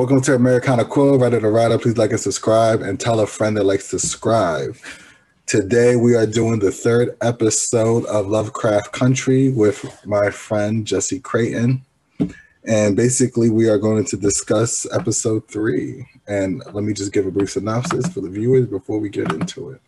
Welcome 0.00 0.22
to 0.22 0.34
Americana 0.34 0.86
Quill. 0.86 1.18
Ready 1.18 1.38
to 1.38 1.54
up. 1.54 1.82
Please 1.82 1.98
like 1.98 2.10
and 2.10 2.18
subscribe 2.18 2.80
and 2.80 2.98
tell 2.98 3.20
a 3.20 3.26
friend 3.26 3.54
that 3.58 3.64
likes 3.64 3.90
to 3.90 3.98
subscribe. 3.98 4.74
Today 5.44 5.94
we 5.96 6.14
are 6.14 6.24
doing 6.24 6.58
the 6.58 6.72
third 6.72 7.18
episode 7.20 8.06
of 8.06 8.26
Lovecraft 8.26 8.92
Country 8.92 9.50
with 9.50 9.84
my 10.06 10.30
friend 10.30 10.86
Jesse 10.86 11.20
Creighton. 11.20 11.82
And 12.64 12.96
basically 12.96 13.50
we 13.50 13.68
are 13.68 13.76
going 13.76 14.06
to 14.06 14.16
discuss 14.16 14.86
episode 14.90 15.46
three. 15.48 16.08
And 16.26 16.62
let 16.72 16.82
me 16.82 16.94
just 16.94 17.12
give 17.12 17.26
a 17.26 17.30
brief 17.30 17.50
synopsis 17.50 18.06
for 18.06 18.22
the 18.22 18.30
viewers 18.30 18.68
before 18.68 19.00
we 19.00 19.10
get 19.10 19.30
into 19.30 19.68
it. 19.72 19.82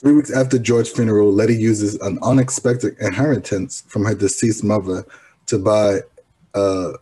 Three 0.00 0.12
weeks 0.12 0.30
after 0.30 0.60
George's 0.60 0.92
funeral, 0.92 1.32
Letty 1.32 1.56
uses 1.56 1.96
an 1.96 2.20
unexpected 2.22 2.96
inheritance 3.00 3.82
from 3.88 4.04
her 4.04 4.14
deceased 4.14 4.62
mother 4.62 5.04
to 5.46 5.58
buy 5.58 6.02
uh, 6.54 6.92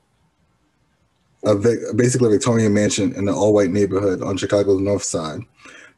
a 1.45 1.55
Vic, 1.55 1.79
basically 1.97 2.29
a 2.29 2.33
Victorian 2.33 2.73
mansion 2.75 3.13
in 3.15 3.29
an 3.29 3.35
all-white 3.35 3.71
neighborhood 3.71 4.23
on 4.23 4.37
Chicago's 4.37 4.81
north 4.81 5.05
side, 5.05 5.41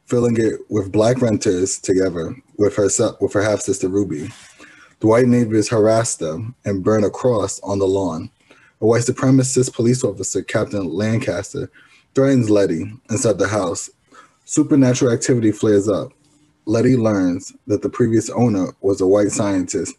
filling 0.05 0.37
it 0.37 0.59
with 0.69 0.91
black 0.91 1.21
renters 1.21 1.79
together 1.79 2.35
with 2.57 2.75
her 2.75 2.89
with 3.19 3.33
her 3.33 3.41
half 3.41 3.61
sister 3.61 3.87
Ruby. 3.87 4.29
The 4.99 5.07
white 5.07 5.27
neighbors 5.27 5.69
harass 5.69 6.15
them 6.15 6.55
and 6.65 6.83
burn 6.83 7.03
a 7.05 7.09
cross 7.09 7.59
on 7.61 7.79
the 7.79 7.87
lawn. 7.87 8.29
A 8.81 8.85
white 8.85 9.03
supremacist 9.03 9.73
police 9.73 10.03
officer, 10.03 10.41
Captain 10.41 10.87
Lancaster, 10.87 11.71
threatens 12.15 12.49
Letty 12.49 12.91
inside 13.09 13.37
the 13.37 13.47
house. 13.47 13.89
Supernatural 14.45 15.13
activity 15.13 15.51
flares 15.51 15.87
up. 15.87 16.11
Letty 16.65 16.97
learns 16.97 17.53
that 17.67 17.81
the 17.81 17.89
previous 17.89 18.29
owner 18.29 18.73
was 18.81 19.01
a 19.01 19.07
white 19.07 19.31
scientist, 19.31 19.95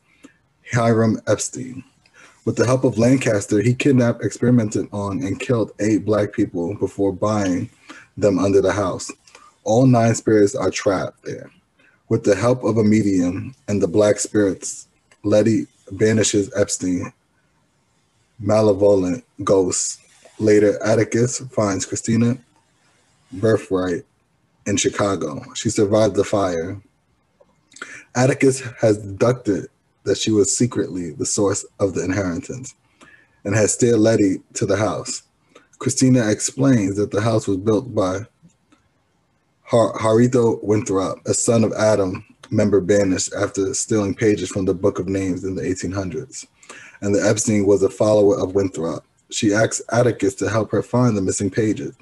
Hiram 0.73 1.21
Epstein. 1.27 1.83
With 2.51 2.57
the 2.57 2.67
help 2.67 2.83
of 2.83 2.99
Lancaster, 2.99 3.63
he 3.63 3.75
kidnapped, 3.75 4.25
experimented 4.25 4.89
on, 4.93 5.23
and 5.23 5.39
killed 5.39 5.71
eight 5.79 6.05
black 6.05 6.33
people 6.33 6.75
before 6.75 7.13
buying 7.13 7.71
them 8.17 8.41
under 8.41 8.61
the 8.61 8.73
house. 8.73 9.09
All 9.63 9.87
nine 9.87 10.17
spirits 10.17 10.57
are 10.57 10.73
trapped 10.73 11.23
there. 11.23 11.49
With 12.09 12.25
the 12.25 12.35
help 12.35 12.65
of 12.65 12.77
a 12.77 12.83
medium 12.83 13.55
and 13.69 13.81
the 13.81 13.87
black 13.87 14.19
spirits, 14.19 14.89
Letty 15.23 15.69
banishes 15.93 16.51
Epstein, 16.57 17.13
malevolent 18.41 19.25
ghosts. 19.45 20.01
Later, 20.41 20.77
Atticus 20.85 21.39
finds 21.53 21.87
Christina 21.87 22.37
Braithwhite 23.33 24.03
in 24.67 24.77
Chicago. 24.77 25.41
She 25.55 25.71
survived 25.71 26.17
the 26.17 26.25
fire. 26.25 26.81
Atticus 28.17 28.61
has 28.81 28.99
deducted 28.99 29.69
that 30.05 30.19
she 30.19 30.31
was 30.31 30.57
secretly 30.57 31.11
the 31.11 31.27
source 31.27 31.65
of 31.79 31.95
the 31.95 32.05
inheritance 32.05 32.75
and 33.45 33.55
had 33.55 33.71
steered 33.71 33.99
Letty 33.99 34.39
to 34.55 34.67
the 34.67 34.77
house. 34.77 35.23
Christina 35.79 36.29
explains 36.29 36.97
that 36.97 37.11
the 37.11 37.23
house 37.23 37.49
was 37.49 37.57
built 37.57 37.95
by 37.95 38.21
Har- 39.63 39.97
Horatio 39.99 40.59
Winthrop, 40.63 41.21
a 41.27 41.35
son 41.35 41.65
of 41.65 41.73
Adam, 41.73 42.25
member 42.51 42.81
banished 42.81 43.33
after 43.35 43.73
stealing 43.73 44.15
pages 44.15 44.49
from 44.51 44.65
the 44.65 44.75
Book 44.75 44.99
of 44.99 45.09
Names 45.09 45.45
in 45.45 45.55
the 45.55 45.63
1800s. 45.63 46.47
And 47.01 47.15
that 47.15 47.27
Epstein 47.27 47.67
was 47.67 47.83
a 47.83 47.89
follower 47.89 48.39
of 48.39 48.55
Winthrop. 48.55 49.05
She 49.31 49.55
asks 49.55 49.81
Atticus 49.93 50.35
to 50.37 50.51
help 50.51 50.71
her 50.73 50.83
find 50.83 51.17
the 51.17 51.23
missing 51.23 51.51
pages, 51.51 51.97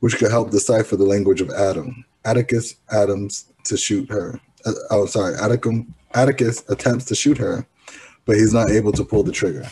which 0.00 0.16
could 0.16 0.30
help 0.30 0.50
decipher 0.50 0.96
the 0.96 1.04
language 1.04 1.40
of 1.40 1.50
Adam. 1.50 2.04
Atticus 2.24 2.76
Adams 2.92 3.46
to 3.64 3.76
shoot 3.76 4.08
her. 4.10 4.40
Uh, 4.64 4.72
oh, 4.90 5.06
sorry. 5.06 5.34
Atticus 5.36 5.80
Atticus 6.14 6.64
attempts 6.68 7.04
to 7.06 7.14
shoot 7.14 7.38
her, 7.38 7.66
but 8.24 8.36
he's 8.36 8.54
not 8.54 8.70
able 8.70 8.92
to 8.92 9.04
pull 9.04 9.22
the 9.22 9.32
trigger. 9.32 9.66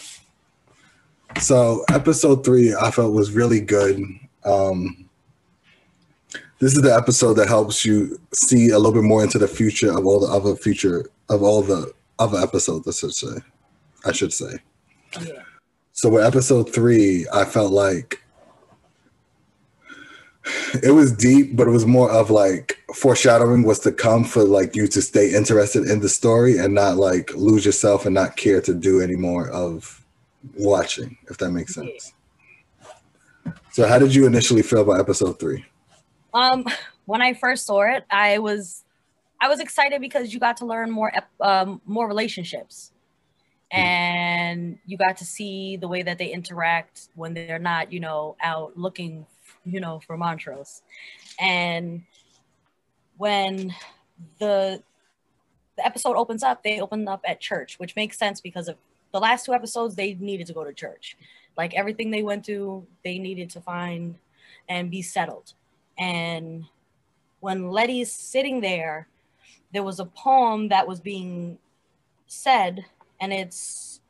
So 1.40 1.84
episode 1.90 2.44
three, 2.44 2.74
I 2.74 2.90
felt 2.90 3.12
was 3.12 3.30
really 3.32 3.60
good. 3.60 4.02
Um, 4.44 5.08
this 6.58 6.75
is 6.75 6.82
the 6.82 6.94
episode 6.94 7.34
that 7.34 7.48
helps 7.48 7.84
you 7.84 8.19
see 8.32 8.70
a 8.70 8.78
little 8.78 8.92
bit 8.92 9.02
more 9.02 9.22
into 9.22 9.38
the 9.38 9.48
future 9.48 9.96
of 9.96 10.06
all 10.06 10.20
the 10.20 10.32
other 10.32 10.56
future 10.56 11.04
of 11.28 11.42
all 11.42 11.62
the 11.62 11.92
other 12.19 12.38
episodes. 12.38 12.86
I 12.86 12.92
should 12.92 13.14
say. 13.14 13.42
I 14.04 14.12
should 14.12 14.32
say. 14.32 14.58
Yeah. 15.20 15.42
So 15.92 16.08
with 16.08 16.25
episode 16.25 16.72
three, 16.72 17.26
I 17.32 17.44
felt 17.44 17.72
like 17.72 18.22
it 20.82 20.92
was 20.92 21.12
deep, 21.12 21.56
but 21.56 21.66
it 21.66 21.72
was 21.72 21.86
more 21.86 22.10
of 22.10 22.30
like 22.30 22.75
foreshadowing 22.94 23.64
what's 23.64 23.80
to 23.80 23.92
come 23.92 24.24
for 24.24 24.44
like 24.44 24.76
you 24.76 24.86
to 24.86 25.02
stay 25.02 25.34
interested 25.34 25.88
in 25.88 26.00
the 26.00 26.08
story 26.08 26.58
and 26.58 26.74
not 26.74 26.97
like 26.97 27.34
lose 27.34 27.64
yourself 27.64 28.06
and 28.06 28.14
not 28.14 28.36
care 28.36 28.60
to 28.60 28.74
do 28.74 29.00
any 29.00 29.16
more 29.16 29.48
of 29.50 30.04
watching, 30.54 31.16
if 31.28 31.38
that 31.38 31.50
makes 31.50 31.75
sense. 31.75 32.12
So 33.72 33.86
how 33.86 33.98
did 33.98 34.14
you 34.14 34.26
initially 34.26 34.62
feel 34.62 34.82
about 34.82 35.00
episode 35.00 35.38
three? 35.38 35.64
Um, 36.32 36.64
when 37.06 37.22
I 37.22 37.34
first 37.34 37.66
saw 37.66 37.82
it, 37.82 38.04
I 38.10 38.38
was 38.38 38.84
I 39.41 39.48
was 39.48 39.60
excited 39.60 40.00
because 40.00 40.32
you 40.32 40.41
got 40.41 40.58
to 40.58 40.66
learn 40.66 40.91
more 40.91 41.12
um, 41.41 41.80
more 41.84 42.06
relationships, 42.06 42.92
hmm. 43.72 43.78
and 43.78 44.78
you 44.86 44.96
got 44.96 45.16
to 45.19 45.25
see 45.25 45.76
the 45.76 45.88
way 45.88 46.02
that 46.02 46.19
they 46.19 46.28
interact 46.32 47.08
when 47.14 47.34
they're 47.34 47.58
not, 47.58 47.92
you 47.92 48.00
know, 48.00 48.36
out 48.42 48.76
looking 48.76 49.26
you 49.66 49.80
know, 49.80 50.00
for 50.06 50.16
Montrose. 50.16 50.82
And 51.38 52.04
when 53.16 53.75
the 54.38 54.82
the 55.77 55.87
episode 55.87 56.16
opens 56.16 56.43
up, 56.43 56.62
they 56.62 56.81
open 56.81 57.06
up 57.06 57.21
at 57.27 57.38
church, 57.38 57.78
which 57.78 57.97
makes 57.97 58.19
sense 58.19 58.41
because 58.41 58.69
of 58.69 58.77
the 59.12 59.21
last 59.21 59.44
two 59.44 59.53
episodes, 59.53 59.94
they 59.94 60.15
needed 60.15 60.47
to 60.47 60.53
go 60.53 60.65
to 60.65 60.72
church. 60.72 61.16
Like 61.56 61.75
everything 61.75 62.10
they 62.10 62.22
went 62.22 62.47
through, 62.47 62.87
they 63.05 63.19
needed 63.19 63.50
to 63.50 63.60
find 63.60 64.16
and 64.69 64.91
be 64.91 65.03
settled. 65.03 65.53
And 65.99 66.65
when 67.41 67.71
Letty's 67.71 68.12
sitting 68.12 68.60
there, 68.60 69.09
there 69.72 69.82
was 69.82 70.00
a 70.00 70.06
poem 70.06 70.69
that 70.69 70.87
was 70.87 71.00
being 71.00 71.59
said, 72.26 72.84
and 73.21 73.32
it's 73.32 74.00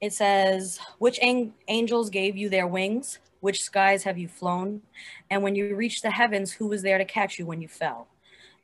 it 0.00 0.12
says, 0.12 0.80
"Which 0.98 1.18
ang- 1.20 1.54
angels 1.68 2.10
gave 2.10 2.36
you 2.36 2.48
their 2.48 2.66
wings? 2.66 3.20
Which 3.40 3.62
skies 3.62 4.04
have 4.04 4.18
you 4.18 4.28
flown? 4.28 4.82
And 5.30 5.42
when 5.42 5.54
you 5.54 5.74
reached 5.74 6.02
the 6.02 6.10
heavens, 6.10 6.52
who 6.52 6.66
was 6.68 6.82
there 6.82 6.98
to 6.98 7.04
catch 7.04 7.38
you 7.38 7.46
when 7.46 7.60
you 7.60 7.68
fell? 7.68 8.08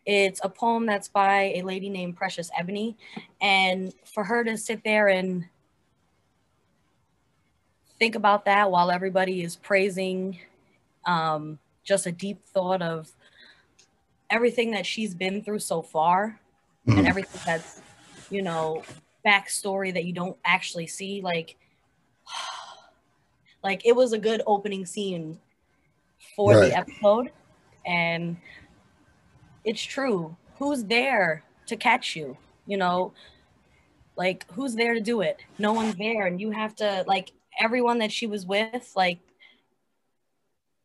It's 0.09 0.41
a 0.43 0.49
poem 0.49 0.87
that's 0.87 1.07
by 1.07 1.53
a 1.55 1.61
lady 1.61 1.91
named 1.91 2.17
Precious 2.17 2.51
Ebony. 2.59 2.97
And 3.43 3.93
for 4.07 4.25
her 4.25 4.43
to 4.43 4.57
sit 4.57 4.83
there 4.83 5.09
and 5.09 5.45
think 7.99 8.15
about 8.15 8.47
that 8.47 8.71
while 8.71 8.91
everybody 8.91 9.43
is 9.43 9.57
praising 9.57 10.39
um, 11.05 11.59
just 11.85 12.07
a 12.07 12.13
deep 12.13 12.43
thought 12.47 12.81
of 12.81 13.11
everything 14.31 14.71
that 14.71 14.87
she's 14.87 15.15
been 15.15 15.43
through 15.43 15.59
so 15.59 15.83
far 15.83 16.41
mm-hmm. 16.87 17.01
and 17.01 17.07
everything 17.07 17.43
that's, 17.45 17.83
you 18.31 18.41
know, 18.41 18.83
backstory 19.27 19.93
that 19.93 20.07
you 20.07 20.15
don't 20.15 20.39
actually 20.43 20.87
see. 20.87 21.21
Like, 21.21 21.57
like 23.63 23.85
it 23.85 23.95
was 23.95 24.15
a 24.15 24.19
good 24.19 24.41
opening 24.47 24.87
scene 24.87 25.39
for 26.35 26.55
right. 26.55 26.71
the 26.71 26.79
episode. 26.79 27.31
And 27.85 28.39
it's 29.65 29.83
true. 29.83 30.37
Who's 30.59 30.85
there 30.85 31.45
to 31.67 31.77
catch 31.77 32.17
you? 32.17 32.37
You 32.67 32.77
know, 32.77 33.13
like 34.17 34.45
who's 34.53 34.75
there 34.75 34.95
to 34.95 35.01
do 35.01 35.21
it? 35.21 35.39
No 35.59 35.73
one's 35.73 35.95
there. 35.97 36.27
And 36.27 36.41
you 36.41 36.51
have 36.51 36.75
to 36.77 37.05
like 37.07 37.33
everyone 37.59 37.99
that 37.99 38.13
she 38.13 38.27
was 38.27 38.45
with, 38.45 38.93
like 38.97 39.19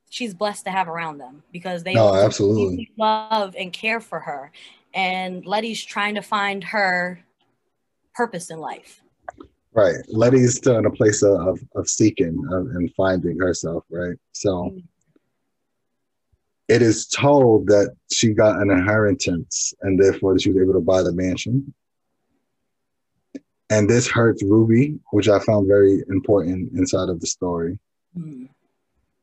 she's 0.09 0.33
blessed 0.33 0.65
to 0.65 0.71
have 0.71 0.87
around 0.87 1.17
them 1.17 1.43
because 1.51 1.83
they 1.83 1.93
no, 1.93 2.13
absolutely 2.13 2.91
love 2.97 3.55
and 3.57 3.73
care 3.73 3.99
for 3.99 4.19
her. 4.19 4.51
And 4.93 5.45
Letty's 5.45 5.83
trying 5.83 6.15
to 6.15 6.21
find 6.21 6.63
her 6.65 7.23
purpose 8.13 8.51
in 8.51 8.59
life. 8.59 9.01
Right. 9.73 9.95
Letty's 10.07 10.55
still 10.55 10.77
in 10.77 10.85
a 10.85 10.91
place 10.91 11.23
of, 11.23 11.59
of 11.75 11.89
seeking 11.89 12.39
and 12.51 12.93
finding 12.93 13.39
herself, 13.39 13.83
right? 13.89 14.15
So 14.33 14.65
mm-hmm. 14.65 14.79
It 16.67 16.81
is 16.81 17.07
told 17.07 17.67
that 17.67 17.95
she 18.11 18.33
got 18.33 18.61
an 18.61 18.71
inheritance 18.71 19.73
and 19.81 20.01
therefore 20.01 20.37
she 20.39 20.51
was 20.51 20.61
able 20.61 20.73
to 20.73 20.79
buy 20.79 21.01
the 21.01 21.11
mansion. 21.11 21.73
And 23.69 23.89
this 23.89 24.07
hurts 24.07 24.43
Ruby, 24.43 24.99
which 25.11 25.27
I 25.27 25.39
found 25.39 25.67
very 25.67 26.03
important 26.09 26.71
inside 26.73 27.09
of 27.09 27.19
the 27.19 27.27
story. 27.27 27.79
Mm-hmm. 28.17 28.45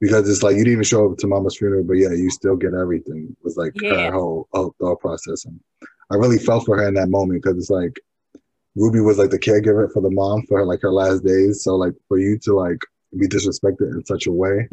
Because 0.00 0.28
it's 0.28 0.42
like 0.42 0.56
you 0.56 0.64
didn't 0.64 0.72
even 0.72 0.84
show 0.84 1.10
up 1.10 1.18
to 1.18 1.26
mama's 1.26 1.58
funeral, 1.58 1.84
but 1.84 1.94
yeah, 1.94 2.10
you 2.10 2.30
still 2.30 2.56
get 2.56 2.72
everything. 2.72 3.28
It 3.30 3.44
was 3.44 3.56
like 3.56 3.72
yeah. 3.80 4.06
her 4.06 4.12
whole, 4.12 4.48
whole 4.52 4.74
thought 4.80 5.00
process. 5.00 5.44
And 5.44 5.60
I 6.10 6.16
really 6.16 6.38
felt 6.38 6.64
for 6.64 6.78
her 6.78 6.88
in 6.88 6.94
that 6.94 7.10
moment 7.10 7.42
because 7.42 7.58
it's 7.58 7.70
like 7.70 8.00
Ruby 8.76 9.00
was 9.00 9.18
like 9.18 9.30
the 9.30 9.38
caregiver 9.38 9.92
for 9.92 10.00
the 10.00 10.10
mom 10.10 10.42
for 10.46 10.58
her, 10.58 10.64
like 10.64 10.80
her 10.80 10.92
last 10.92 11.24
days. 11.24 11.62
So 11.62 11.76
like 11.76 11.92
for 12.08 12.18
you 12.18 12.38
to 12.38 12.54
like 12.54 12.78
be 13.18 13.28
disrespected 13.28 13.92
in 13.92 14.04
such 14.06 14.26
a 14.26 14.32
way, 14.32 14.68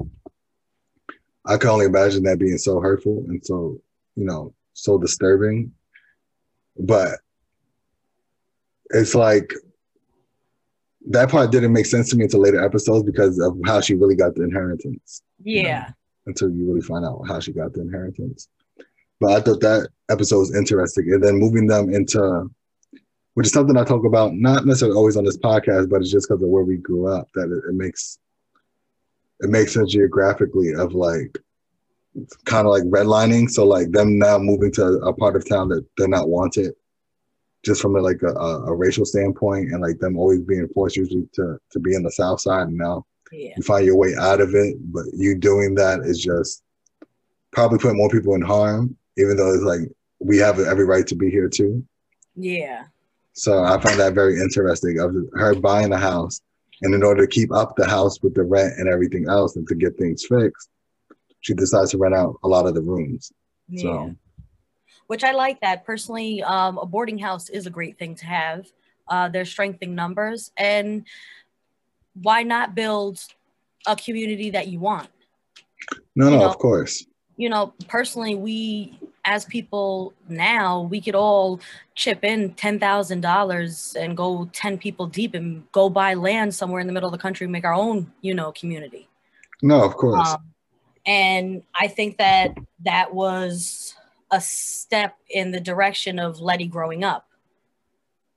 I 1.47 1.57
can 1.57 1.69
only 1.69 1.85
imagine 1.85 2.23
that 2.23 2.39
being 2.39 2.57
so 2.57 2.79
hurtful 2.79 3.23
and 3.27 3.43
so 3.43 3.79
you 4.15 4.25
know 4.25 4.53
so 4.73 4.97
disturbing. 4.97 5.71
But 6.77 7.19
it's 8.91 9.15
like 9.15 9.53
that 11.09 11.29
part 11.29 11.51
didn't 11.51 11.73
make 11.73 11.85
sense 11.85 12.09
to 12.09 12.17
me 12.17 12.25
until 12.25 12.41
later 12.41 12.63
episodes 12.63 13.03
because 13.03 13.39
of 13.39 13.57
how 13.65 13.81
she 13.81 13.95
really 13.95 14.15
got 14.15 14.35
the 14.35 14.43
inheritance. 14.43 15.21
Yeah. 15.43 15.61
You 15.61 15.63
know, 15.63 15.93
until 16.27 16.49
you 16.49 16.67
really 16.67 16.81
find 16.81 17.05
out 17.05 17.23
how 17.27 17.39
she 17.39 17.53
got 17.53 17.73
the 17.73 17.81
inheritance. 17.81 18.49
But 19.19 19.31
I 19.31 19.41
thought 19.41 19.61
that 19.61 19.89
episode 20.09 20.39
was 20.39 20.55
interesting. 20.55 21.11
And 21.13 21.23
then 21.23 21.39
moving 21.39 21.65
them 21.67 21.93
into, 21.93 22.49
which 23.33 23.47
is 23.47 23.53
something 23.53 23.77
I 23.77 23.83
talk 23.83 24.05
about, 24.05 24.33
not 24.33 24.65
necessarily 24.65 24.97
always 24.97 25.17
on 25.17 25.23
this 25.23 25.37
podcast, 25.37 25.89
but 25.89 26.01
it's 26.01 26.11
just 26.11 26.27
because 26.27 26.43
of 26.43 26.49
where 26.49 26.63
we 26.63 26.77
grew 26.77 27.07
up 27.07 27.27
that 27.35 27.45
it, 27.45 27.69
it 27.69 27.75
makes 27.75 28.19
it 29.41 29.49
makes 29.49 29.73
sense 29.73 29.91
geographically 29.91 30.73
of 30.73 30.93
like 30.93 31.37
kind 32.45 32.65
of 32.65 32.71
like 32.71 32.83
redlining. 32.83 33.49
So 33.49 33.65
like 33.65 33.91
them 33.91 34.17
now 34.17 34.37
moving 34.37 34.71
to 34.73 34.83
a 34.83 35.13
part 35.13 35.35
of 35.35 35.47
town 35.47 35.69
that 35.69 35.85
they're 35.97 36.07
not 36.07 36.29
wanted, 36.29 36.73
just 37.63 37.81
from 37.81 37.95
a, 37.95 38.01
like 38.01 38.21
a, 38.23 38.33
a, 38.33 38.73
racial 38.73 39.05
standpoint, 39.05 39.71
and 39.71 39.81
like 39.81 39.99
them 39.99 40.17
always 40.17 40.41
being 40.41 40.67
forced 40.69 40.97
usually 40.97 41.27
to 41.33 41.59
to 41.71 41.79
be 41.79 41.95
in 41.95 42.03
the 42.03 42.11
South 42.11 42.41
Side, 42.41 42.67
and 42.67 42.77
now 42.77 43.05
yeah. 43.31 43.53
you 43.55 43.63
find 43.63 43.85
your 43.85 43.97
way 43.97 44.15
out 44.19 44.41
of 44.41 44.55
it. 44.55 44.77
But 44.91 45.05
you 45.13 45.37
doing 45.37 45.75
that 45.75 46.01
is 46.01 46.21
just 46.21 46.63
probably 47.51 47.79
putting 47.79 47.97
more 47.97 48.09
people 48.09 48.35
in 48.35 48.41
harm, 48.41 48.95
even 49.17 49.37
though 49.37 49.53
it's 49.53 49.63
like 49.63 49.91
we 50.19 50.37
have 50.37 50.59
every 50.59 50.85
right 50.85 51.05
to 51.07 51.15
be 51.15 51.29
here 51.29 51.49
too. 51.49 51.83
Yeah. 52.35 52.85
So 53.33 53.63
I 53.63 53.79
find 53.79 53.99
that 53.99 54.13
very 54.13 54.39
interesting 54.39 54.99
of 54.99 55.15
her 55.33 55.53
buying 55.53 55.93
a 55.93 55.97
house, 55.97 56.41
and 56.81 56.93
in 56.93 57.03
order 57.03 57.25
to 57.25 57.27
keep 57.27 57.51
up 57.51 57.75
the 57.75 57.87
house 57.87 58.21
with 58.21 58.33
the 58.33 58.43
rent 58.43 58.73
and 58.77 58.87
everything 58.87 59.27
else, 59.29 59.55
and 59.55 59.67
to 59.67 59.75
get 59.75 59.97
things 59.97 60.25
fixed, 60.25 60.69
she 61.41 61.53
decides 61.53 61.91
to 61.91 61.97
rent 61.97 62.15
out 62.15 62.35
a 62.43 62.47
lot 62.47 62.67
of 62.67 62.73
the 62.73 62.81
rooms. 62.81 63.31
Yeah. 63.69 63.81
So, 63.81 64.15
which 65.07 65.23
I 65.23 65.31
like 65.31 65.61
that 65.61 65.85
personally. 65.85 66.43
Um, 66.43 66.77
a 66.77 66.85
boarding 66.85 67.17
house 67.17 67.49
is 67.49 67.65
a 67.65 67.69
great 67.69 67.97
thing 67.97 68.15
to 68.15 68.25
have. 68.25 68.67
Uh, 69.07 69.29
there's 69.29 69.49
strength 69.49 69.81
in 69.81 69.95
numbers, 69.95 70.51
and 70.57 71.05
why 72.13 72.43
not 72.43 72.75
build 72.75 73.19
a 73.85 73.95
community 73.95 74.49
that 74.51 74.67
you 74.67 74.79
want? 74.79 75.07
No, 76.15 76.25
you 76.25 76.31
no, 76.31 76.39
know, 76.39 76.49
of 76.49 76.57
course. 76.57 77.05
You 77.37 77.49
know, 77.49 77.73
personally, 77.87 78.35
we 78.35 78.99
as 79.27 79.43
people 79.43 80.13
now, 80.29 80.81
we 80.83 81.01
could 81.01 81.13
all 81.13 81.59
chip 81.95 82.23
in 82.23 82.53
ten 82.53 82.79
thousand 82.79 83.21
dollars 83.21 83.95
and 83.99 84.15
go 84.15 84.49
ten 84.53 84.77
people 84.77 85.05
deep 85.05 85.35
and 85.35 85.69
go 85.73 85.89
buy 85.89 86.13
land 86.13 86.55
somewhere 86.55 86.79
in 86.79 86.87
the 86.87 86.93
middle 86.93 87.09
of 87.09 87.11
the 87.11 87.21
country, 87.21 87.45
make 87.45 87.65
our 87.65 87.73
own, 87.73 88.11
you 88.21 88.33
know, 88.33 88.51
community. 88.53 89.07
No, 89.61 89.83
of 89.83 89.95
course. 89.95 90.29
Um, 90.29 90.45
and 91.05 91.61
I 91.75 91.87
think 91.87 92.17
that 92.17 92.57
that 92.85 93.13
was 93.13 93.95
a 94.31 94.39
step 94.39 95.17
in 95.29 95.51
the 95.51 95.59
direction 95.59 96.19
of 96.19 96.39
Letty 96.39 96.65
growing 96.65 97.03
up. 97.03 97.27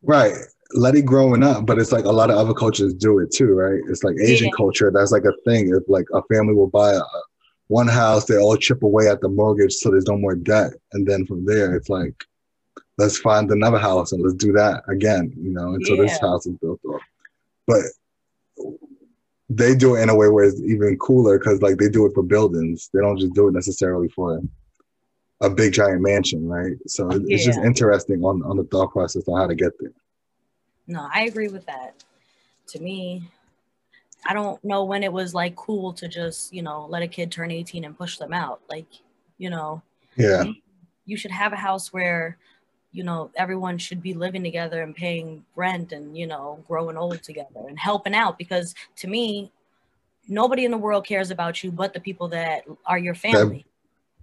Right. 0.03 0.35
Letty 0.75 1.03
growing 1.03 1.43
up, 1.43 1.67
but 1.67 1.79
it's 1.79 1.93
like 1.93 2.05
a 2.05 2.13
lot 2.13 2.31
of 2.31 2.37
other 2.37 2.55
cultures 2.55 2.95
do 2.95 3.19
it 3.21 3.33
too, 3.33 3.55
right? 3.55 3.81
It's 3.89 4.03
like 4.03 4.17
Asian 4.21 4.49
yeah. 4.49 4.57
culture. 4.57 4.91
That's 4.93 5.13
like 5.13 5.25
a 5.25 5.33
thing. 5.45 5.69
If 5.69 5.83
like 5.89 6.07
a 6.15 6.23
family 6.33 6.55
will 6.55 6.69
buy 6.69 6.93
a, 6.93 7.03
one 7.71 7.87
house, 7.87 8.25
they 8.25 8.37
all 8.37 8.57
chip 8.57 8.83
away 8.83 9.09
at 9.09 9.21
the 9.21 9.29
mortgage 9.29 9.75
so 9.75 9.91
there's 9.91 10.09
no 10.09 10.17
more 10.17 10.35
debt. 10.35 10.73
And 10.93 11.07
then 11.07 11.25
from 11.25 11.45
there, 11.45 11.77
it's 11.77 11.89
like, 11.89 12.25
let's 12.99 13.17
find 13.19 13.49
another 13.51 13.79
house 13.79 14.11
and 14.11 14.21
let's 14.21 14.35
do 14.35 14.53
that 14.53 14.83
again, 14.89 15.33
you 15.41 15.53
know, 15.53 15.75
until 15.75 15.97
yeah. 15.97 16.03
this 16.03 16.19
house 16.19 16.47
is 16.47 16.57
built 16.59 16.81
up. 16.93 17.01
But 17.69 17.85
they 19.49 19.77
do 19.77 19.95
it 19.95 20.03
in 20.03 20.09
a 20.09 20.17
way 20.17 20.29
where 20.29 20.47
it's 20.47 20.61
even 20.61 20.99
cooler 20.99 21.39
because 21.39 21.63
like 21.63 21.77
they 21.77 21.89
do 21.89 22.07
it 22.07 22.13
for 22.13 22.25
buildings. 22.25 22.91
They 22.93 23.01
don't 23.01 23.19
just 23.19 23.35
do 23.35 23.47
it 23.47 23.55
necessarily 23.55 24.09
for 24.09 24.41
a 25.41 25.49
big 25.49 25.73
giant 25.73 26.03
mansion, 26.03 26.49
right? 26.49 26.77
So 26.89 27.09
it's 27.09 27.25
yeah. 27.29 27.53
just 27.53 27.61
interesting 27.61 28.25
on 28.25 28.43
on 28.43 28.57
the 28.57 28.65
thought 28.65 28.91
process 28.91 29.29
on 29.29 29.41
how 29.41 29.47
to 29.47 29.55
get 29.55 29.73
there. 29.79 29.93
No, 30.89 31.09
I 31.15 31.23
agree 31.23 31.49
with 31.49 31.67
that. 31.67 32.03
To 32.69 32.81
me, 32.81 33.23
I 34.27 34.35
don't 34.35 34.63
know 34.65 34.85
when 34.85 35.03
it 35.03 35.13
was 35.13 35.35
like 35.35 35.57
cool 35.57 35.93
to 35.95 36.09
just, 36.09 36.53
you 36.53 36.63
know, 36.63 36.87
let 36.91 37.03
a 37.03 37.09
kid 37.09 37.33
turn 37.33 37.51
18 37.51 37.85
and 37.85 37.97
push 37.97 38.19
them 38.19 38.33
out. 38.33 38.61
Like, 38.69 38.87
you 39.39 39.51
know, 39.51 39.83
yeah. 40.17 40.45
You 41.07 41.17
should 41.17 41.31
have 41.31 41.53
a 41.53 41.57
house 41.57 41.93
where 41.93 42.39
you 42.93 43.05
know 43.05 43.31
everyone 43.37 43.79
should 43.79 44.03
be 44.03 44.15
living 44.15 44.43
together 44.43 44.83
and 44.83 44.95
paying 44.95 45.45
rent 45.55 45.93
and 45.93 46.17
you 46.17 46.27
know 46.27 46.63
growing 46.67 46.97
old 46.97 47.23
together 47.23 47.61
and 47.69 47.79
helping 47.79 48.15
out 48.15 48.39
because 48.39 48.75
to 48.97 49.07
me 49.07 49.51
nobody 50.29 50.65
in 50.65 50.71
the 50.71 50.79
world 50.79 51.07
cares 51.07 51.31
about 51.31 51.63
you 51.63 51.71
but 51.71 51.93
the 51.93 52.01
people 52.01 52.29
that 52.29 52.65
are 52.87 52.99
your 52.99 53.15
family 53.15 53.65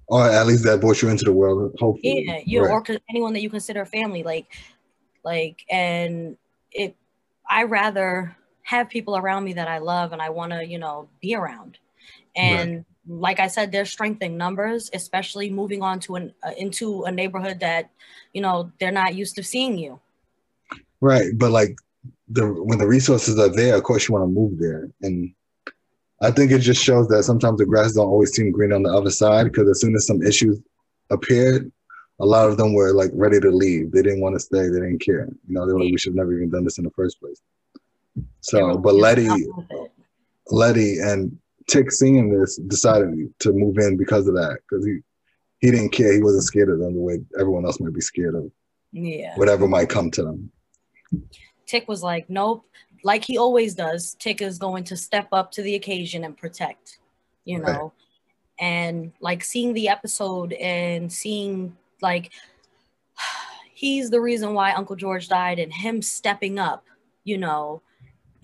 that, 0.09 0.13
or 0.13 0.29
at 0.29 0.47
least 0.47 0.63
that 0.63 0.81
brought 0.81 1.01
you 1.01 1.09
into 1.09 1.25
the 1.25 1.33
world 1.33 1.73
hopefully 1.79 2.25
yeah 2.27 2.39
you 2.45 2.63
right. 2.63 2.71
or 2.71 2.97
anyone 3.09 3.33
that 3.33 3.41
you 3.41 3.49
consider 3.49 3.85
family 3.85 4.23
like 4.23 4.47
like 5.23 5.63
and 5.69 6.37
it 6.71 6.95
i 7.49 7.63
rather 7.63 8.35
have 8.67 8.89
people 8.89 9.17
around 9.17 9.43
me 9.43 9.53
that 9.53 9.67
i 9.67 9.77
love 9.77 10.13
and 10.13 10.21
i 10.21 10.29
want 10.29 10.51
to 10.51 10.65
you 10.65 10.77
know 10.77 11.07
be 11.21 11.35
around 11.35 11.77
and 12.35 12.75
right 12.75 12.85
like 13.07 13.39
I 13.39 13.47
said, 13.47 13.71
there's 13.71 13.89
strength 13.89 14.21
in 14.21 14.37
numbers, 14.37 14.89
especially 14.93 15.49
moving 15.49 15.81
on 15.81 15.99
to 16.01 16.15
an 16.15 16.33
uh, 16.43 16.51
into 16.57 17.03
a 17.03 17.11
neighborhood 17.11 17.59
that, 17.61 17.89
you 18.33 18.41
know, 18.41 18.71
they're 18.79 18.91
not 18.91 19.15
used 19.15 19.35
to 19.35 19.43
seeing 19.43 19.77
you. 19.77 19.99
Right, 20.99 21.31
but 21.35 21.51
like 21.51 21.77
the 22.27 22.47
when 22.47 22.79
the 22.79 22.87
resources 22.87 23.39
are 23.39 23.49
there, 23.49 23.75
of 23.75 23.83
course 23.83 24.07
you 24.07 24.13
want 24.13 24.23
to 24.23 24.33
move 24.33 24.59
there, 24.59 24.89
and 25.01 25.33
I 26.21 26.31
think 26.31 26.51
it 26.51 26.59
just 26.59 26.83
shows 26.83 27.07
that 27.09 27.23
sometimes 27.23 27.59
the 27.59 27.65
grass 27.65 27.93
don't 27.93 28.07
always 28.07 28.33
seem 28.33 28.51
green 28.51 28.73
on 28.73 28.83
the 28.83 28.93
other 28.93 29.11
side 29.11 29.45
because 29.45 29.69
as 29.69 29.79
soon 29.79 29.95
as 29.95 30.07
some 30.07 30.21
issues 30.23 30.59
appeared, 31.09 31.71
a 32.19 32.25
lot 32.25 32.49
of 32.49 32.57
them 32.57 32.73
were 32.73 32.91
like 32.91 33.11
ready 33.13 33.39
to 33.39 33.51
leave. 33.51 33.91
They 33.91 34.01
didn't 34.01 34.21
want 34.21 34.35
to 34.35 34.39
stay. 34.39 34.63
They 34.63 34.79
didn't 34.79 34.99
care. 34.99 35.29
You 35.47 35.53
know, 35.53 35.65
they 35.65 35.73
were 35.73 35.81
like, 35.81 35.91
we 35.91 35.97
should 35.97 36.11
have 36.11 36.17
never 36.17 36.33
even 36.33 36.49
done 36.49 36.63
this 36.63 36.79
in 36.79 36.83
the 36.83 36.91
first 36.91 37.21
place. 37.21 37.39
So, 38.41 38.77
but 38.77 38.95
Letty, 38.95 39.27
Letty, 40.49 40.99
and 40.99 41.37
Tick 41.67 41.91
seeing 41.91 42.29
this 42.29 42.57
decided 42.67 43.33
to 43.39 43.51
move 43.51 43.77
in 43.77 43.97
because 43.97 44.27
of 44.27 44.35
that 44.35 44.59
because 44.69 44.85
he 44.85 44.99
he 45.59 45.71
didn't 45.71 45.91
care. 45.91 46.13
He 46.13 46.21
wasn't 46.21 46.43
scared 46.43 46.69
of 46.69 46.79
them 46.79 46.93
the 46.93 46.99
way 46.99 47.19
everyone 47.39 47.65
else 47.65 47.79
might 47.79 47.93
be 47.93 48.01
scared 48.01 48.35
of. 48.35 48.51
Yeah. 48.91 49.35
Whatever 49.35 49.67
might 49.67 49.89
come 49.89 50.11
to 50.11 50.23
them. 50.23 50.51
Tick 51.65 51.87
was 51.87 52.03
like, 52.03 52.29
nope. 52.29 52.65
Like 53.03 53.23
he 53.23 53.37
always 53.37 53.75
does. 53.75 54.15
Tick 54.15 54.41
is 54.41 54.57
going 54.57 54.83
to 54.85 54.97
step 54.97 55.27
up 55.31 55.51
to 55.51 55.61
the 55.61 55.75
occasion 55.75 56.23
and 56.23 56.37
protect. 56.37 56.99
You 57.45 57.59
know, 57.59 57.65
right. 57.65 57.91
and 58.59 59.13
like 59.21 59.43
seeing 59.43 59.73
the 59.73 59.87
episode 59.87 60.51
and 60.53 61.11
seeing 61.11 61.77
like 62.01 62.31
he's 63.73 64.09
the 64.09 64.19
reason 64.19 64.53
why 64.53 64.73
Uncle 64.73 64.95
George 64.95 65.29
died 65.29 65.59
and 65.59 65.71
him 65.73 66.01
stepping 66.01 66.59
up. 66.59 66.83
You 67.23 67.37
know, 67.37 67.81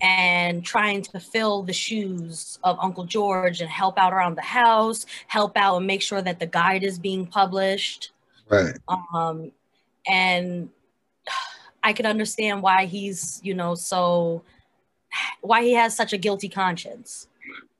and 0.04 0.62
trying 0.62 1.00
to 1.00 1.18
fill 1.18 1.62
the 1.62 1.72
shoes 1.72 2.58
of 2.62 2.76
Uncle 2.78 3.04
George 3.04 3.62
and 3.62 3.70
help 3.70 3.98
out 3.98 4.12
around 4.12 4.36
the 4.36 4.42
house, 4.42 5.06
help 5.28 5.56
out 5.56 5.78
and 5.78 5.86
make 5.86 6.02
sure 6.02 6.20
that 6.20 6.38
the 6.38 6.44
guide 6.44 6.84
is 6.84 6.98
being 6.98 7.26
published. 7.26 8.12
Right. 8.50 8.76
Um, 8.86 9.50
and 10.06 10.68
I 11.82 11.94
could 11.94 12.04
understand 12.04 12.62
why 12.62 12.84
he's, 12.84 13.40
you 13.42 13.54
know, 13.54 13.74
so 13.74 14.42
why 15.40 15.62
he 15.62 15.72
has 15.72 15.96
such 15.96 16.12
a 16.12 16.18
guilty 16.18 16.50
conscience. 16.50 17.26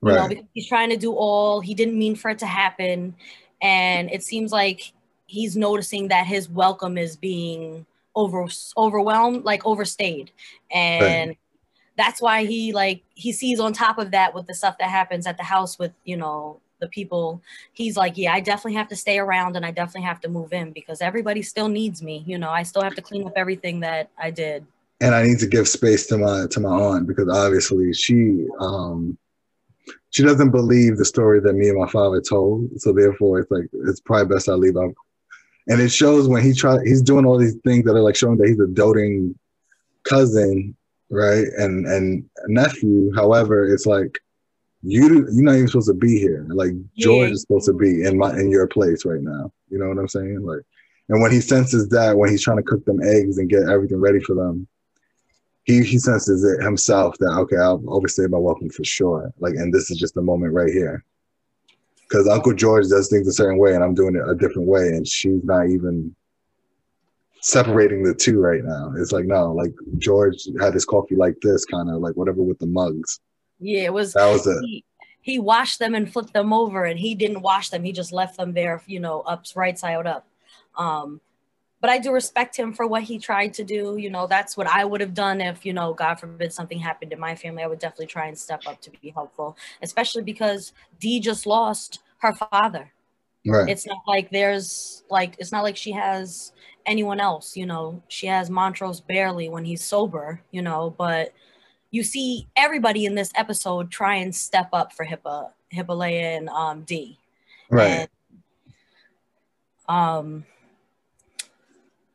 You 0.01 0.09
right. 0.09 0.15
know, 0.15 0.27
because 0.27 0.45
he's 0.53 0.67
trying 0.67 0.89
to 0.89 0.97
do 0.97 1.13
all 1.13 1.61
he 1.61 1.75
didn't 1.75 1.97
mean 1.97 2.15
for 2.15 2.31
it 2.31 2.39
to 2.39 2.47
happen. 2.47 3.13
And 3.61 4.09
it 4.09 4.23
seems 4.23 4.51
like 4.51 4.93
he's 5.27 5.55
noticing 5.55 6.07
that 6.07 6.25
his 6.25 6.49
welcome 6.49 6.97
is 6.97 7.17
being 7.17 7.85
over 8.15 8.47
overwhelmed, 8.75 9.43
like 9.43 9.63
overstayed. 9.63 10.31
And 10.71 11.29
right 11.29 11.37
that's 11.97 12.21
why 12.21 12.45
he 12.45 12.71
like 12.73 13.03
he 13.13 13.31
sees 13.31 13.59
on 13.59 13.73
top 13.73 13.97
of 13.97 14.11
that 14.11 14.33
with 14.33 14.47
the 14.47 14.53
stuff 14.53 14.77
that 14.77 14.89
happens 14.89 15.25
at 15.27 15.37
the 15.37 15.43
house 15.43 15.79
with 15.79 15.91
you 16.03 16.17
know 16.17 16.59
the 16.79 16.87
people 16.89 17.41
he's 17.73 17.95
like 17.95 18.17
yeah 18.17 18.33
i 18.33 18.39
definitely 18.39 18.73
have 18.73 18.89
to 18.89 18.95
stay 18.95 19.17
around 19.17 19.55
and 19.55 19.65
i 19.65 19.71
definitely 19.71 20.01
have 20.01 20.19
to 20.19 20.27
move 20.27 20.51
in 20.51 20.71
because 20.71 21.01
everybody 21.01 21.41
still 21.41 21.69
needs 21.69 22.01
me 22.01 22.23
you 22.27 22.37
know 22.37 22.49
i 22.49 22.63
still 22.63 22.81
have 22.81 22.95
to 22.95 23.01
clean 23.01 23.25
up 23.25 23.33
everything 23.35 23.79
that 23.79 24.09
i 24.17 24.29
did. 24.29 24.65
And 25.01 25.15
i 25.15 25.23
need 25.23 25.39
to 25.39 25.47
give 25.47 25.67
space 25.67 26.05
to 26.07 26.17
my 26.17 26.47
to 26.51 26.59
my 26.59 26.69
aunt 26.69 27.07
because 27.07 27.29
obviously 27.29 27.93
she 27.93 28.45
um 28.59 29.17
she 30.15 30.23
doesn't 30.23 30.51
believe 30.51 30.95
the 30.95 31.03
story 31.03 31.41
that 31.41 31.53
me 31.53 31.67
and 31.67 31.77
my 31.77 31.89
father 31.89 32.21
told. 32.21 32.69
So 32.79 32.93
therefore 32.93 33.39
it's 33.39 33.51
like 33.51 33.65
it's 33.73 33.99
probably 33.99 34.33
best 34.33 34.47
i 34.47 34.53
leave 34.53 34.77
out. 34.77 34.93
And 35.67 35.81
it 35.81 35.89
shows 35.89 36.29
when 36.29 36.41
he 36.41 36.53
try 36.53 36.77
he's 36.85 37.01
doing 37.01 37.25
all 37.25 37.37
these 37.37 37.57
things 37.65 37.83
that 37.83 37.95
are 37.95 38.01
like 38.01 38.15
showing 38.15 38.37
that 38.37 38.47
he's 38.47 38.59
a 38.59 38.67
doting 38.67 39.37
cousin 40.03 40.75
right? 41.09 41.45
And 41.57 41.85
and 41.85 42.29
nephew, 42.47 43.11
however, 43.15 43.65
it's 43.65 43.85
like 43.85 44.19
you 44.81 45.27
you're 45.31 45.43
not 45.43 45.55
even 45.55 45.67
supposed 45.67 45.87
to 45.87 45.93
be 45.93 46.19
here. 46.19 46.45
Like 46.49 46.71
George 46.97 47.29
yeah. 47.29 47.33
is 47.33 47.41
supposed 47.41 47.65
to 47.65 47.73
be 47.73 48.03
in 48.03 48.17
my 48.17 48.31
in 48.31 48.49
your 48.49 48.67
place 48.67 49.05
right 49.05 49.21
now. 49.21 49.51
You 49.69 49.79
know 49.79 49.87
what 49.87 49.97
I'm 49.97 50.07
saying? 50.07 50.41
Like, 50.41 50.61
and 51.09 51.21
when 51.21 51.31
he 51.31 51.41
senses 51.41 51.89
that, 51.89 52.17
when 52.17 52.29
he's 52.29 52.43
trying 52.43 52.57
to 52.57 52.63
cook 52.63 52.85
them 52.85 53.01
eggs 53.03 53.37
and 53.37 53.49
get 53.49 53.69
everything 53.69 53.99
ready 53.99 54.19
for 54.19 54.35
them, 54.35 54.67
he 55.63 55.83
he 55.83 55.97
senses 55.97 56.43
it 56.43 56.63
himself 56.63 57.15
that 57.19 57.35
okay, 57.39 57.57
I'll 57.57 57.83
overstay 57.87 58.27
my 58.27 58.37
welcome 58.37 58.69
for 58.69 58.83
sure. 58.83 59.33
Like, 59.39 59.55
and 59.55 59.73
this 59.73 59.89
is 59.91 59.97
just 59.97 60.15
the 60.15 60.21
moment 60.21 60.53
right 60.53 60.71
here. 60.71 61.03
Because 62.07 62.27
Uncle 62.27 62.53
George 62.53 62.87
does 62.87 63.09
things 63.09 63.27
a 63.27 63.33
certain 63.33 63.57
way, 63.57 63.73
and 63.73 63.83
I'm 63.83 63.95
doing 63.95 64.15
it 64.15 64.29
a 64.29 64.35
different 64.35 64.67
way, 64.67 64.89
and 64.89 65.07
she's 65.07 65.43
not 65.43 65.67
even 65.67 66.15
separating 67.45 68.01
the 68.01 68.13
two 68.13 68.39
right 68.39 68.63
now. 68.63 68.91
It's 68.97 69.11
like 69.11 69.25
no, 69.25 69.53
like 69.53 69.71
George 69.99 70.47
had 70.59 70.73
his 70.73 70.83
coffee 70.83 71.15
like 71.15 71.39
this, 71.41 71.63
kind 71.63 71.89
of 71.89 72.01
like 72.01 72.15
whatever 72.15 72.41
with 72.41 72.57
the 72.57 72.65
mugs. 72.65 73.19
Yeah, 73.59 73.83
it 73.83 73.93
was. 73.93 74.13
That 74.13 74.31
was 74.31 74.47
it. 74.47 74.57
He, 74.63 74.83
he 75.21 75.39
washed 75.39 75.79
them 75.79 75.93
and 75.93 76.11
flipped 76.11 76.33
them 76.33 76.51
over, 76.51 76.85
and 76.85 76.99
he 76.99 77.13
didn't 77.13 77.41
wash 77.41 77.69
them. 77.69 77.83
He 77.83 77.91
just 77.91 78.11
left 78.11 78.37
them 78.37 78.53
there, 78.53 78.81
you 78.87 78.99
know, 78.99 79.21
up 79.21 79.45
right 79.55 79.77
side 79.77 80.07
up. 80.07 80.27
Um, 80.75 81.21
but 81.81 81.89
I 81.91 81.99
do 81.99 82.11
respect 82.11 82.55
him 82.55 82.73
for 82.73 82.87
what 82.87 83.03
he 83.03 83.19
tried 83.19 83.53
to 83.55 83.63
do. 83.63 83.95
You 83.97 84.09
know, 84.09 84.25
that's 84.25 84.57
what 84.57 84.65
I 84.65 84.83
would 84.83 85.01
have 85.01 85.13
done 85.13 85.39
if, 85.39 85.65
you 85.65 85.73
know, 85.73 85.93
God 85.93 86.15
forbid 86.15 86.51
something 86.51 86.79
happened 86.79 87.13
in 87.13 87.19
my 87.19 87.35
family. 87.35 87.61
I 87.61 87.67
would 87.67 87.79
definitely 87.79 88.07
try 88.07 88.25
and 88.25 88.37
step 88.37 88.63
up 88.65 88.81
to 88.81 88.91
be 89.01 89.11
helpful, 89.11 89.55
especially 89.83 90.23
because 90.23 90.73
Dee 90.99 91.19
just 91.19 91.45
lost 91.45 91.99
her 92.19 92.33
father. 92.33 92.91
Right. 93.45 93.69
It's 93.69 93.85
not 93.85 93.99
like 94.07 94.31
there's 94.31 95.03
like 95.11 95.35
it's 95.37 95.51
not 95.51 95.61
like 95.61 95.77
she 95.77 95.91
has 95.91 96.53
anyone 96.85 97.19
else, 97.19 97.55
you 97.55 97.65
know. 97.65 98.01
She 98.07 98.27
has 98.27 98.49
Montrose 98.49 98.99
barely 98.99 99.49
when 99.49 99.65
he's 99.65 99.83
sober, 99.83 100.41
you 100.51 100.61
know, 100.61 100.93
but 100.97 101.33
you 101.91 102.03
see 102.03 102.47
everybody 102.55 103.05
in 103.05 103.15
this 103.15 103.31
episode 103.35 103.89
try 103.89 104.15
and 104.15 104.35
step 104.35 104.69
up 104.73 104.93
for 104.93 105.05
Hippa, 105.05 105.51
Hippolyta 105.69 106.37
and 106.37 106.49
um 106.49 106.83
Dee. 106.83 107.17
right. 107.69 107.87
And, 107.87 108.09
um 109.87 110.45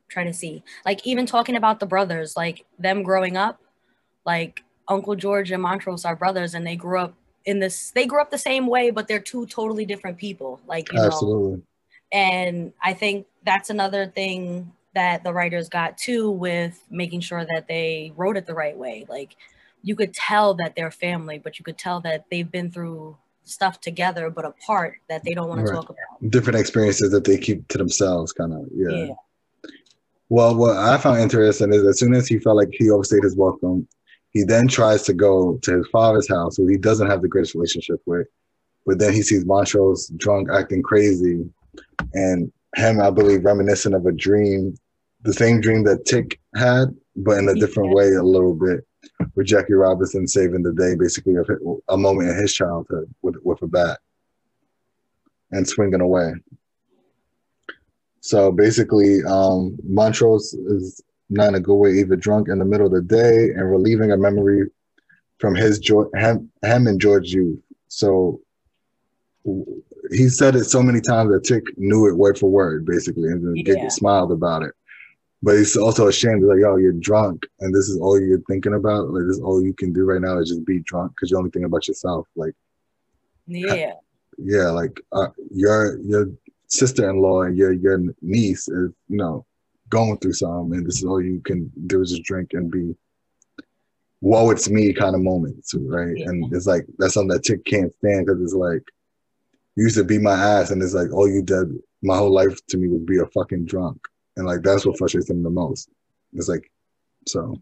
trying 0.08 0.26
to 0.26 0.34
see 0.34 0.62
like 0.84 1.06
even 1.06 1.24
talking 1.24 1.56
about 1.56 1.78
the 1.78 1.86
brothers 1.86 2.36
like 2.36 2.64
them 2.78 3.02
growing 3.02 3.36
up 3.36 3.60
like 4.26 4.62
uncle 4.88 5.14
george 5.14 5.52
and 5.52 5.62
montrose 5.62 6.04
are 6.04 6.16
brothers 6.16 6.54
and 6.54 6.66
they 6.66 6.74
grew 6.74 6.98
up 6.98 7.14
in 7.44 7.60
this 7.60 7.92
they 7.92 8.06
grew 8.06 8.20
up 8.20 8.30
the 8.30 8.36
same 8.36 8.66
way 8.66 8.90
but 8.90 9.06
they're 9.06 9.20
two 9.20 9.46
totally 9.46 9.84
different 9.84 10.18
people 10.18 10.60
like 10.66 10.92
you 10.92 10.98
know 10.98 11.06
Absolutely. 11.06 11.62
and 12.12 12.72
i 12.82 12.92
think 12.92 13.26
that's 13.44 13.70
another 13.70 14.06
thing 14.06 14.72
that 14.94 15.22
the 15.24 15.32
writers 15.32 15.68
got 15.68 15.96
too 15.96 16.30
with 16.30 16.82
making 16.90 17.20
sure 17.20 17.44
that 17.44 17.66
they 17.68 18.12
wrote 18.16 18.36
it 18.36 18.46
the 18.46 18.54
right 18.54 18.76
way 18.76 19.06
like 19.08 19.36
you 19.82 19.94
could 19.96 20.12
tell 20.12 20.54
that 20.54 20.74
they're 20.76 20.90
family 20.90 21.38
but 21.38 21.58
you 21.58 21.64
could 21.64 21.78
tell 21.78 22.00
that 22.00 22.24
they've 22.30 22.50
been 22.50 22.70
through 22.70 23.16
stuff 23.44 23.80
together 23.80 24.30
but 24.30 24.44
apart 24.44 24.98
that 25.08 25.22
they 25.24 25.32
don't 25.32 25.48
want 25.48 25.60
Right. 25.60 25.68
to 25.68 25.74
talk 25.74 25.88
about 25.88 26.30
Different 26.30 26.58
experiences 26.58 27.10
that 27.12 27.24
they 27.24 27.38
keep 27.38 27.66
to 27.68 27.78
themselves, 27.78 28.32
kind 28.32 28.52
of. 28.52 28.68
Yeah. 28.74 28.90
yeah 28.90 29.14
Well, 30.28 30.54
what 30.54 30.76
I 30.76 30.98
found 30.98 31.20
interesting 31.20 31.72
is 31.72 31.82
as 31.84 31.98
soon 31.98 32.14
as 32.14 32.28
he 32.28 32.38
felt 32.38 32.56
like 32.56 32.68
he 32.72 32.90
overstayed 32.90 33.22
his 33.24 33.36
welcome, 33.36 33.88
he 34.30 34.44
then 34.44 34.68
tries 34.68 35.02
to 35.04 35.12
go 35.14 35.58
to 35.62 35.78
his 35.78 35.88
father's 35.88 36.28
house, 36.28 36.56
who 36.56 36.66
he 36.68 36.76
doesn't 36.76 37.08
have 37.08 37.22
the 37.22 37.28
greatest 37.28 37.54
relationship 37.54 38.00
with. 38.06 38.28
But 38.86 38.98
then 38.98 39.12
he 39.12 39.22
sees 39.22 39.44
Montrose 39.46 40.08
drunk, 40.18 40.48
acting 40.52 40.82
crazy, 40.82 41.48
and 42.12 42.52
him, 42.76 43.00
I 43.00 43.10
believe, 43.10 43.44
reminiscent 43.44 43.94
of 43.94 44.06
a 44.06 44.12
dream, 44.12 44.74
the 45.22 45.32
same 45.32 45.60
dream 45.60 45.84
that 45.84 46.04
Tick 46.04 46.40
had, 46.54 46.94
but 47.16 47.38
in 47.38 47.48
a 47.48 47.54
different 47.54 47.94
way 47.94 48.12
a 48.12 48.22
little 48.22 48.54
bit, 48.54 48.86
with 49.34 49.46
Jackie 49.46 49.74
Robinson 49.74 50.26
saving 50.26 50.62
the 50.62 50.72
day, 50.72 50.94
basically 50.94 51.36
of 51.36 51.48
a 51.88 51.96
moment 51.96 52.28
in 52.28 52.36
his 52.36 52.52
childhood 52.52 53.12
with 53.22 53.36
with 53.42 53.60
a 53.62 53.66
bat 53.66 53.98
and 55.50 55.66
swinging 55.66 56.00
away. 56.00 56.32
So 58.20 58.52
basically, 58.52 59.22
um, 59.24 59.76
Montrose 59.82 60.52
is 60.52 61.02
not 61.30 61.48
in 61.48 61.54
a 61.54 61.60
good 61.60 61.74
way, 61.74 61.92
either 61.92 62.16
drunk 62.16 62.48
in 62.48 62.58
the 62.58 62.64
middle 62.64 62.86
of 62.86 62.92
the 62.92 63.02
day 63.02 63.50
and 63.50 63.70
relieving 63.70 64.12
a 64.12 64.16
memory 64.16 64.68
from 65.38 65.54
his 65.54 65.80
him, 66.14 66.50
him 66.62 66.86
and 66.86 67.00
George 67.00 67.32
youth. 67.32 67.60
So 67.88 68.40
he 70.12 70.28
said 70.28 70.56
it 70.56 70.64
so 70.64 70.82
many 70.82 71.00
times 71.00 71.30
that 71.32 71.44
Tick 71.44 71.64
knew 71.76 72.08
it 72.08 72.16
word 72.16 72.38
for 72.38 72.50
word, 72.50 72.84
basically, 72.84 73.28
and 73.28 73.46
then 73.46 73.56
Yeah. 73.56 73.62
giggled- 73.62 73.92
smiled 73.92 74.32
about 74.32 74.62
it. 74.62 74.72
But 75.42 75.56
he's 75.56 75.76
also 75.76 76.08
ashamed, 76.08 76.40
He's 76.40 76.48
like, 76.48 76.58
yo, 76.60 76.76
you're 76.76 76.92
drunk, 76.92 77.46
and 77.60 77.74
this 77.74 77.88
is 77.88 77.98
all 77.98 78.20
you're 78.20 78.42
thinking 78.48 78.74
about. 78.74 79.10
Like, 79.10 79.26
this 79.26 79.36
is 79.38 79.42
all 79.42 79.62
you 79.62 79.72
can 79.72 79.92
do 79.92 80.04
right 80.04 80.20
now 80.20 80.38
is 80.38 80.50
just 80.50 80.66
be 80.66 80.80
drunk 80.80 81.12
because 81.12 81.30
you're 81.30 81.38
only 81.38 81.50
thinking 81.50 81.64
about 81.66 81.88
yourself. 81.88 82.28
Like, 82.36 82.54
yeah 83.46 83.94
yeah, 84.38 84.70
like 84.70 85.00
uh, 85.12 85.28
your 85.50 85.98
your 86.00 86.30
sister-in-law 86.66 87.42
and 87.42 87.56
your 87.56 87.72
your 87.72 87.98
niece 88.22 88.68
is 88.68 88.90
you 89.08 89.16
know 89.16 89.44
going 89.88 90.18
through 90.18 90.34
something, 90.34 90.76
and 90.78 90.86
this 90.86 90.98
is 90.98 91.04
all 91.04 91.20
you 91.22 91.40
can 91.40 91.70
do 91.86 92.00
is 92.02 92.10
just 92.10 92.22
drink 92.22 92.52
and 92.52 92.70
be 92.70 92.94
Whoa, 94.22 94.50
it's 94.50 94.68
me 94.68 94.92
kind 94.92 95.14
of 95.14 95.22
moments, 95.22 95.74
right? 95.74 96.14
Yeah. 96.14 96.28
And 96.28 96.52
it's 96.54 96.66
like 96.66 96.86
that's 96.98 97.14
something 97.14 97.28
that 97.34 97.42
Tick 97.42 97.64
can't 97.64 97.92
stand 97.94 98.26
because 98.26 98.42
it's 98.42 98.52
like 98.52 98.82
you 99.80 99.86
used 99.86 99.96
to 99.96 100.04
beat 100.04 100.20
my 100.20 100.34
ass, 100.34 100.70
and 100.70 100.82
it's 100.82 100.92
like 100.92 101.10
all 101.10 101.26
you 101.26 101.40
did 101.40 101.68
my 102.02 102.14
whole 102.14 102.30
life 102.30 102.54
to 102.66 102.76
me 102.76 102.86
was 102.86 103.00
be 103.00 103.18
a 103.18 103.24
fucking 103.26 103.64
drunk, 103.64 103.96
and 104.36 104.46
like 104.46 104.60
that's 104.62 104.84
what 104.84 104.98
frustrates 104.98 105.30
him 105.30 105.42
the 105.42 105.48
most. 105.48 105.88
It's 106.34 106.48
like 106.48 106.70
so 107.26 107.56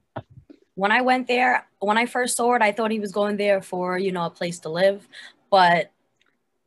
when 0.75 0.91
I 0.91 1.01
went 1.01 1.29
there, 1.29 1.65
when 1.79 1.97
I 1.97 2.07
first 2.07 2.37
saw 2.37 2.55
it, 2.55 2.63
I 2.63 2.73
thought 2.73 2.91
he 2.91 2.99
was 2.99 3.13
going 3.13 3.37
there 3.37 3.63
for, 3.63 3.99
you 3.99 4.11
know, 4.11 4.27
a 4.27 4.31
place 4.31 4.59
to 4.61 4.69
live. 4.69 5.07
But 5.49 5.93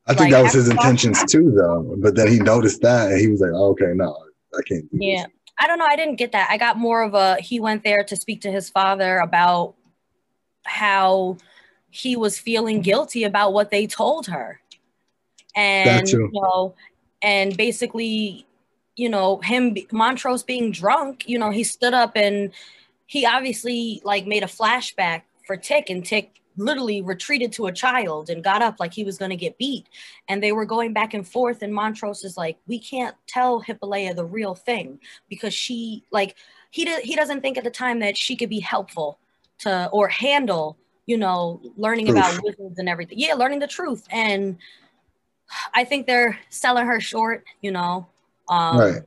I 0.07 0.13
think 0.13 0.19
Like, 0.19 0.31
that 0.31 0.43
was 0.43 0.53
his 0.53 0.69
intentions 0.69 1.21
too, 1.25 1.51
though. 1.51 1.95
But 1.97 2.15
then 2.15 2.29
he 2.29 2.39
noticed 2.39 2.81
that, 2.81 3.11
and 3.11 3.19
he 3.19 3.27
was 3.27 3.41
like, 3.41 3.51
oh, 3.53 3.71
"Okay, 3.71 3.91
no, 3.93 4.17
I 4.57 4.61
can't 4.63 4.89
do 4.89 4.97
yeah, 5.01 5.23
this." 5.23 5.31
I 5.59 5.67
don't 5.67 5.79
know. 5.79 5.85
I 5.85 5.97
didn't 5.97 6.15
get 6.15 6.31
that. 6.31 6.47
I 6.49 6.57
got 6.57 6.77
more 6.77 7.03
of 7.03 7.13
a 7.13 7.35
he 7.41 7.59
went 7.59 7.83
there 7.83 8.05
to 8.05 8.15
speak 8.15 8.39
to 8.41 8.51
his 8.51 8.69
father 8.69 9.17
about 9.17 9.75
how 10.65 11.35
he 11.89 12.15
was 12.15 12.39
feeling 12.39 12.81
guilty 12.81 13.25
about 13.25 13.51
what 13.51 13.69
they 13.69 13.85
told 13.85 14.27
her. 14.27 14.60
And, 15.55 16.07
too. 16.07 16.29
you 16.31 16.41
know, 16.41 16.75
and 17.21 17.55
basically, 17.55 18.45
you 18.95 19.09
know, 19.09 19.37
him, 19.37 19.75
Montrose 19.91 20.43
being 20.43 20.71
drunk, 20.71 21.27
you 21.27 21.37
know, 21.37 21.49
he 21.49 21.63
stood 21.63 21.93
up 21.93 22.13
and 22.15 22.51
he 23.07 23.25
obviously 23.25 24.01
like 24.03 24.25
made 24.25 24.43
a 24.43 24.47
flashback 24.47 25.23
for 25.45 25.57
Tick, 25.57 25.89
and 25.89 26.05
Tick 26.05 26.41
literally 26.57 27.01
retreated 27.01 27.51
to 27.53 27.67
a 27.67 27.71
child 27.71 28.29
and 28.29 28.43
got 28.43 28.61
up 28.61 28.79
like 28.79 28.93
he 28.93 29.03
was 29.03 29.17
going 29.17 29.31
to 29.31 29.37
get 29.37 29.57
beat. 29.57 29.87
And 30.27 30.43
they 30.43 30.51
were 30.51 30.65
going 30.65 30.93
back 30.93 31.13
and 31.13 31.27
forth. 31.27 31.61
And 31.61 31.73
Montrose 31.73 32.23
is 32.23 32.37
like, 32.37 32.57
we 32.67 32.77
can't 32.79 33.15
tell 33.27 33.59
Hippolyta 33.59 34.13
the 34.13 34.25
real 34.25 34.53
thing 34.53 34.99
because 35.29 35.53
she, 35.53 36.03
like, 36.11 36.35
he, 36.69 36.85
do, 36.85 36.99
he 37.03 37.15
doesn't 37.15 37.41
think 37.41 37.57
at 37.57 37.63
the 37.63 37.71
time 37.71 37.99
that 37.99 38.17
she 38.17 38.35
could 38.35 38.49
be 38.49 38.59
helpful 38.59 39.17
to 39.59 39.89
or 39.91 40.07
handle, 40.07 40.77
you 41.05 41.17
know, 41.17 41.61
learning 41.77 42.09
about 42.09 42.41
wizards 42.43 42.79
and 42.79 42.89
everything. 42.89 43.17
Yeah, 43.19 43.33
learning 43.33 43.59
the 43.59 43.67
truth. 43.67 44.05
And 44.11 44.57
I 45.73 45.83
think 45.83 46.07
they're 46.07 46.39
selling 46.49 46.85
her 46.85 46.99
short, 46.99 47.45
you 47.61 47.71
know. 47.71 48.07
Um, 48.49 48.77
right. 48.79 49.01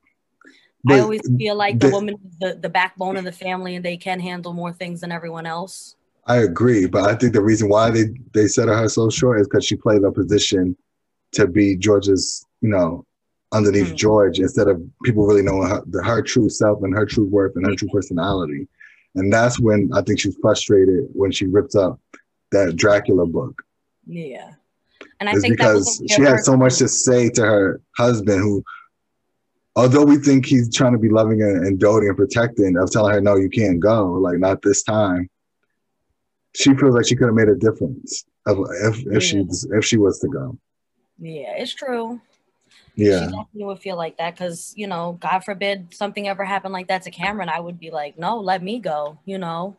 I 0.86 1.00
always 1.00 1.22
feel 1.38 1.54
like 1.54 1.78
the 1.78 1.86
the- 1.88 1.92
woman 1.92 2.14
is 2.26 2.38
the, 2.38 2.58
the 2.60 2.68
backbone 2.68 3.16
of 3.16 3.24
the 3.24 3.32
family 3.32 3.74
and 3.76 3.84
they 3.84 3.96
can 3.96 4.20
handle 4.20 4.52
more 4.52 4.72
things 4.72 5.00
than 5.00 5.12
everyone 5.12 5.46
else. 5.46 5.96
I 6.26 6.38
agree, 6.38 6.86
but 6.86 7.04
I 7.04 7.14
think 7.14 7.34
the 7.34 7.42
reason 7.42 7.68
why 7.68 7.90
they 7.90 8.04
they 8.32 8.48
set 8.48 8.68
her 8.68 8.88
so 8.88 9.10
short 9.10 9.40
is 9.40 9.46
because 9.46 9.64
she 9.66 9.76
played 9.76 10.02
a 10.04 10.10
position 10.10 10.76
to 11.32 11.46
be 11.46 11.76
George's, 11.76 12.46
you 12.62 12.68
know, 12.70 13.04
underneath 13.52 13.92
Mhm. 13.92 13.96
George 13.96 14.38
instead 14.40 14.68
of 14.68 14.82
people 15.04 15.26
really 15.26 15.42
knowing 15.42 15.68
her, 15.68 15.82
the, 15.86 16.02
her 16.02 16.22
true 16.22 16.48
self 16.48 16.82
and 16.82 16.94
her 16.94 17.04
true 17.06 17.26
worth 17.26 17.56
and 17.56 17.66
her 17.66 17.74
true 17.74 17.88
personality. 17.88 18.66
And 19.16 19.32
that's 19.32 19.60
when 19.60 19.90
I 19.94 20.00
think 20.02 20.18
she's 20.18 20.36
frustrated 20.40 21.08
when 21.12 21.30
she 21.30 21.46
ripped 21.46 21.76
up 21.76 22.00
that 22.52 22.76
Dracula 22.76 23.26
book. 23.26 23.62
Yeah. 24.06 24.52
And 25.26 25.38
I 25.38 25.40
think 25.40 25.56
because 25.56 26.02
she 26.10 26.20
had 26.22 26.40
so 26.40 26.54
much 26.54 26.76
to 26.78 26.88
say 26.88 27.30
to 27.30 27.42
her 27.42 27.80
husband 27.96 28.40
who 28.40 28.62
although 29.74 30.04
we 30.04 30.18
think 30.18 30.44
he's 30.44 30.74
trying 30.74 30.92
to 30.92 30.98
be 30.98 31.08
loving 31.08 31.40
and, 31.42 31.78
doting 31.80 32.08
and 32.08 32.16
protecting 32.16 32.76
of 32.76 32.90
telling 32.90 33.14
her 33.14 33.20
no 33.22 33.36
you 33.36 33.48
can't 33.48 33.80
go 33.80 34.12
like 34.12 34.38
not 34.38 34.60
this 34.60 34.82
time 34.82 35.30
she 36.54 36.74
feels 36.74 36.94
like 36.94 37.06
she 37.06 37.16
could 37.16 37.26
have 37.26 37.34
made 37.34 37.48
a 37.48 37.56
difference 37.56 38.24
if, 38.46 39.06
if 39.06 39.22
she 39.22 39.46
if 39.70 39.84
she 39.84 39.96
was 39.96 40.18
to 40.20 40.28
go 40.28 40.58
Yeah, 41.18 41.54
it's 41.56 41.72
true. 41.72 42.20
Yeah. 42.96 43.04
She 43.04 43.10
yeah 43.10 43.20
definitely 43.24 43.64
would 43.64 43.78
feel 43.80 43.96
like 43.96 44.18
that 44.18 44.34
because, 44.34 44.74
you 44.76 44.86
know, 44.86 45.16
God 45.20 45.40
forbid 45.40 45.94
something 45.94 46.28
ever 46.28 46.44
happened 46.44 46.74
like 46.74 46.88
that 46.88 47.02
to 47.04 47.10
Cameron, 47.10 47.48
I 47.48 47.60
would 47.60 47.80
be 47.80 47.90
like, 47.90 48.18
no, 48.18 48.38
let 48.38 48.62
me 48.62 48.78
go, 48.78 49.18
you 49.24 49.38
know, 49.38 49.76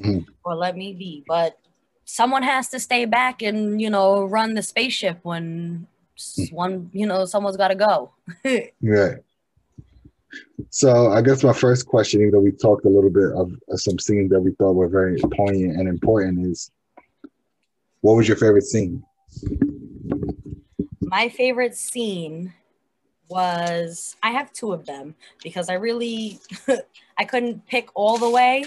Mhm. 0.00 0.24
or 0.44 0.54
let 0.56 0.76
me 0.76 0.94
be. 0.94 1.24
But 1.28 1.58
someone 2.08 2.42
has 2.42 2.70
to 2.70 2.80
stay 2.80 3.04
back 3.04 3.42
and, 3.42 3.80
you 3.80 3.90
know, 3.90 4.24
run 4.24 4.54
the 4.54 4.62
spaceship 4.62 5.18
when 5.22 5.86
hmm. 6.36 6.54
one, 6.54 6.90
you 6.92 7.06
know, 7.06 7.26
someone's 7.26 7.58
got 7.58 7.68
to 7.68 7.74
go. 7.74 8.10
right. 8.82 9.18
So 10.70 11.10
i 11.12 11.22
guess 11.22 11.42
my 11.42 11.54
first 11.54 11.86
question 11.86 12.20
even 12.20 12.32
though 12.32 12.40
we 12.40 12.52
talked 12.52 12.84
a 12.84 12.88
little 12.88 13.08
bit 13.08 13.32
of, 13.32 13.50
of 13.70 13.80
some 13.80 13.98
scenes 13.98 14.30
that 14.30 14.40
we 14.40 14.50
thought 14.52 14.74
were 14.74 14.88
very 14.88 15.18
poignant 15.18 15.78
and 15.78 15.88
important 15.88 16.46
is 16.46 16.70
what 18.02 18.14
was 18.14 18.28
your 18.28 18.36
favorite 18.36 18.64
scene? 18.64 19.02
My 21.00 21.30
favorite 21.30 21.74
scene 21.74 22.52
was 23.28 24.16
I 24.22 24.30
have 24.30 24.52
two 24.52 24.72
of 24.72 24.84
them 24.84 25.14
because 25.42 25.70
I 25.70 25.74
really 25.74 26.38
I 27.18 27.24
couldn't 27.24 27.66
pick 27.66 27.88
all 27.94 28.18
the 28.18 28.30
way, 28.30 28.66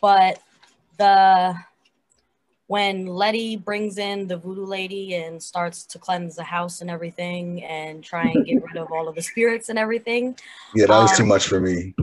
but 0.00 0.42
the 0.98 1.54
when 2.68 3.06
Letty 3.06 3.56
brings 3.56 3.96
in 3.98 4.28
the 4.28 4.36
voodoo 4.36 4.64
lady 4.64 5.14
and 5.16 5.42
starts 5.42 5.84
to 5.86 5.98
cleanse 5.98 6.36
the 6.36 6.44
house 6.44 6.80
and 6.82 6.90
everything 6.90 7.64
and 7.64 8.04
try 8.04 8.24
and 8.24 8.44
get 8.46 8.62
rid 8.62 8.76
of 8.76 8.92
all 8.92 9.08
of 9.08 9.14
the 9.16 9.22
spirits 9.22 9.68
and 9.70 9.78
everything. 9.78 10.38
yeah 10.74 10.86
that 10.86 10.98
was 11.00 11.16
too 11.16 11.24
Um, 11.24 11.28
much 11.30 11.46
for 11.48 11.60
me 11.60 11.94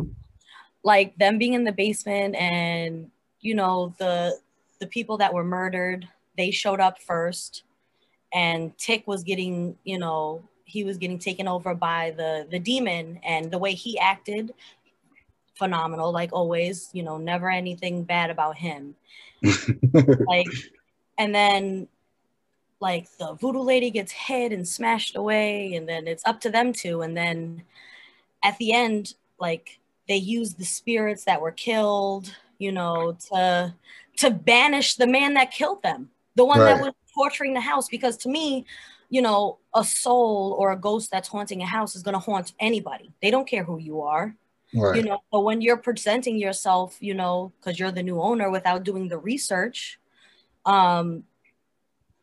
like 0.84 1.16
them 1.18 1.38
being 1.38 1.54
in 1.54 1.64
the 1.64 1.72
basement 1.72 2.36
and 2.36 3.10
you 3.42 3.56
know 3.56 3.94
the 3.98 4.38
the 4.80 4.88
people 4.88 5.18
that 5.18 5.34
were 5.34 5.44
murdered 5.44 6.08
they 6.38 6.52
showed 6.52 6.80
up 6.80 7.00
first 7.00 7.64
and 8.34 8.76
tick 8.78 9.08
was 9.08 9.24
getting 9.24 9.78
you 9.84 9.98
know 9.98 10.44
he 10.66 10.84
was 10.84 10.98
getting 10.98 11.20
taken 11.20 11.48
over 11.48 11.74
by 11.76 12.12
the 12.18 12.46
the 12.50 12.60
demon 12.60 13.20
and 13.24 13.52
the 13.52 13.58
way 13.58 13.74
he 13.74 13.98
acted 14.00 14.54
phenomenal 15.56 16.12
like 16.12 16.32
always 16.34 16.90
you 16.94 17.04
know 17.04 17.18
never 17.18 17.50
anything 17.50 18.04
bad 18.04 18.30
about 18.30 18.58
him. 18.58 18.96
Like 20.28 20.48
and 21.18 21.34
then 21.34 21.88
like 22.80 23.08
the 23.18 23.34
voodoo 23.34 23.62
lady 23.62 23.90
gets 23.90 24.12
hit 24.12 24.52
and 24.52 24.68
smashed 24.68 25.16
away 25.16 25.76
and 25.76 25.88
then 25.88 26.08
it's 26.08 26.26
up 26.26 26.42
to 26.42 26.50
them 26.50 26.74
two 26.74 27.02
and 27.02 27.16
then 27.16 27.64
at 28.44 28.58
the 28.58 28.74
end 28.74 29.14
like 29.40 29.80
they 30.08 30.18
use 30.18 30.54
the 30.54 30.66
spirits 30.66 31.24
that 31.24 31.42
were 31.42 31.52
killed 31.52 32.36
you 32.58 32.72
know 32.72 33.18
to 33.30 33.74
to 34.18 34.30
banish 34.30 34.96
the 34.96 35.08
man 35.08 35.34
that 35.34 35.52
killed 35.52 35.84
them. 35.84 36.10
The 36.36 36.46
one 36.46 36.60
right. 36.60 36.76
that 36.76 36.82
was 36.82 36.94
torturing 37.14 37.54
the 37.54 37.62
house 37.62 37.88
because 37.88 38.18
to 38.18 38.30
me 38.30 38.66
you 39.10 39.22
know 39.22 39.58
a 39.74 39.84
soul 39.84 40.56
or 40.60 40.72
a 40.72 40.78
ghost 40.78 41.12
that's 41.12 41.30
haunting 41.30 41.62
a 41.62 41.66
house 41.66 41.96
is 41.96 42.04
going 42.04 42.14
to 42.14 42.20
haunt 42.20 42.54
anybody. 42.60 43.12
They 43.22 43.32
don't 43.32 43.48
care 43.48 43.64
who 43.64 43.78
you 43.78 44.02
are 44.02 44.36
right. 44.76 44.98
you 44.98 45.04
know 45.04 45.20
but 45.32 45.42
when 45.42 45.62
you're 45.62 45.78
presenting 45.78 46.38
yourself 46.38 46.98
you 47.00 47.14
know 47.14 47.52
because 47.60 47.80
you're 47.80 47.92
the 47.92 48.04
new 48.04 48.22
owner 48.22 48.50
without 48.50 48.84
doing 48.84 49.08
the 49.08 49.18
research 49.18 50.00
um 50.66 51.24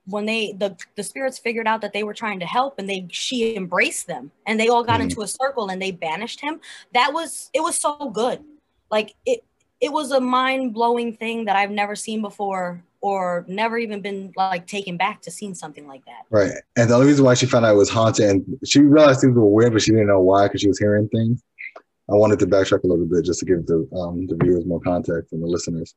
when 0.06 0.26
they 0.26 0.52
the 0.52 0.76
the 0.96 1.02
spirits 1.02 1.38
figured 1.38 1.66
out 1.66 1.80
that 1.80 1.92
they 1.92 2.02
were 2.02 2.14
trying 2.14 2.40
to 2.40 2.46
help 2.46 2.78
and 2.78 2.88
they 2.88 3.06
she 3.10 3.54
embraced 3.56 4.06
them 4.06 4.30
and 4.46 4.58
they 4.58 4.68
all 4.68 4.82
got 4.82 5.00
mm. 5.00 5.04
into 5.04 5.22
a 5.22 5.28
circle 5.28 5.68
and 5.68 5.80
they 5.80 5.90
banished 5.90 6.40
him 6.40 6.60
that 6.92 7.12
was 7.12 7.50
it 7.52 7.60
was 7.60 7.78
so 7.78 8.10
good 8.10 8.42
like 8.90 9.14
it 9.24 9.44
it 9.80 9.92
was 9.92 10.10
a 10.10 10.20
mind-blowing 10.20 11.14
thing 11.16 11.44
that 11.44 11.56
i've 11.56 11.70
never 11.70 11.94
seen 11.94 12.20
before 12.20 12.82
or 13.00 13.44
never 13.48 13.78
even 13.78 14.00
been 14.00 14.32
like 14.36 14.66
taken 14.66 14.96
back 14.96 15.20
to 15.22 15.30
seeing 15.30 15.54
something 15.54 15.86
like 15.86 16.04
that 16.04 16.22
right 16.30 16.52
and 16.76 16.90
the 16.90 16.94
only 16.94 17.06
reason 17.06 17.24
why 17.24 17.34
she 17.34 17.46
found 17.46 17.64
out 17.64 17.72
it 17.72 17.78
was 17.78 17.90
haunted 17.90 18.28
and 18.28 18.58
she 18.64 18.80
realized 18.80 19.20
things 19.20 19.36
were 19.36 19.46
weird 19.46 19.72
but 19.72 19.82
she 19.82 19.92
didn't 19.92 20.08
know 20.08 20.20
why 20.20 20.46
because 20.46 20.60
she 20.60 20.68
was 20.68 20.78
hearing 20.78 21.08
things 21.08 21.42
i 22.12 22.14
wanted 22.14 22.38
to 22.38 22.46
backtrack 22.46 22.84
a 22.84 22.86
little 22.86 23.06
bit 23.06 23.24
just 23.24 23.40
to 23.40 23.46
give 23.46 23.66
the 23.66 23.88
um 23.96 24.26
the 24.26 24.36
viewers 24.42 24.66
more 24.66 24.80
context 24.80 25.32
and 25.32 25.42
the 25.42 25.46
listeners 25.46 25.94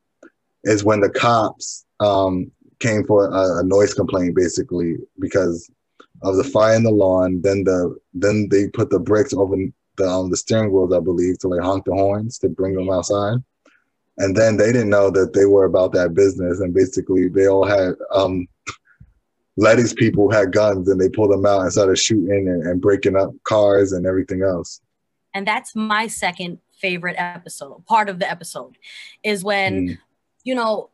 is 0.64 0.84
when 0.84 1.00
the 1.00 1.10
cops 1.10 1.86
um 2.00 2.52
came 2.80 3.06
for 3.06 3.28
a, 3.28 3.60
a, 3.60 3.64
noise 3.64 3.94
complaint 3.94 4.36
basically 4.36 4.96
because 5.20 5.70
of 6.24 6.38
the 6.38 6.44
fire 6.44 6.76
in 6.76 6.84
the 6.84 6.92
lawn. 6.92 7.42
Then 7.42 7.64
the 7.64 7.98
then 8.14 8.48
they 8.50 8.68
put 8.70 8.90
the 8.90 9.00
bricks 9.00 9.34
over 9.34 9.56
the 9.98 10.08
um, 10.08 10.30
the 10.30 10.38
steering 10.38 10.72
wheels, 10.72 10.94
I 10.94 11.00
believe, 11.00 11.40
to 11.40 11.48
like 11.48 11.62
honk 11.62 11.86
the 11.86 11.94
horns 11.94 12.38
to 12.40 12.50
bring 12.50 12.76
them 12.76 12.90
outside. 12.90 13.38
And 14.18 14.36
then 14.36 14.58
they 14.58 14.72
didn't 14.72 14.90
know 14.90 15.10
that 15.12 15.34
they 15.34 15.46
were 15.46 15.66
about 15.66 15.92
that 15.94 16.14
business, 16.14 16.60
and 16.62 16.74
basically 16.74 17.28
they 17.28 17.48
all 17.48 17.66
had 17.66 17.94
um, 18.12 18.48
Letty's 19.58 19.94
people 19.94 20.30
had 20.30 20.52
guns, 20.52 20.90
and 20.90 21.00
they 21.00 21.10
pulled 21.10 21.32
them 21.32 21.46
out 21.46 21.62
and 21.62 21.72
started 21.72 21.98
shooting 21.98 22.48
and, 22.48 22.64
and 22.64 22.82
breaking 22.82 23.16
up 23.16 23.32
cars 23.44 23.94
and 23.94 24.06
everything 24.06 24.42
else. 24.42 24.82
And 25.36 25.46
that's 25.46 25.76
my 25.76 26.08
second 26.08 26.58
favorite 26.72 27.16
episode. 27.20 27.86
Part 27.86 28.10
of 28.10 28.18
the 28.18 28.30
episode 28.30 28.78
is 29.24 29.44
when 29.44 29.90
mm. 29.90 29.98
you 30.44 30.56
know 30.56 30.90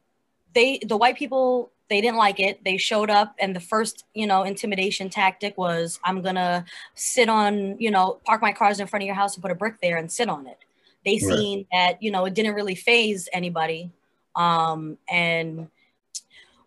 they 0.53 0.79
the 0.85 0.97
white 0.97 1.15
people 1.15 1.71
they 1.89 1.99
didn't 1.99 2.17
like 2.17 2.39
it 2.39 2.63
they 2.63 2.77
showed 2.77 3.09
up 3.09 3.35
and 3.37 3.55
the 3.55 3.59
first 3.59 4.05
you 4.13 4.25
know 4.25 4.43
intimidation 4.43 5.09
tactic 5.09 5.57
was 5.57 5.99
i'm 6.03 6.21
gonna 6.21 6.65
sit 6.95 7.27
on 7.29 7.77
you 7.79 7.91
know 7.91 8.19
park 8.25 8.41
my 8.41 8.51
cars 8.51 8.79
in 8.79 8.87
front 8.87 9.03
of 9.03 9.05
your 9.05 9.15
house 9.15 9.35
and 9.35 9.41
put 9.41 9.51
a 9.51 9.55
brick 9.55 9.75
there 9.81 9.97
and 9.97 10.11
sit 10.11 10.29
on 10.29 10.47
it 10.47 10.57
they 11.05 11.13
right. 11.13 11.21
seen 11.21 11.65
that 11.71 12.01
you 12.01 12.09
know 12.09 12.25
it 12.25 12.33
didn't 12.33 12.55
really 12.55 12.75
phase 12.75 13.27
anybody 13.33 13.91
um 14.35 14.97
and 15.09 15.67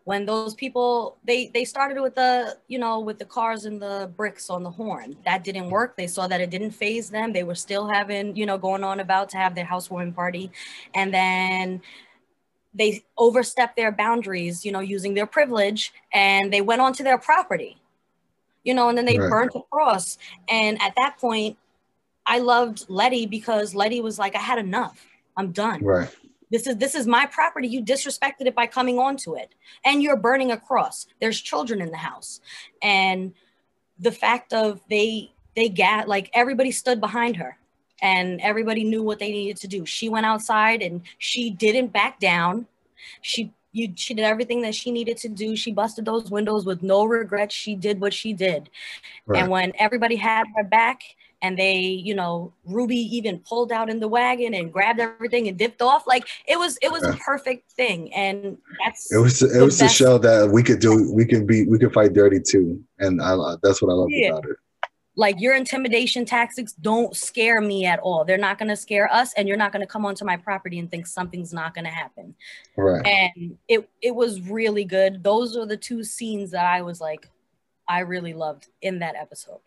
when 0.05 0.27
those 0.27 0.55
people 0.55 1.17
they 1.25 1.49
they 1.55 1.64
started 1.64 2.01
with 2.01 2.14
the 2.14 2.57
you 2.69 2.79
know 2.79 3.01
with 3.01 3.19
the 3.19 3.25
cars 3.25 3.64
and 3.64 3.81
the 3.81 4.11
bricks 4.17 4.51
on 4.51 4.62
the 4.62 4.71
horn 4.71 5.17
that 5.25 5.43
didn't 5.43 5.71
work 5.71 5.97
they 5.97 6.07
saw 6.07 6.27
that 6.27 6.40
it 6.40 6.51
didn't 6.51 6.71
phase 6.71 7.11
them 7.11 7.33
they 7.33 7.43
were 7.43 7.55
still 7.55 7.88
having 7.88 8.37
you 8.37 8.47
know 8.47 8.59
going 8.59 8.85
on 8.85 9.01
about 9.01 9.29
to 9.29 9.37
have 9.37 9.55
their 9.55 9.64
housewarming 9.64 10.12
party 10.12 10.51
and 10.95 11.12
then 11.12 11.81
they 12.75 13.05
overstepped 13.17 13.77
their 13.77 13.93
boundaries, 13.93 14.64
you 14.64 14.73
know, 14.73 14.81
using 14.81 15.14
their 15.14 15.27
privilege, 15.27 15.93
and 16.12 16.53
they 16.53 16.61
went 16.61 16.81
onto 16.81 17.05
their 17.05 17.19
property, 17.19 17.81
you 18.64 18.75
know, 18.75 18.88
and 18.88 18.99
then 18.99 19.05
they 19.05 19.19
right. 19.19 19.31
burnt 19.31 19.53
a 19.55 19.61
cross. 19.71 20.19
And 20.49 20.81
at 20.83 20.93
that 20.97 21.17
point, 21.19 21.57
I 22.27 22.40
loved 22.40 22.87
Letty 22.88 23.27
because 23.27 23.75
Letty 23.75 24.01
was 24.01 24.19
like, 24.19 24.35
I 24.35 24.40
had 24.40 24.59
enough. 24.59 25.07
I'm 25.37 25.53
done. 25.53 25.85
Right. 25.85 26.12
This 26.51 26.67
is 26.67 26.77
this 26.77 26.95
is 26.95 27.07
my 27.07 27.27
property. 27.27 27.69
You 27.69 27.83
disrespected 27.83 28.47
it 28.47 28.55
by 28.55 28.67
coming 28.67 28.99
onto 28.99 29.35
it, 29.35 29.55
and 29.85 30.03
you're 30.03 30.17
burning 30.17 30.53
a 30.53 30.57
cross. 30.57 31.07
There's 31.21 31.41
children 31.41 31.81
in 31.81 31.91
the 31.91 31.97
house, 31.97 32.41
and 32.83 33.33
the 33.99 34.13
fact 34.13 34.53
of 34.53 34.81
they 34.89 35.33
they 35.57 35.69
got 35.69 36.09
like 36.09 36.31
everybody 36.35 36.71
stood 36.71 37.01
behind 37.01 37.37
her 37.37 37.57
and 38.03 38.41
everybody 38.41 38.85
knew 38.85 39.03
what 39.03 39.19
they 39.19 39.31
needed 39.31 39.57
to 39.59 39.69
do. 39.69 39.87
She 39.87 40.09
went 40.09 40.27
outside 40.27 40.83
and 40.83 41.03
she 41.19 41.51
didn't 41.51 41.93
back 41.93 42.21
down. 42.21 42.67
She 43.23 43.53
you 43.73 43.93
she 43.97 44.15
did 44.15 44.25
everything 44.25 44.63
that 44.63 44.75
she 44.75 44.91
needed 44.91 45.17
to 45.19 45.29
do. 45.29 45.57
She 45.57 45.73
busted 45.73 46.05
those 46.05 46.31
windows 46.31 46.65
with 46.65 46.83
no 46.83 47.05
regrets. 47.05 47.55
She 47.55 47.75
did 47.75 48.01
what 48.01 48.15
she 48.15 48.33
did. 48.33 48.71
Right. 49.27 49.43
And 49.43 49.51
when 49.51 49.73
everybody 49.79 50.17
had 50.17 50.45
her 50.57 50.65
back 50.65 51.03
and 51.45 51.59
they, 51.59 51.79
you 51.79 52.15
know, 52.15 52.53
Ruby 52.65 52.97
even 52.97 53.39
pulled 53.41 53.71
out 53.71 53.91
in 53.91 54.01
the 54.01 54.09
wagon 54.09 54.55
and 54.55 54.73
grabbed 54.73 54.99
everything 54.99 55.47
and 55.47 55.59
dipped 55.59 55.83
off. 55.83 56.07
Like 56.07 56.27
it 56.49 56.59
was, 56.59 56.79
it 56.81 56.91
was 56.91 57.03
yeah. 57.03 57.11
a 57.11 57.17
perfect 57.19 57.71
thing, 57.73 58.13
and 58.15 58.57
that's 58.83 59.13
it 59.13 59.19
was. 59.19 59.43
It 59.43 59.63
was 59.63 59.79
to 59.79 59.89
show 59.89 60.17
that 60.19 60.51
we 60.51 60.63
could 60.63 60.81
do, 60.81 61.13
we 61.13 61.27
could 61.27 61.47
be, 61.47 61.67
we 61.67 61.79
could 61.79 61.93
fight 61.93 62.15
dirty 62.15 62.41
too, 62.41 62.83
and 62.99 63.21
I, 63.21 63.37
that's 63.63 63.83
what 63.83 63.91
I 63.91 63.95
love 63.95 64.09
yeah. 64.11 64.31
about 64.31 64.47
it 64.47 64.57
like 65.17 65.41
your 65.41 65.55
intimidation 65.55 66.25
tactics 66.25 66.73
don't 66.73 67.17
scare 67.17 67.61
me 67.61 67.85
at 67.85 67.99
all 68.01 68.25
they're 68.25 68.37
not 68.37 68.59
going 68.59 68.69
to 68.69 68.77
scare 68.77 69.13
us 69.13 69.33
and 69.37 69.47
you're 69.47 69.57
not 69.57 69.73
going 69.73 69.81
to 69.81 69.87
come 69.87 70.05
onto 70.05 70.25
my 70.25 70.37
property 70.37 70.79
and 70.79 70.91
think 70.91 71.07
something's 71.07 71.53
not 71.53 71.75
going 71.75 71.85
to 71.85 71.91
happen 71.91 72.35
right 72.77 73.07
and 73.07 73.57
it 73.69 73.89
it 74.03 74.15
was 74.15 74.41
really 74.43 74.85
good 74.85 75.23
those 75.23 75.57
are 75.57 75.67
the 75.67 75.77
two 75.77 76.03
scenes 76.03 76.51
that 76.51 76.67
i 76.67 76.83
was 76.83 77.01
like 77.01 77.29
i 77.89 78.01
really 78.01 78.35
loved 78.35 78.69
in 78.83 78.99
that 78.99 79.15
episode 79.15 79.61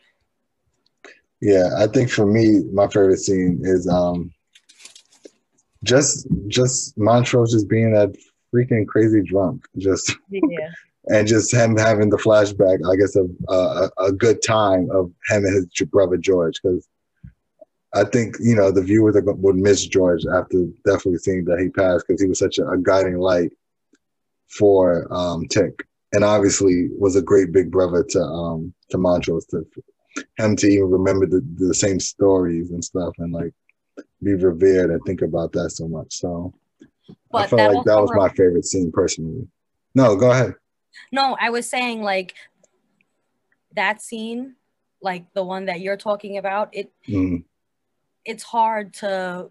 yeah 1.41 1.69
i 1.77 1.87
think 1.87 2.09
for 2.09 2.25
me 2.25 2.63
my 2.71 2.87
favorite 2.87 3.17
scene 3.17 3.59
is 3.63 3.87
um 3.87 4.31
just 5.83 6.27
just 6.47 6.97
montrose 6.97 7.51
just 7.51 7.69
being 7.69 7.93
that 7.93 8.15
freaking 8.53 8.87
crazy 8.87 9.21
drunk 9.21 9.65
just 9.77 10.15
yeah. 10.29 10.69
and 11.07 11.27
just 11.27 11.53
him 11.53 11.77
having 11.77 12.09
the 12.09 12.17
flashback, 12.17 12.79
I 12.89 12.95
guess, 12.95 13.15
of 13.15 13.29
uh, 13.47 13.89
a 13.99 14.11
good 14.11 14.41
time 14.41 14.89
of 14.91 15.11
him 15.29 15.45
and 15.45 15.55
his 15.55 15.87
brother 15.89 16.17
George, 16.17 16.59
because 16.61 16.87
I 17.93 18.03
think 18.03 18.35
you 18.39 18.55
know 18.55 18.71
the 18.71 18.83
viewers 18.83 19.15
would 19.23 19.55
miss 19.55 19.85
George 19.85 20.23
after 20.33 20.65
definitely 20.85 21.19
seeing 21.19 21.45
that 21.45 21.59
he 21.59 21.69
passed, 21.69 22.05
because 22.07 22.21
he 22.21 22.27
was 22.27 22.39
such 22.39 22.57
a, 22.57 22.67
a, 22.67 22.77
guiding 22.77 23.17
light 23.17 23.51
for 24.49 25.07
um, 25.13 25.45
Tick, 25.47 25.85
and 26.13 26.23
obviously 26.23 26.89
was 26.97 27.15
a 27.15 27.21
great 27.21 27.51
big 27.51 27.71
brother 27.71 28.03
to 28.09 28.21
um, 28.21 28.73
to 28.89 28.97
Montrose, 28.97 29.45
to 29.47 29.65
him 30.37 30.55
to 30.55 30.67
even 30.67 30.89
remember 30.89 31.25
the, 31.25 31.45
the 31.57 31.73
same 31.73 31.99
stories 31.99 32.71
and 32.71 32.83
stuff, 32.83 33.13
and 33.17 33.33
like 33.33 33.53
be 34.23 34.33
revered 34.33 34.91
and 34.91 35.01
think 35.05 35.21
about 35.21 35.51
that 35.53 35.71
so 35.71 35.87
much. 35.87 36.13
So 36.13 36.53
but 37.31 37.43
I 37.43 37.47
felt 37.47 37.75
like 37.75 37.85
that 37.85 38.01
was 38.01 38.11
my 38.15 38.29
favorite 38.29 38.65
scene 38.65 38.91
personally. 38.91 39.47
No, 39.95 40.15
go 40.15 40.31
ahead. 40.31 40.53
No, 41.11 41.37
I 41.39 41.49
was 41.49 41.69
saying 41.69 42.01
like 42.01 42.35
that 43.75 44.01
scene, 44.01 44.55
like 45.01 45.31
the 45.33 45.43
one 45.43 45.65
that 45.65 45.81
you're 45.81 45.97
talking 45.97 46.37
about, 46.37 46.69
it 46.73 46.91
mm. 47.07 47.43
it's 48.25 48.43
hard 48.43 48.93
to 48.95 49.49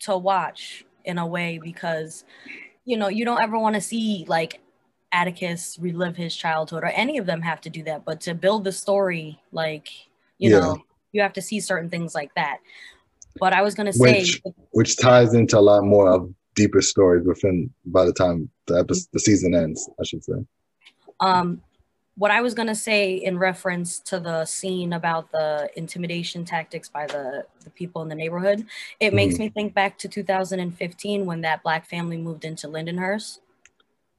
to 0.00 0.16
watch 0.16 0.84
in 1.04 1.18
a 1.18 1.26
way 1.26 1.58
because 1.62 2.24
you 2.84 2.96
know 2.96 3.08
you 3.08 3.24
don't 3.24 3.42
ever 3.42 3.58
want 3.58 3.74
to 3.74 3.80
see 3.80 4.24
like 4.28 4.60
Atticus 5.12 5.78
relive 5.80 6.16
his 6.16 6.34
childhood 6.34 6.84
or 6.84 6.88
any 6.88 7.18
of 7.18 7.26
them 7.26 7.40
have 7.42 7.60
to 7.62 7.70
do 7.70 7.82
that, 7.84 8.04
but 8.04 8.20
to 8.22 8.34
build 8.34 8.64
the 8.64 8.72
story, 8.72 9.40
like 9.52 9.88
you 10.38 10.50
yeah. 10.50 10.60
know, 10.60 10.82
you 11.12 11.22
have 11.22 11.32
to 11.34 11.42
see 11.42 11.60
certain 11.60 11.90
things 11.90 12.14
like 12.14 12.34
that. 12.34 12.58
But 13.40 13.52
I 13.52 13.62
was 13.62 13.74
gonna 13.74 13.92
say, 13.92 14.20
which, 14.20 14.42
which 14.72 14.96
ties 14.96 15.34
into 15.34 15.58
a 15.58 15.60
lot 15.60 15.84
more 15.84 16.10
of 16.10 16.32
deeper 16.54 16.82
stories 16.82 17.26
within 17.26 17.70
by 17.86 18.04
the 18.04 18.12
time 18.12 18.50
the 18.66 18.78
episode, 18.80 19.08
the 19.12 19.20
season 19.20 19.54
ends, 19.54 19.88
I 20.00 20.04
should 20.04 20.24
say. 20.24 20.44
Um, 21.20 21.62
what 22.16 22.32
I 22.32 22.40
was 22.40 22.52
gonna 22.52 22.74
say 22.74 23.14
in 23.14 23.38
reference 23.38 24.00
to 24.00 24.18
the 24.18 24.44
scene 24.44 24.92
about 24.92 25.30
the 25.30 25.70
intimidation 25.76 26.44
tactics 26.44 26.88
by 26.88 27.06
the, 27.06 27.46
the 27.62 27.70
people 27.70 28.02
in 28.02 28.08
the 28.08 28.14
neighborhood, 28.14 28.66
it 28.98 29.08
mm-hmm. 29.08 29.16
makes 29.16 29.38
me 29.38 29.48
think 29.48 29.72
back 29.72 29.98
to 29.98 30.08
2015 30.08 31.26
when 31.26 31.40
that 31.42 31.62
black 31.62 31.86
family 31.86 32.16
moved 32.16 32.44
into 32.44 32.66
Lindenhurst. 32.66 33.38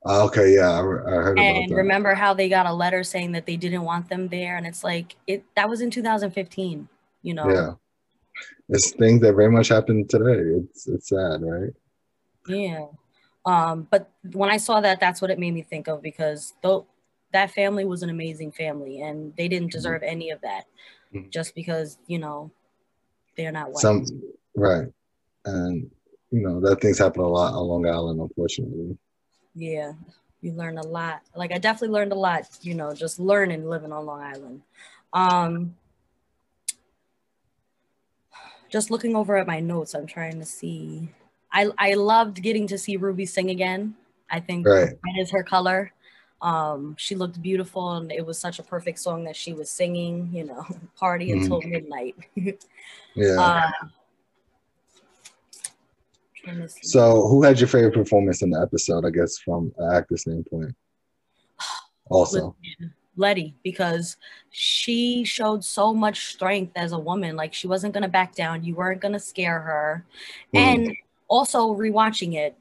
Ah, 0.06 0.22
okay, 0.24 0.56
yeah, 0.56 0.72
I, 0.72 0.80
I 0.80 0.82
heard 0.82 1.40
and 1.40 1.72
remember 1.72 2.14
how 2.14 2.34
they 2.34 2.48
got 2.48 2.66
a 2.66 2.74
letter 2.74 3.04
saying 3.04 3.34
that 3.34 3.46
they 3.46 3.58
didn't 3.58 3.84
want 3.84 4.08
them 4.08 4.30
there, 4.30 4.56
and 4.56 4.66
it's 4.66 4.84
like 4.84 5.16
it 5.28 5.44
that 5.56 5.70
was 5.70 5.82
in 5.82 5.92
2015, 5.92 6.88
you 7.22 7.34
know. 7.34 7.50
Yeah. 7.50 7.74
it's 8.70 8.92
things 8.92 9.22
that 9.22 9.34
very 9.34 9.52
much 9.52 9.68
happen 9.68 10.08
today. 10.08 10.40
It's 10.62 10.88
it's 10.88 11.10
sad, 11.10 11.42
right? 11.42 11.74
Yeah. 12.48 12.86
Um, 13.46 13.88
but 13.90 14.10
when 14.34 14.50
I 14.50 14.58
saw 14.58 14.80
that, 14.82 15.00
that's 15.00 15.22
what 15.22 15.32
it 15.32 15.40
made 15.40 15.54
me 15.54 15.64
think 15.64 15.88
of 15.88 16.02
because 16.02 16.54
though 16.62 16.86
that 17.32 17.52
family 17.52 17.86
was 17.86 18.04
an 18.04 18.10
amazing 18.10 18.52
family 18.52 19.02
and 19.02 19.36
they 19.38 19.48
didn't 19.48 19.72
deserve 19.72 20.02
mm-hmm. 20.02 20.12
any 20.12 20.30
of 20.32 20.42
that 20.42 20.66
mm-hmm. 21.14 21.30
just 21.30 21.56
because, 21.56 21.98
you 22.08 22.20
know, 22.20 22.52
they're 23.38 23.52
not 23.52 23.72
white. 23.72 23.82
Some 23.82 24.06
right. 24.56 24.88
And 25.46 25.90
you 26.32 26.42
know, 26.42 26.60
that 26.62 26.82
things 26.82 27.00
happen 27.00 27.22
a 27.22 27.28
lot 27.28 27.54
on 27.54 27.68
Long 27.68 27.88
Island, 27.88 28.20
unfortunately. 28.20 28.98
Yeah. 29.56 29.94
You 30.42 30.54
learn 30.54 30.78
a 30.78 30.86
lot. 30.86 31.22
Like 31.36 31.52
I 31.52 31.58
definitely 31.58 31.94
learned 31.94 32.12
a 32.12 32.16
lot, 32.16 32.48
you 32.62 32.74
know, 32.74 32.94
just 32.94 33.20
learning 33.20 33.68
living 33.68 33.92
on 33.92 34.06
Long 34.06 34.22
Island. 34.22 34.62
Um 35.14 35.76
just 38.70 38.92
looking 38.92 39.16
over 39.16 39.36
at 39.38 39.48
my 39.48 39.60
notes, 39.60 39.94
I'm 39.94 40.06
trying 40.06 40.40
to 40.40 40.46
see. 40.46 41.10
I 41.52 41.70
I 41.78 41.94
loved 41.96 42.42
getting 42.42 42.68
to 42.68 42.78
see 42.78 42.98
Ruby 42.98 43.26
sing 43.26 43.50
again. 43.50 43.96
I 44.30 44.40
think 44.40 44.68
right. 44.68 44.90
that 44.90 45.22
is 45.22 45.32
her 45.32 45.44
color. 45.44 45.92
Um, 46.42 46.96
she 46.98 47.16
looked 47.16 47.42
beautiful, 47.42 47.94
and 47.94 48.12
it 48.12 48.26
was 48.26 48.40
such 48.40 48.60
a 48.60 48.64
perfect 48.64 49.00
song 49.00 49.26
that 49.26 49.36
she 49.36 49.54
was 49.54 49.70
singing. 49.70 50.30
You 50.32 50.46
know, 50.46 50.66
party 50.96 51.32
until 51.32 51.62
midnight. 51.62 52.16
yeah. 53.16 53.40
Uh, 53.40 53.72
so, 56.82 57.28
who 57.28 57.44
had 57.44 57.60
your 57.60 57.68
favorite 57.68 57.94
performance 57.94 58.42
in 58.42 58.50
the 58.50 58.62
episode? 58.62 59.06
I 59.06 59.10
guess 59.10 59.38
from 59.38 59.72
an 59.78 59.96
actor 59.96 60.18
standpoint. 60.18 60.76
Also, 62.12 62.56
Letty 63.18 63.54
because 63.64 64.18
she 64.50 65.24
showed 65.24 65.64
so 65.64 65.94
much 65.94 66.26
strength 66.26 66.72
as 66.76 66.92
a 66.92 66.98
woman. 66.98 67.36
Like 67.36 67.54
she 67.54 67.68
wasn't 67.68 67.94
gonna 67.94 68.08
back 68.08 68.34
down. 68.34 68.64
You 68.64 68.74
weren't 68.74 69.00
gonna 69.00 69.20
scare 69.20 69.60
her. 69.60 70.06
Mm. 70.56 70.60
And 70.60 70.96
also 71.28 71.76
rewatching 71.76 72.34
it, 72.34 72.58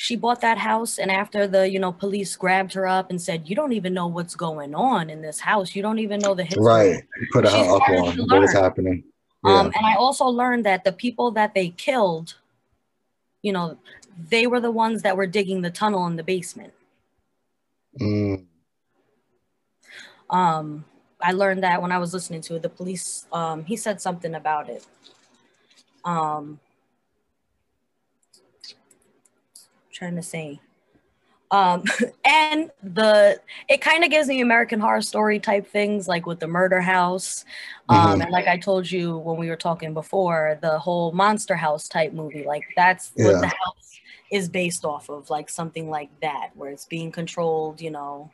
she 0.00 0.14
bought 0.14 0.40
that 0.42 0.58
house 0.58 0.98
and 0.98 1.10
after 1.10 1.48
the 1.48 1.68
you 1.68 1.80
know 1.80 1.90
police 1.90 2.36
grabbed 2.36 2.72
her 2.72 2.86
up 2.86 3.10
and 3.10 3.20
said 3.20 3.48
you 3.48 3.56
don't 3.56 3.72
even 3.72 3.92
know 3.92 4.06
what's 4.06 4.36
going 4.36 4.72
on 4.72 5.10
in 5.10 5.20
this 5.20 5.40
house 5.40 5.74
you 5.74 5.82
don't 5.82 5.98
even 5.98 6.20
know 6.20 6.36
the 6.36 6.44
history 6.44 6.64
right 6.64 7.02
put 7.32 7.44
her 7.44 7.50
up 7.50 7.82
on 7.88 8.16
what 8.28 8.44
is 8.44 8.52
happening 8.52 9.02
yeah. 9.44 9.54
um, 9.54 9.66
and 9.66 9.84
i 9.84 9.96
also 9.96 10.24
learned 10.24 10.64
that 10.64 10.84
the 10.84 10.92
people 10.92 11.32
that 11.32 11.52
they 11.52 11.70
killed 11.70 12.36
you 13.48 13.52
know 13.52 13.66
they 14.28 14.46
were 14.46 14.60
the 14.60 14.70
ones 14.84 15.02
that 15.02 15.16
were 15.16 15.26
digging 15.26 15.62
the 15.62 15.70
tunnel 15.80 16.06
in 16.06 16.16
the 16.16 16.26
basement 16.34 16.72
mm. 18.00 18.44
Um, 20.30 20.84
I 21.20 21.32
learned 21.32 21.62
that 21.62 21.80
when 21.82 21.92
I 21.92 21.98
was 21.98 22.12
listening 22.12 22.40
to 22.42 22.56
it. 22.56 22.62
The 22.62 22.68
police, 22.68 23.26
um, 23.32 23.64
he 23.64 23.76
said 23.76 24.00
something 24.00 24.34
about 24.34 24.68
it. 24.68 24.86
Um, 26.04 26.60
trying 29.92 30.16
to 30.16 30.22
say. 30.22 30.60
Um, 31.50 31.84
and 32.24 32.70
the 32.82 33.40
it 33.68 33.80
kind 33.80 34.04
of 34.04 34.10
gives 34.10 34.28
me 34.28 34.40
American 34.40 34.80
Horror 34.80 35.02
Story 35.02 35.38
type 35.38 35.66
things, 35.66 36.08
like 36.08 36.26
with 36.26 36.40
the 36.40 36.46
murder 36.46 36.80
house, 36.80 37.44
um, 37.88 37.98
mm-hmm. 37.98 38.22
and 38.22 38.30
like 38.30 38.46
I 38.46 38.58
told 38.58 38.90
you 38.90 39.16
when 39.18 39.36
we 39.36 39.48
were 39.48 39.56
talking 39.56 39.94
before, 39.94 40.58
the 40.60 40.78
whole 40.78 41.12
monster 41.12 41.56
house 41.56 41.88
type 41.88 42.12
movie, 42.12 42.44
like 42.44 42.64
that's 42.76 43.12
yeah. 43.16 43.26
what 43.26 43.40
the 43.40 43.46
house 43.46 44.00
is 44.30 44.48
based 44.48 44.84
off 44.84 45.08
of, 45.08 45.30
like 45.30 45.48
something 45.48 45.88
like 45.88 46.10
that, 46.20 46.50
where 46.54 46.70
it's 46.70 46.84
being 46.84 47.10
controlled, 47.10 47.80
you 47.80 47.90
know 47.90 48.30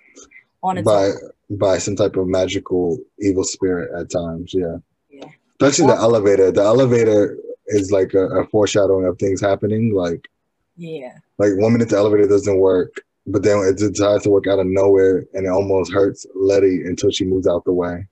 on 0.64 0.79
its 0.79 0.87
by 0.87 1.09
own. 1.09 1.31
by 1.50 1.79
some 1.79 1.94
type 1.94 2.16
of 2.16 2.27
magical 2.27 2.98
evil 3.20 3.44
spirit 3.44 3.90
at 3.96 4.11
times. 4.11 4.53
Yeah. 4.53 4.79
Yeah. 5.11 5.29
Especially 5.61 5.94
the 5.94 6.00
elevator. 6.00 6.50
The 6.50 6.62
elevator 6.62 7.37
is 7.66 7.92
like 7.92 8.14
a, 8.14 8.27
a, 8.40 8.46
foreshadowing 8.48 9.07
of 9.07 9.18
things 9.18 9.40
happening. 9.40 9.94
Like 9.94 10.29
yeah. 10.76 11.18
Like 11.38 11.52
one 11.56 11.72
minute 11.72 11.88
the 11.88 11.96
elevator 11.96 12.26
doesn't 12.26 12.58
work, 12.58 12.94
but 13.26 13.42
then 13.42 13.58
it 13.58 13.78
decides 13.78 14.24
to 14.24 14.30
work 14.30 14.46
out 14.46 14.58
of 14.58 14.66
nowhere 14.66 15.24
and 15.34 15.46
it 15.46 15.50
almost 15.50 15.92
hurts 15.92 16.26
Letty 16.34 16.82
until 16.84 17.10
she 17.10 17.24
moves 17.24 17.46
out 17.46 17.64
the 17.64 17.72
way. 17.72 18.06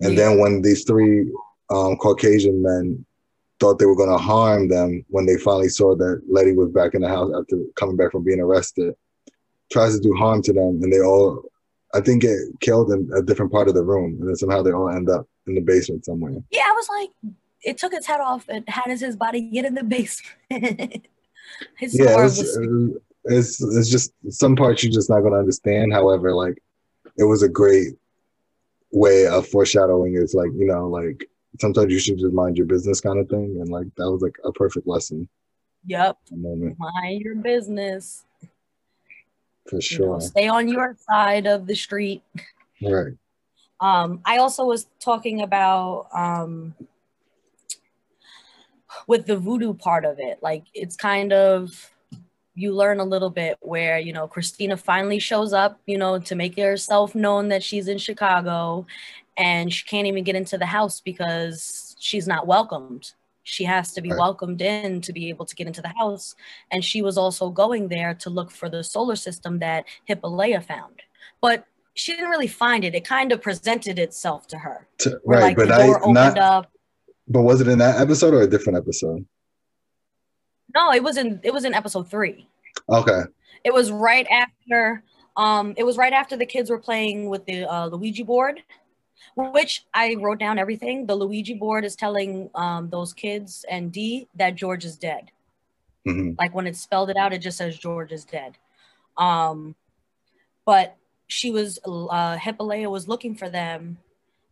And 0.00 0.14
yeah. 0.14 0.28
then 0.28 0.40
when 0.40 0.62
these 0.62 0.84
three 0.84 1.30
um, 1.70 1.96
Caucasian 1.96 2.62
men 2.62 3.04
thought 3.60 3.78
they 3.78 3.86
were 3.86 3.96
going 3.96 4.10
to 4.10 4.18
harm 4.18 4.68
them 4.68 5.04
when 5.08 5.26
they 5.26 5.36
finally 5.36 5.68
saw 5.68 5.94
that 5.96 6.22
Letty 6.28 6.52
was 6.52 6.70
back 6.70 6.94
in 6.94 7.02
the 7.02 7.08
house 7.08 7.32
after 7.36 7.58
coming 7.76 7.96
back 7.96 8.12
from 8.12 8.24
being 8.24 8.40
arrested, 8.40 8.94
tries 9.72 9.94
to 9.94 10.02
do 10.02 10.14
harm 10.14 10.42
to 10.42 10.52
them, 10.52 10.80
and 10.82 10.92
they 10.92 11.00
all 11.00 11.42
I 11.94 12.00
think 12.00 12.22
get 12.22 12.38
killed 12.60 12.90
in 12.90 13.08
a 13.16 13.22
different 13.22 13.52
part 13.52 13.68
of 13.68 13.74
the 13.74 13.84
room, 13.84 14.16
and 14.20 14.28
then 14.28 14.36
somehow 14.36 14.62
they 14.62 14.72
all 14.72 14.90
end 14.90 15.08
up 15.08 15.28
in 15.46 15.54
the 15.54 15.60
basement 15.60 16.04
somewhere. 16.04 16.34
Yeah, 16.50 16.64
I 16.66 16.72
was 16.72 16.88
like, 16.88 17.34
it 17.62 17.78
took 17.78 17.94
its 17.94 18.06
head 18.06 18.20
off, 18.20 18.46
and 18.48 18.68
how 18.68 18.82
does 18.84 19.00
his 19.00 19.16
body 19.16 19.40
get 19.42 19.64
in 19.64 19.74
the 19.74 19.84
basement? 20.50 21.06
Yeah, 21.80 22.24
it's, 22.24 22.40
it's 23.24 23.62
it's 23.62 23.88
just 23.88 24.12
some 24.30 24.56
parts 24.56 24.82
you're 24.82 24.92
just 24.92 25.10
not 25.10 25.20
gonna 25.20 25.38
understand. 25.38 25.92
However, 25.92 26.34
like 26.34 26.62
it 27.16 27.24
was 27.24 27.42
a 27.42 27.48
great 27.48 27.94
way 28.90 29.26
of 29.26 29.46
foreshadowing. 29.48 30.16
It's 30.16 30.34
like 30.34 30.50
you 30.54 30.66
know, 30.66 30.88
like 30.88 31.28
sometimes 31.60 31.92
you 31.92 31.98
should 31.98 32.18
just 32.18 32.34
mind 32.34 32.56
your 32.56 32.66
business 32.66 33.00
kind 33.00 33.18
of 33.18 33.28
thing, 33.28 33.58
and 33.60 33.68
like 33.68 33.86
that 33.96 34.10
was 34.10 34.22
like 34.22 34.36
a 34.44 34.52
perfect 34.52 34.86
lesson. 34.86 35.28
Yep. 35.86 36.16
Moment. 36.32 36.76
Mind 36.78 37.20
your 37.20 37.34
business 37.34 38.24
for 39.68 39.80
sure. 39.80 40.06
You 40.06 40.12
know, 40.12 40.18
stay 40.20 40.48
on 40.48 40.68
your 40.68 40.96
side 40.98 41.46
of 41.46 41.66
the 41.66 41.74
street. 41.74 42.22
Right. 42.82 43.12
Um, 43.80 44.20
I 44.24 44.38
also 44.38 44.64
was 44.64 44.86
talking 45.00 45.42
about 45.42 46.06
um, 46.14 46.74
with 49.06 49.26
the 49.26 49.36
voodoo 49.36 49.74
part 49.74 50.04
of 50.04 50.18
it. 50.18 50.38
Like 50.42 50.64
it's 50.74 50.96
kind 50.96 51.32
of 51.32 51.90
you 52.54 52.72
learn 52.72 53.00
a 53.00 53.04
little 53.04 53.30
bit 53.30 53.58
where 53.60 53.98
you 53.98 54.12
know 54.12 54.28
Christina 54.28 54.76
finally 54.76 55.18
shows 55.18 55.52
up, 55.52 55.80
you 55.86 55.98
know, 55.98 56.18
to 56.18 56.34
make 56.34 56.56
herself 56.56 57.14
known 57.14 57.48
that 57.48 57.62
she's 57.62 57.88
in 57.88 57.98
Chicago, 57.98 58.86
and 59.36 59.72
she 59.72 59.84
can't 59.84 60.06
even 60.06 60.24
get 60.24 60.36
into 60.36 60.58
the 60.58 60.66
house 60.66 61.00
because 61.00 61.96
she's 61.98 62.26
not 62.26 62.46
welcomed 62.46 63.12
she 63.44 63.64
has 63.64 63.92
to 63.92 64.00
be 64.00 64.10
right. 64.10 64.18
welcomed 64.18 64.60
in 64.60 65.00
to 65.02 65.12
be 65.12 65.28
able 65.28 65.44
to 65.44 65.54
get 65.54 65.66
into 65.66 65.82
the 65.82 65.92
house. 65.96 66.34
And 66.72 66.84
she 66.84 67.02
was 67.02 67.16
also 67.16 67.50
going 67.50 67.88
there 67.88 68.14
to 68.14 68.30
look 68.30 68.50
for 68.50 68.68
the 68.68 68.82
solar 68.82 69.16
system 69.16 69.60
that 69.60 69.84
Hippolyta 70.06 70.62
found. 70.62 71.02
But 71.40 71.66
she 71.94 72.12
didn't 72.12 72.30
really 72.30 72.48
find 72.48 72.84
it. 72.84 72.94
It 72.94 73.04
kind 73.04 73.30
of 73.30 73.40
presented 73.40 73.98
itself 73.98 74.48
to 74.48 74.58
her. 74.58 74.88
To, 74.98 75.20
right, 75.24 75.42
like 75.42 75.56
but 75.56 75.70
I 75.70 75.86
not. 76.06 76.38
Up. 76.38 76.70
But 77.28 77.42
was 77.42 77.60
it 77.60 77.68
in 77.68 77.78
that 77.78 78.00
episode 78.00 78.34
or 78.34 78.42
a 78.42 78.46
different 78.46 78.78
episode? 78.78 79.24
No, 80.74 80.92
it 80.92 81.02
was 81.02 81.16
in 81.16 81.40
it 81.42 81.52
was 81.52 81.64
in 81.64 81.74
episode 81.74 82.10
three. 82.10 82.48
Okay. 82.88 83.22
It 83.64 83.72
was 83.72 83.90
right 83.90 84.26
after. 84.30 85.02
Um, 85.36 85.74
it 85.76 85.84
was 85.84 85.96
right 85.96 86.12
after 86.12 86.36
the 86.36 86.46
kids 86.46 86.70
were 86.70 86.78
playing 86.78 87.28
with 87.28 87.44
the 87.46 87.64
uh, 87.64 87.88
Ouija 87.88 88.24
board 88.24 88.62
which 89.36 89.84
I 89.92 90.16
wrote 90.20 90.38
down 90.38 90.58
everything. 90.58 91.06
The 91.06 91.16
Ouija 91.16 91.56
board 91.56 91.84
is 91.84 91.96
telling 91.96 92.50
um, 92.54 92.90
those 92.90 93.12
kids 93.12 93.64
and 93.68 93.90
Dee 93.92 94.28
that 94.36 94.54
George 94.54 94.84
is 94.84 94.96
dead. 94.96 95.30
Mm-hmm. 96.06 96.32
Like 96.38 96.54
when 96.54 96.66
it 96.66 96.76
spelled 96.76 97.10
it 97.10 97.16
out, 97.16 97.32
it 97.32 97.38
just 97.38 97.58
says 97.58 97.78
George 97.78 98.12
is 98.12 98.24
dead. 98.24 98.56
Um, 99.16 99.74
but 100.64 100.96
she 101.26 101.50
was, 101.50 101.78
uh, 101.84 102.36
Hippolyta 102.36 102.90
was 102.90 103.08
looking 103.08 103.34
for 103.34 103.48
them 103.48 103.98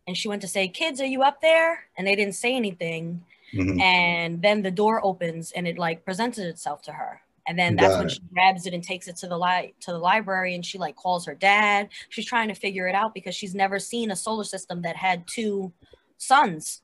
and 0.07 0.17
she 0.17 0.27
went 0.27 0.41
to 0.41 0.47
say, 0.47 0.67
Kids, 0.67 0.99
are 1.01 1.05
you 1.05 1.23
up 1.23 1.41
there? 1.41 1.85
And 1.97 2.05
they 2.05 2.15
didn't 2.15 2.35
say 2.35 2.55
anything. 2.55 3.23
Mm-hmm. 3.53 3.79
And 3.79 4.41
then 4.41 4.61
the 4.61 4.71
door 4.71 5.03
opens 5.05 5.51
and 5.51 5.67
it 5.67 5.77
like 5.77 6.03
presented 6.05 6.47
itself 6.47 6.81
to 6.83 6.91
her 6.91 7.21
and 7.47 7.59
then 7.59 7.75
that's 7.75 7.93
Got 7.93 7.97
when 7.97 8.07
it. 8.07 8.11
she 8.13 8.21
grabs 8.33 8.65
it 8.65 8.73
and 8.73 8.83
takes 8.83 9.07
it 9.07 9.17
to 9.17 9.27
the 9.27 9.37
li- 9.37 9.73
to 9.81 9.91
the 9.91 9.97
library 9.97 10.55
and 10.55 10.65
she 10.65 10.77
like 10.77 10.95
calls 10.95 11.25
her 11.25 11.35
dad 11.35 11.89
she's 12.09 12.25
trying 12.25 12.47
to 12.47 12.53
figure 12.53 12.87
it 12.87 12.95
out 12.95 13.13
because 13.13 13.35
she's 13.35 13.55
never 13.55 13.79
seen 13.79 14.11
a 14.11 14.15
solar 14.15 14.43
system 14.43 14.81
that 14.81 14.95
had 14.95 15.27
two 15.27 15.71
suns 16.17 16.81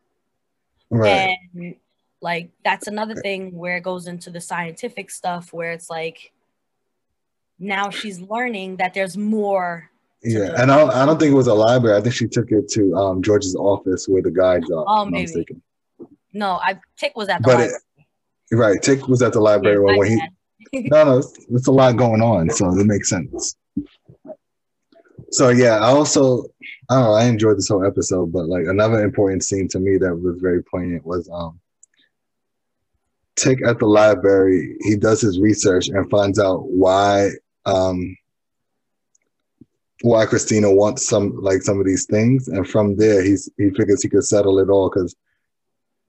right 0.90 1.38
and 1.56 1.76
like 2.22 2.50
that's 2.66 2.88
another 2.88 3.16
thing 3.16 3.56
where 3.58 3.78
it 3.78 3.84
goes 3.84 4.08
into 4.08 4.30
the 4.30 4.42
scientific 4.42 5.10
stuff 5.10 5.54
where 5.54 5.72
it's 5.72 5.90
like 5.90 6.32
now 7.58 7.90
she's 7.90 8.20
learning 8.20 8.78
that 8.78 8.94
there's 8.94 9.18
more 9.18 9.90
yeah 10.24 10.40
the- 10.40 10.62
and 10.62 10.72
I 10.72 10.78
don't, 10.78 10.92
I 10.92 11.06
don't 11.06 11.20
think 11.20 11.32
it 11.32 11.36
was 11.36 11.48
a 11.48 11.54
library 11.54 11.98
i 11.98 12.02
think 12.02 12.16
she 12.16 12.28
took 12.28 12.52
it 12.52 12.68
to 12.70 12.94
um, 12.96 13.22
george's 13.22 13.56
office 13.56 14.08
where 14.08 14.22
the 14.22 14.32
guides 14.32 14.70
are 14.72 14.86
oh 14.88 15.06
maybe 15.06 15.46
no 16.34 16.60
i 16.62 16.80
tick 16.98 17.14
was 17.16 17.30
at 17.30 17.42
the 17.42 17.48
but 17.48 17.58
library. 17.60 17.74
It, 18.52 18.56
right 18.56 18.82
tick 18.82 19.08
was 19.08 19.22
at 19.22 19.34
the 19.34 19.40
library 19.40 19.78
yeah, 19.78 19.84
when, 19.84 19.98
when 19.98 20.08
he 20.10 20.22
no, 20.74 21.04
no, 21.04 21.18
it's, 21.20 21.46
it's 21.50 21.68
a 21.68 21.72
lot 21.72 21.96
going 21.96 22.22
on, 22.22 22.50
so 22.50 22.70
it 22.78 22.86
makes 22.86 23.10
sense. 23.10 23.56
So 25.32 25.50
yeah, 25.50 25.78
I 25.78 25.88
also 25.88 26.44
I 26.90 26.96
don't 26.96 27.04
know, 27.04 27.14
I 27.14 27.26
enjoyed 27.26 27.58
this 27.58 27.70
whole 27.70 27.86
episode, 27.86 28.32
but 28.32 28.48
like 28.48 28.66
another 28.66 29.04
important 29.04 29.44
scene 29.44 29.68
to 29.70 29.80
me 29.80 29.98
that 29.98 30.16
was 30.16 30.40
very 30.42 30.64
poignant 30.64 31.06
was 31.06 31.30
um 31.32 31.60
Tick 33.36 33.66
at 33.66 33.80
the 33.80 33.86
library, 33.86 34.76
he 34.82 34.98
does 34.98 35.22
his 35.22 35.40
research 35.40 35.88
and 35.88 36.10
finds 36.10 36.40
out 36.40 36.68
why 36.70 37.30
um 37.66 38.18
why 40.02 40.26
Christina 40.26 40.72
wants 40.72 41.08
some 41.08 41.36
like 41.42 41.62
some 41.62 41.80
of 41.80 41.86
these 41.86 42.06
things. 42.06 42.48
And 42.48 42.68
from 42.68 42.96
there 42.96 43.24
he's 43.24 43.50
he 43.58 43.70
figures 43.72 44.02
he 44.02 44.10
could 44.10 44.24
settle 44.24 44.60
it 44.60 44.70
all 44.70 44.90
because 44.90 45.16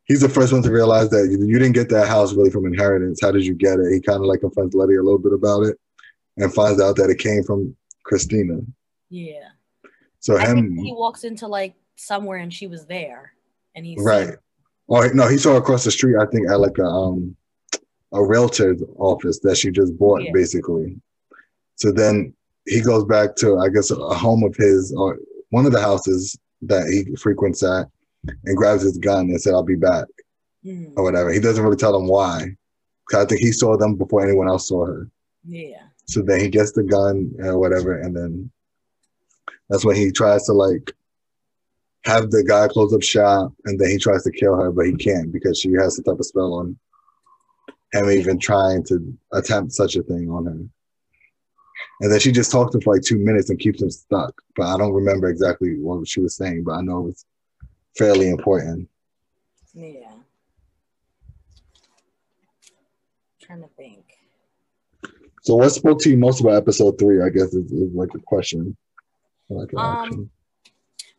he's 0.05 0.21
the 0.21 0.29
first 0.29 0.53
one 0.53 0.63
to 0.63 0.71
realize 0.73 1.11
that 1.11 1.29
you, 1.31 1.45
you 1.45 1.59
didn't 1.59 1.75
get 1.75 1.89
that 1.91 2.09
house 2.09 2.33
really 2.35 2.51
from 2.51 2.67
inheritance. 2.67 3.21
How 3.21 3.31
did 3.31 3.45
you 3.45 3.55
get 3.55 3.79
it? 3.79 3.93
He 3.93 4.01
kind 4.01 4.21
of 4.21 4.27
like 4.27 4.41
confronts 4.41 4.75
Letty 4.75 4.97
a 4.97 5.03
little 5.03 5.19
bit 5.19 5.33
about 5.33 5.63
it 5.63 5.77
and 6.37 6.53
finds 6.53 6.81
out 6.81 6.97
that 6.97 7.11
it 7.11 7.19
came 7.19 7.43
from 7.43 7.77
Christina. 8.05 8.61
Yeah. 9.09 9.49
So 10.21 10.37
I 10.37 10.47
him, 10.47 10.77
he 10.77 10.93
walks 10.93 11.25
into 11.25 11.47
like 11.49 11.75
somewhere 11.97 12.39
and 12.39 12.53
she 12.53 12.67
was 12.67 12.87
there, 12.87 13.33
and 13.75 13.85
he's 13.85 13.99
right? 14.03 14.37
Oh 14.89 15.09
no, 15.15 15.29
he 15.29 15.39
saw 15.39 15.53
her 15.53 15.59
across 15.59 15.85
the 15.85 15.91
street. 15.91 16.17
I 16.21 16.27
think 16.27 16.49
at 16.51 16.61
like 16.61 16.79
a 16.79 16.85
um 16.85 17.37
a 18.13 18.23
realtor's 18.25 18.83
office 18.97 19.39
that 19.41 19.57
she 19.57 19.71
just 19.71 19.97
bought, 19.97 20.23
Yeah. 20.23 20.33
basically. 20.33 21.01
So 21.77 21.93
then 21.93 22.35
he 22.71 22.81
goes 22.81 23.05
back 23.05 23.37
to 23.37 23.59
I 23.59 23.69
guess 23.69 23.91
a 23.91 23.97
home 23.97 24.45
of 24.45 24.55
his 24.57 24.95
or 24.97 25.19
one 25.51 25.67
of 25.67 25.73
the 25.73 25.81
houses 25.81 26.39
that 26.63 26.87
he 26.89 27.15
frequents 27.17 27.63
at, 27.63 27.87
and 28.45 28.57
grabs 28.57 28.83
his 28.83 28.99
gun 28.99 29.31
and 29.31 29.41
said, 29.41 29.55
"I'll 29.55 29.63
be 29.63 29.77
back." 29.77 30.07
Mhm. 30.65 30.93
or 30.97 31.03
whatever. 31.05 31.33
He 31.33 31.41
doesn't 31.41 31.65
really 31.65 31.77
tell 31.77 31.93
them 31.93 32.07
why. 32.07 32.55
'Cause 33.09 33.25
I 33.25 33.27
think 33.27 33.41
he 33.41 33.51
saw 33.51 33.77
them 33.77 33.97
before 33.97 34.23
anyone 34.25 34.47
else 34.47 34.69
saw 34.69 34.85
her. 34.85 35.09
Yeah. 35.45 35.83
So 36.07 36.21
then 36.23 36.39
he 36.41 36.49
gets 36.49 36.73
the 36.73 36.83
gun 36.83 37.35
or 37.39 37.59
whatever, 37.59 37.99
and 37.99 38.15
then 38.15 38.51
that's 39.69 39.85
when 39.85 39.97
he 39.97 40.13
tries 40.13 40.45
to 40.45 40.53
like 40.53 40.93
have 42.05 42.31
the 42.31 42.45
guy 42.45 42.69
close 42.69 42.93
up 42.93 43.03
shop, 43.03 43.53
and 43.65 43.79
then 43.79 43.91
he 43.91 43.97
tries 43.99 44.23
to 44.25 44.31
kill 44.31 44.55
her, 44.57 44.71
but 44.71 44.87
he 44.87 44.95
can't 44.95 45.33
because 45.33 45.59
she 45.59 45.73
has 45.73 45.97
some 45.97 46.05
type 46.05 46.19
of 46.19 46.27
spell 46.27 46.53
on 46.55 46.79
him, 47.93 48.11
even 48.11 48.39
trying 48.39 48.83
to 48.85 49.17
attempt 49.33 49.73
such 49.73 49.97
a 49.97 50.03
thing 50.03 50.31
on 50.31 50.45
her. 50.47 50.61
And 52.01 52.11
then 52.11 52.19
she 52.19 52.33
just 52.33 52.51
talks 52.51 52.73
to 52.73 52.79
him 52.79 52.83
for 52.83 52.95
like 52.95 53.03
two 53.03 53.19
minutes 53.19 53.51
and 53.51 53.59
keeps 53.59 53.83
him 53.83 53.91
stuck. 53.91 54.35
But 54.57 54.67
I 54.67 54.79
don't 54.79 54.93
remember 54.93 55.29
exactly 55.29 55.79
what 55.79 56.09
she 56.09 56.21
was 56.21 56.35
saying, 56.35 56.65
but 56.65 56.73
I 56.73 56.81
know 56.81 57.01
it 57.01 57.05
was 57.05 57.27
fairly 57.97 58.31
important. 58.31 58.89
Yeah. 59.75 60.11
trying 63.51 63.63
to 63.63 63.69
think. 63.77 64.05
So 65.43 65.57
what 65.57 65.71
spoke 65.71 66.01
to 66.03 66.11
you 66.11 66.17
most 66.17 66.41
about 66.41 66.55
episode 66.55 66.99
three? 66.99 67.23
I 67.23 67.31
guess 67.31 67.55
is, 67.55 67.73
is 67.73 67.95
like 67.95 68.11
a 68.15 68.19
question. 68.21 68.77
Like 69.49 69.75
Um. 69.77 70.31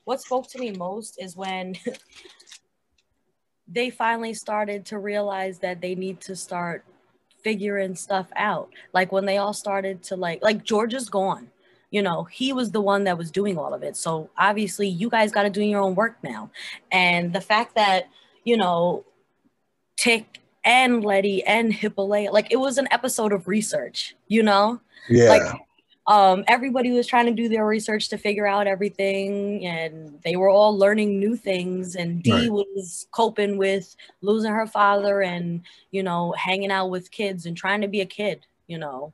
What 0.04 0.22
spoke 0.22 0.50
to 0.50 0.60
me 0.60 0.72
most 0.72 1.22
is 1.22 1.38
when 1.38 1.76
they 3.68 3.90
finally 3.90 4.34
started 4.34 4.86
to 4.88 4.98
realize 4.98 5.60
that 5.60 5.80
they 5.80 5.96
need 5.96 6.20
to 6.22 6.36
start 6.36 6.84
figuring 7.44 7.96
stuff 7.96 8.28
out. 8.36 8.70
Like 8.94 9.12
when 9.12 9.26
they 9.26 9.38
all 9.38 9.54
started 9.54 10.04
to 10.04 10.16
like 10.16 10.42
like 10.42 10.64
George 10.64 10.94
is 10.94 11.10
gone. 11.10 11.50
You 11.92 12.02
know, 12.02 12.24
he 12.24 12.54
was 12.54 12.72
the 12.72 12.80
one 12.80 13.04
that 13.04 13.18
was 13.18 13.32
doing 13.32 13.58
all 13.58 13.74
of 13.74 13.84
it. 13.84 13.98
So 13.98 14.30
obviously 14.38 14.88
you 14.88 15.10
guys 15.10 15.32
got 15.32 15.44
to 15.44 15.50
do 15.50 15.62
your 15.62 15.82
own 15.82 15.94
work 15.94 16.18
now. 16.24 16.50
And 16.90 17.34
the 17.34 17.42
fact 17.42 17.76
that, 17.76 18.08
you 18.46 18.56
know, 18.56 19.04
Tick 19.98 20.40
and 20.64 21.04
Letty 21.04 21.44
and 21.44 21.74
Hippolyta, 21.74 22.32
like 22.32 22.50
it 22.50 22.56
was 22.56 22.78
an 22.78 22.88
episode 22.92 23.34
of 23.34 23.50
research, 23.50 24.16
you 24.30 24.42
know? 24.42 24.80
yeah, 25.10 25.30
like, 25.30 25.62
um, 26.08 26.44
everybody 26.48 26.92
was 26.92 27.06
trying 27.08 27.28
to 27.28 27.32
do 27.32 27.48
their 27.48 27.66
research 27.66 28.10
to 28.10 28.18
figure 28.18 28.48
out 28.48 28.66
everything 28.68 29.66
and 29.66 30.20
they 30.24 30.36
were 30.36 30.50
all 30.50 30.76
learning 30.78 31.20
new 31.20 31.36
things 31.36 31.96
and 31.96 32.24
dee 32.24 32.32
Right. 32.32 32.52
was 32.52 33.08
coping 33.12 33.56
with 33.58 33.96
losing 34.22 34.52
her 34.52 34.66
father 34.68 35.22
and 35.22 35.62
you 35.92 36.02
know 36.02 36.34
hanging 36.38 36.72
out 36.72 36.90
with 36.90 37.12
kids 37.12 37.46
and 37.46 37.56
trying 37.56 37.82
to 37.82 37.88
be 37.88 38.02
a 38.02 38.06
kid 38.06 38.46
you 38.68 38.78
know 38.80 39.14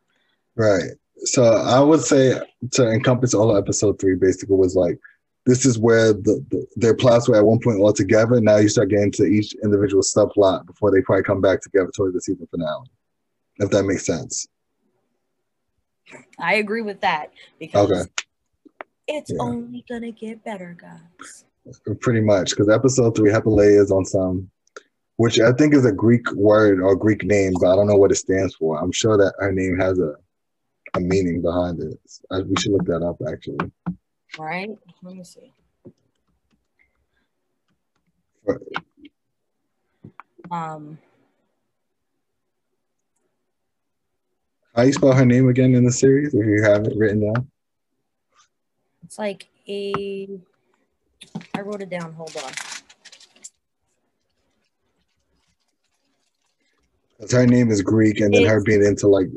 right. 0.56 0.92
So 1.24 1.44
I 1.44 1.80
would 1.80 2.02
say 2.02 2.40
to 2.74 2.90
encompass 2.92 3.34
all 3.34 3.50
of 3.50 3.58
episode 3.58 4.00
three, 4.00 4.16
basically 4.16 4.56
was 4.56 4.76
like 4.76 5.00
this 5.48 5.66
is 5.66 5.80
where 5.80 6.14
the, 6.14 6.46
the 6.52 6.68
their 6.76 6.94
plots 6.94 7.28
were 7.28 7.36
at 7.38 7.46
one 7.46 7.60
point 7.60 7.80
all 7.80 7.92
together. 7.92 8.40
Now 8.40 8.58
you 8.58 8.70
start 8.70 8.90
getting 8.90 9.12
to 9.14 9.24
each 9.24 9.56
individual 9.64 10.04
subplot 10.04 10.68
before 10.68 10.92
they 10.92 11.02
probably 11.02 11.24
come 11.24 11.42
back 11.42 11.62
together 11.62 11.90
towards 11.96 12.14
the 12.14 12.22
season 12.22 12.48
finale. 12.52 12.86
If 13.58 13.72
that 13.72 13.84
makes 13.86 14.06
sense. 14.06 14.48
I 16.40 16.56
agree 16.56 16.82
with 16.82 17.00
that 17.02 17.32
because 17.60 17.90
Okay. 17.90 18.10
it's 19.08 19.32
Yeah. 19.32 19.38
only 19.42 19.84
gonna 19.90 20.12
get 20.12 20.44
better 20.44 20.76
guys 20.80 21.46
Pretty 22.00 22.22
much, 22.22 22.52
because 22.52 22.70
episode 22.70 23.14
three, 23.14 23.30
Hippolyta 23.30 23.82
is 23.82 23.92
on 23.92 24.06
some, 24.06 24.50
which 25.18 25.38
I 25.42 25.52
think 25.52 25.74
is 25.74 25.84
a 25.86 25.92
Greek 25.92 26.32
word 26.32 26.80
or 26.80 26.96
Greek 26.96 27.26
name, 27.26 27.54
but 27.60 27.70
I 27.72 27.76
don't 27.76 27.88
know 27.88 27.98
what 27.98 28.12
it 28.12 28.16
stands 28.16 28.56
for. 28.56 28.80
I'm 28.82 28.94
sure 28.94 29.18
that 29.18 29.34
her 29.40 29.52
name 29.52 29.78
has 29.78 30.00
a, 30.00 30.16
a 30.96 31.00
meaning 31.02 31.42
behind 31.42 31.82
it. 31.82 32.00
I, 32.32 32.40
we 32.40 32.56
should 32.56 32.72
look 32.72 32.86
that 32.86 33.04
up 33.04 33.18
actually. 33.30 33.58
right 34.38 34.70
let 35.04 35.16
me 35.16 35.24
see 35.26 35.52
Right. 38.46 38.60
um 40.52 40.98
How 44.78 44.84
you 44.84 44.94
spell 44.94 45.12
her 45.12 45.26
name 45.26 45.50
again 45.50 45.74
in 45.74 45.84
the 45.84 45.92
series? 45.92 46.36
If 46.36 46.46
you 46.46 46.62
have 46.62 46.86
it 46.86 46.94
written 46.96 47.34
down, 47.34 47.50
it's 49.04 49.18
like 49.18 49.48
a 49.68 50.40
i 51.56 51.62
wrote 51.62 51.82
it 51.82 51.90
down 51.90 52.14
hold 52.14 52.38
on 52.38 52.52
her 57.32 57.48
name 57.48 57.72
is 57.72 57.82
Greek, 57.82 58.20
and 58.20 58.32
then 58.32 58.44
her 58.44 58.62
being 58.62 58.86
into 58.86 59.08
like 59.08 59.28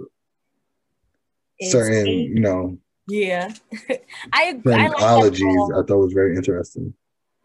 certain, 1.62 2.06
you 2.08 2.40
know, 2.40 2.76
Yeah, 3.08 3.50
I 4.34 4.44
agree. 4.44 4.74
I 4.74 4.88
like 4.88 4.98
that 4.98 5.02
ologies. 5.04 5.40
girl. 5.40 5.72
I 5.82 5.86
thought 5.86 5.98
was 5.98 6.12
very 6.12 6.36
interesting. 6.36 6.92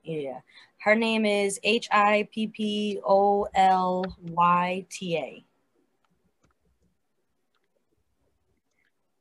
Yeah, 0.04 0.42
her 0.80 0.96
name 0.96 1.26
is 1.26 1.62
H 1.64 1.88
I 1.94 2.28
P 2.34 2.48
P 2.48 3.00
O 3.06 3.48
L 3.56 4.04
Y 4.22 4.86
T 4.90 5.16
A. 5.18 5.45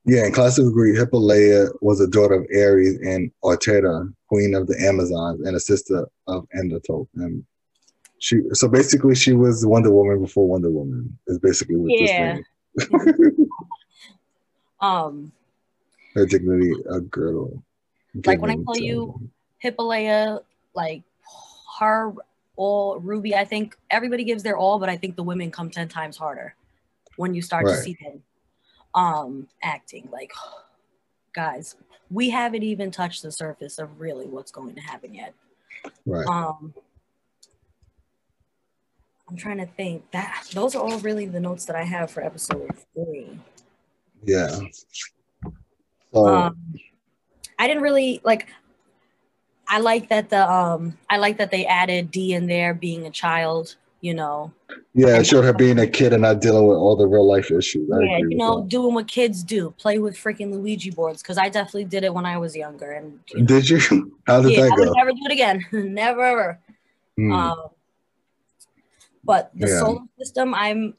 Yeah, 0.06 0.26
in 0.26 0.32
classical 0.32 0.70
Greek, 0.70 0.96
Hippolyta 0.98 1.72
was 1.80 2.00
a 2.00 2.06
daughter 2.06 2.34
of 2.34 2.46
Ares 2.54 2.98
and 2.98 3.30
Otrera, 3.42 4.12
queen 4.28 4.54
of 4.54 4.66
the 4.66 4.78
Amazons, 4.80 5.40
and 5.46 5.56
a 5.56 5.60
sister 5.60 6.06
of 6.26 6.46
Endotope. 6.54 7.08
And 7.14 7.42
she, 8.18 8.42
so 8.52 8.68
basically, 8.68 9.14
she 9.14 9.32
was 9.32 9.64
Wonder 9.64 9.90
Woman 9.90 10.20
before 10.20 10.46
Wonder 10.46 10.70
Woman. 10.70 11.18
Is 11.26 11.38
basically 11.38 11.76
what 11.76 11.90
Yeah. 11.98 12.38
this 12.76 12.90
name. 12.90 13.48
Um, 14.80 15.32
Her 16.14 16.26
dignity, 16.26 16.72
a 16.90 17.00
girdle. 17.00 17.62
Like 18.26 18.40
when 18.42 18.50
I 18.50 18.56
tell 18.56 18.76
you- 18.76 19.30
Hippolyta, 19.58 20.42
like 20.74 21.02
her 21.80 22.12
all 22.56 22.98
Ruby. 23.00 23.34
I 23.34 23.46
think 23.46 23.76
everybody 23.90 24.22
gives 24.24 24.42
their 24.42 24.58
all, 24.58 24.78
but 24.78 24.90
I 24.90 24.96
think 24.98 25.16
the 25.16 25.22
women 25.22 25.50
come 25.50 25.70
ten 25.70 25.88
times 25.88 26.18
harder 26.18 26.54
when 27.16 27.32
you 27.34 27.40
start 27.40 27.66
to 27.66 27.74
see 27.76 27.96
them 28.02 28.22
um 28.94 29.48
acting. 29.62 30.09
Like, 30.12 30.33
guys, 31.35 31.76
we 32.11 32.30
haven't 32.30 32.62
even 32.62 32.90
touched 32.90 33.22
the 33.22 33.33
surface 33.33 33.78
of 33.78 34.00
really 34.00 34.26
what's 34.26 34.50
going 34.52 34.74
to 34.74 34.80
happen 34.80 35.14
yet. 35.14 35.35
right, 36.07 36.26
Um, 36.26 36.74
I'm 39.28 39.37
trying 39.37 39.59
to 39.59 39.66
think 39.66 40.11
that 40.12 40.46
those 40.52 40.74
are 40.74 40.83
all 40.83 40.98
really 41.00 41.26
the 41.26 41.40
notes 41.40 41.64
that 41.64 41.76
I 41.76 41.83
have 41.83 42.11
for 42.11 42.22
episode 42.22 42.70
three. 42.94 43.38
yeah. 44.22 44.61
So 46.12 46.26
Um, 46.26 46.74
I 47.59 47.66
didn't 47.66 47.83
really 47.83 48.20
like. 48.24 48.48
I 49.66 49.80
like 49.80 50.11
that 50.11 50.28
the 50.28 50.48
um 50.50 50.98
I 51.09 51.16
like 51.16 51.38
that 51.38 51.50
they 51.50 51.64
added 51.66 52.11
Dee 52.11 52.35
in 52.35 52.46
there 52.46 52.74
being 52.74 53.07
a 53.07 53.11
child. 53.11 53.76
You 54.04 54.12
know, 54.12 54.52
yeah, 54.92 55.18
it 55.18 55.26
showed 55.26 55.44
her 55.46 55.54
being 55.54 55.78
a 55.78 55.86
kid 55.86 56.12
and 56.12 56.20
not 56.20 56.42
dealing 56.42 56.66
with 56.66 56.76
all 56.76 56.94
the 56.94 57.06
real 57.06 57.26
life 57.26 57.50
issues. 57.50 57.90
I 57.90 58.02
yeah, 58.04 58.18
you 58.18 58.36
know, 58.36 58.60
that. 58.60 58.68
doing 58.68 58.92
what 58.92 59.08
kids 59.08 59.42
do, 59.42 59.70
play 59.78 59.98
with 59.98 60.14
freaking 60.14 60.60
Ouija 60.60 60.92
boards. 60.92 61.22
Because 61.22 61.38
I 61.38 61.48
definitely 61.48 61.86
did 61.86 62.04
it 62.04 62.12
when 62.12 62.26
I 62.26 62.36
was 62.36 62.54
younger, 62.54 62.92
and 62.92 63.18
you 63.32 63.40
know, 63.40 63.46
Did 63.46 63.70
you? 63.70 63.78
How 64.26 64.42
did 64.42 64.52
yeah, 64.52 64.60
that 64.60 64.72
I 64.72 64.78
would 64.78 64.94
never 64.94 65.10
do 65.12 65.20
it 65.24 65.32
again, 65.32 65.64
never 65.94 66.20
ever. 66.22 66.60
Hmm. 67.16 67.32
Um, 67.32 67.58
but 69.24 69.50
the 69.54 69.68
Yeah. 69.68 69.78
solar 69.78 70.00
system, 70.18 70.52
I'm, 70.52 70.92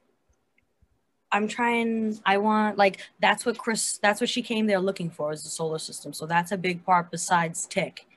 I'm 1.31 1.47
trying. 1.47 2.19
I 2.25 2.39
want 2.39 2.79
like 2.79 3.01
that's 3.21 3.45
what 3.45 3.59
Chris. 3.59 3.99
That's 3.99 4.19
what 4.19 4.31
she 4.31 4.41
came 4.41 4.65
there 4.65 4.79
looking 4.79 5.11
for 5.11 5.31
is 5.31 5.43
the 5.43 5.49
solar 5.49 5.77
system. 5.77 6.11
So 6.11 6.25
that's 6.25 6.51
a 6.51 6.57
big 6.57 6.83
part 6.83 7.11
besides 7.11 7.67
Tick, 7.67 8.07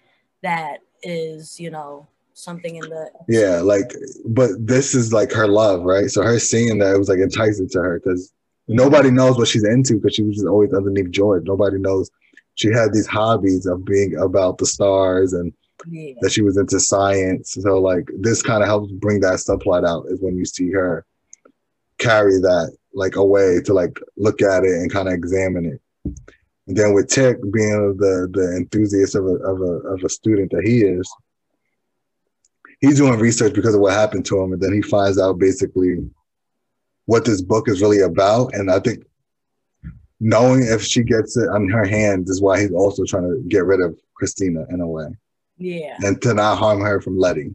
that 0.42 0.78
is 1.02 1.60
you 1.60 1.68
know 1.70 2.06
something 2.38 2.76
in 2.76 2.88
the 2.88 3.10
Yeah, 3.28 3.60
like, 3.60 3.92
but 4.26 4.50
this 4.58 4.94
is 4.94 5.12
like 5.12 5.32
her 5.32 5.48
love, 5.48 5.82
right? 5.82 6.10
So 6.10 6.22
her 6.22 6.38
seeing 6.38 6.78
that 6.78 6.94
it 6.94 6.98
was 6.98 7.08
like 7.08 7.18
enticing 7.18 7.68
to 7.70 7.82
her 7.82 8.00
because 8.00 8.32
nobody 8.68 9.10
knows 9.10 9.36
what 9.36 9.48
she's 9.48 9.64
into 9.64 9.94
because 9.94 10.14
she 10.14 10.22
was 10.22 10.36
just 10.36 10.46
always 10.46 10.72
underneath 10.72 11.10
George. 11.10 11.44
Nobody 11.46 11.78
knows 11.78 12.10
she 12.54 12.68
had 12.68 12.92
these 12.92 13.06
hobbies 13.06 13.66
of 13.66 13.84
being 13.84 14.16
about 14.16 14.58
the 14.58 14.66
stars 14.66 15.32
and 15.32 15.52
yeah. 15.86 16.14
that 16.20 16.32
she 16.32 16.42
was 16.42 16.56
into 16.56 16.80
science. 16.80 17.56
So 17.60 17.78
like 17.78 18.08
this 18.18 18.42
kind 18.42 18.62
of 18.62 18.68
helps 18.68 18.92
bring 18.92 19.20
that 19.20 19.34
subplot 19.34 19.86
out 19.86 20.06
is 20.08 20.20
when 20.20 20.36
you 20.36 20.44
see 20.44 20.70
her 20.72 21.04
carry 21.98 22.38
that 22.40 22.76
like 22.94 23.16
away 23.16 23.60
to 23.64 23.74
like 23.74 23.98
look 24.16 24.42
at 24.42 24.64
it 24.64 24.72
and 24.72 24.92
kind 24.92 25.08
of 25.08 25.14
examine 25.14 25.66
it. 25.66 25.80
And 26.66 26.76
then 26.76 26.94
with 26.94 27.08
Tick 27.08 27.38
being 27.52 27.96
the 27.98 28.28
the 28.32 28.56
enthusiast 28.56 29.14
of 29.14 29.24
a 29.24 29.34
of 29.36 29.60
a 29.60 29.72
of 29.88 30.04
a 30.04 30.08
student 30.08 30.50
that 30.52 30.66
he 30.66 30.82
is, 30.82 31.10
he's 32.80 32.96
doing 32.98 33.18
research 33.18 33.54
because 33.54 33.74
of 33.74 33.80
what 33.80 33.92
happened 33.92 34.24
to 34.26 34.40
him, 34.40 34.52
and 34.52 34.62
then 34.62 34.72
he 34.72 34.82
finds 34.82 35.18
out 35.18 35.38
basically 35.38 35.98
what 37.06 37.24
this 37.24 37.42
book 37.42 37.68
is 37.68 37.80
really 37.80 38.00
about. 38.00 38.54
And 38.54 38.70
I 38.70 38.80
think 38.80 39.04
knowing 40.20 40.62
if 40.62 40.82
she 40.82 41.02
gets 41.02 41.36
it 41.36 41.48
on 41.48 41.68
her 41.68 41.86
hands 41.86 42.28
is 42.30 42.40
why 42.40 42.60
he's 42.60 42.72
also 42.72 43.04
trying 43.04 43.24
to 43.24 43.42
get 43.48 43.64
rid 43.64 43.80
of 43.80 43.98
Christina 44.14 44.66
in 44.70 44.80
a 44.80 44.86
way. 44.86 45.08
Yeah. 45.56 45.96
And 46.00 46.20
to 46.22 46.34
not 46.34 46.58
harm 46.58 46.80
her 46.80 47.00
from 47.00 47.18
Letty. 47.18 47.54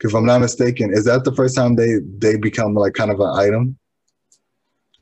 If 0.00 0.14
I'm 0.14 0.26
not 0.26 0.40
mistaken, 0.40 0.92
is 0.92 1.04
that 1.06 1.24
the 1.24 1.34
first 1.34 1.56
time 1.56 1.74
they 1.74 1.98
they 2.18 2.36
become 2.36 2.74
like 2.74 2.94
kind 2.94 3.10
of 3.10 3.18
an 3.18 3.30
item? 3.34 3.78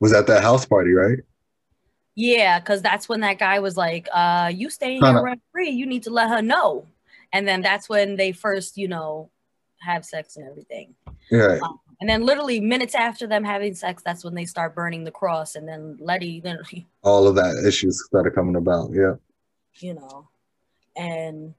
Was 0.01 0.13
at 0.13 0.27
that 0.27 0.43
house 0.43 0.65
party, 0.65 0.93
right? 0.93 1.19
Yeah, 2.15 2.61
because 2.61 2.81
that's 2.81 3.09
when 3.09 3.21
that 3.21 3.39
guy 3.39 3.59
was 3.61 3.77
like, 3.77 4.09
uh, 4.13 4.51
you 4.55 4.71
staying 4.71 5.03
here 5.03 5.23
rent 5.23 5.43
free, 5.53 5.71
you 5.71 5.87
need 5.87 6.03
to 6.05 6.11
let 6.11 6.31
her 6.31 6.41
know. 6.41 6.87
And 7.33 7.47
then 7.47 7.63
that's 7.63 7.89
when 7.89 8.17
they 8.17 8.33
first, 8.33 8.77
you 8.77 8.89
know, 8.89 9.31
have 9.81 10.05
sex 10.05 10.37
and 10.37 10.49
everything. 10.49 10.95
Yeah. 11.31 11.59
Um, 11.63 11.81
and 12.01 12.09
then 12.09 12.27
literally 12.27 12.61
minutes 12.61 12.95
after 12.95 13.27
them 13.27 13.45
having 13.45 13.75
sex, 13.75 14.03
that's 14.05 14.25
when 14.25 14.35
they 14.35 14.45
start 14.45 14.75
burning 14.75 15.05
the 15.05 15.11
cross. 15.11 15.55
And 15.55 15.67
then 15.67 15.97
Leti, 16.01 16.41
then 16.45 16.59
all 17.03 17.27
of 17.27 17.35
that 17.37 17.65
issues 17.67 18.05
started 18.07 18.35
coming 18.35 18.57
about. 18.57 18.91
Yeah. 18.93 19.15
You 19.79 19.95
know, 19.95 20.29
and 20.97 21.55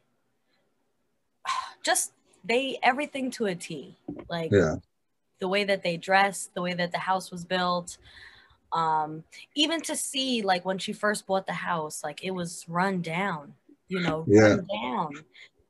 just 1.83 2.13
they 2.43 2.79
everything 2.83 3.31
to 3.31 3.45
a 3.45 3.55
T. 3.55 3.95
Like 4.29 4.51
yeah. 4.51 4.75
the 5.39 5.47
way 5.47 5.63
that 5.63 5.83
they 5.83 5.97
dressed, 5.97 6.53
the 6.53 6.61
way 6.61 6.73
that 6.73 6.91
the 6.91 6.99
house 6.99 7.31
was 7.31 7.45
built. 7.45 7.97
Um, 8.73 9.23
even 9.55 9.79
to 9.83 9.95
see 9.95 10.41
like 10.41 10.65
when 10.65 10.77
she 10.77 10.91
first 10.91 11.25
bought 11.25 11.47
the 11.47 11.53
house, 11.53 12.03
like 12.03 12.23
it 12.23 12.31
was 12.31 12.65
run 12.67 13.01
down, 13.01 13.53
you 13.87 14.01
know, 14.01 14.25
yeah. 14.27 14.41
run 14.41 14.67
down. 14.83 15.13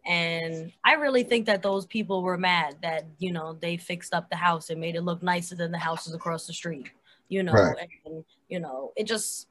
And 0.07 0.71
I 0.85 0.93
really 0.93 1.23
think 1.23 1.45
that 1.47 1.61
those 1.61 1.85
people 1.85 2.23
were 2.23 2.37
mad 2.37 2.77
that, 2.81 3.05
you 3.19 3.33
know, 3.33 3.57
they 3.59 3.75
fixed 3.75 4.13
up 4.13 4.29
the 4.29 4.37
house 4.37 4.69
and 4.69 4.79
made 4.79 4.95
it 4.95 5.01
look 5.01 5.21
nicer 5.21 5.53
than 5.55 5.71
the 5.71 5.77
houses 5.77 6.13
across 6.13 6.47
the 6.47 6.53
street, 6.53 6.89
you 7.27 7.43
know, 7.43 7.51
right. 7.51 7.89
and, 8.05 8.23
you 8.47 8.61
know, 8.61 8.93
it 8.95 9.03
just, 9.05 9.47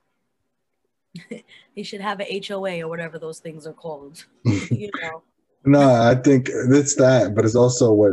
they 1.76 1.82
should 1.82 2.00
have 2.00 2.20
an 2.20 2.26
HOA 2.46 2.80
or 2.80 2.88
whatever 2.88 3.18
those 3.18 3.38
things 3.38 3.66
are 3.66 3.74
called, 3.74 4.24
you 4.44 4.90
know. 5.02 5.22
No, 5.66 5.80
I 5.80 6.14
think 6.14 6.48
it's 6.48 6.94
that, 6.94 7.34
but 7.34 7.44
it's 7.44 7.56
also 7.56 7.92
what 7.92 8.12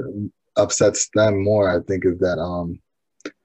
upsets 0.58 1.10
them 1.14 1.44
more, 1.44 1.70
I 1.70 1.82
think, 1.84 2.06
is 2.06 2.20
that 2.20 2.40
um 2.40 2.80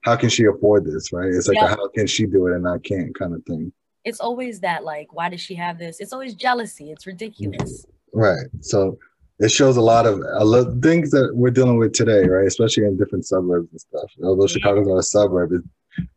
how 0.01 0.15
can 0.15 0.29
she 0.29 0.45
afford 0.45 0.85
this, 0.85 1.13
right? 1.13 1.29
It's 1.29 1.47
like 1.47 1.55
yep. 1.55 1.69
how 1.69 1.87
can 1.89 2.07
she 2.07 2.25
do 2.25 2.47
it 2.47 2.55
and 2.55 2.67
I 2.67 2.79
can't 2.79 3.17
kind 3.17 3.33
of 3.33 3.43
thing. 3.45 3.71
It's 4.03 4.19
always 4.19 4.59
that 4.61 4.83
like, 4.83 5.13
why 5.13 5.29
does 5.29 5.41
she 5.41 5.55
have 5.55 5.77
this? 5.77 5.99
It's 5.99 6.11
always 6.11 6.33
jealousy. 6.33 6.91
It's 6.91 7.05
ridiculous. 7.05 7.85
Right. 8.13 8.47
So 8.61 8.97
it 9.39 9.51
shows 9.51 9.77
a 9.77 9.81
lot 9.81 10.05
of 10.05 10.19
a 10.33 10.43
lot 10.43 10.81
things 10.81 11.11
that 11.11 11.31
we're 11.33 11.51
dealing 11.51 11.77
with 11.77 11.93
today, 11.93 12.27
right? 12.27 12.47
Especially 12.47 12.85
in 12.85 12.97
different 12.97 13.25
suburbs 13.25 13.69
and 13.71 13.79
stuff. 13.79 14.11
Although. 14.23 14.47
Chicago's 14.47 14.87
not 14.87 14.97
a 14.97 15.03
suburb, 15.03 15.53
it, 15.53 15.61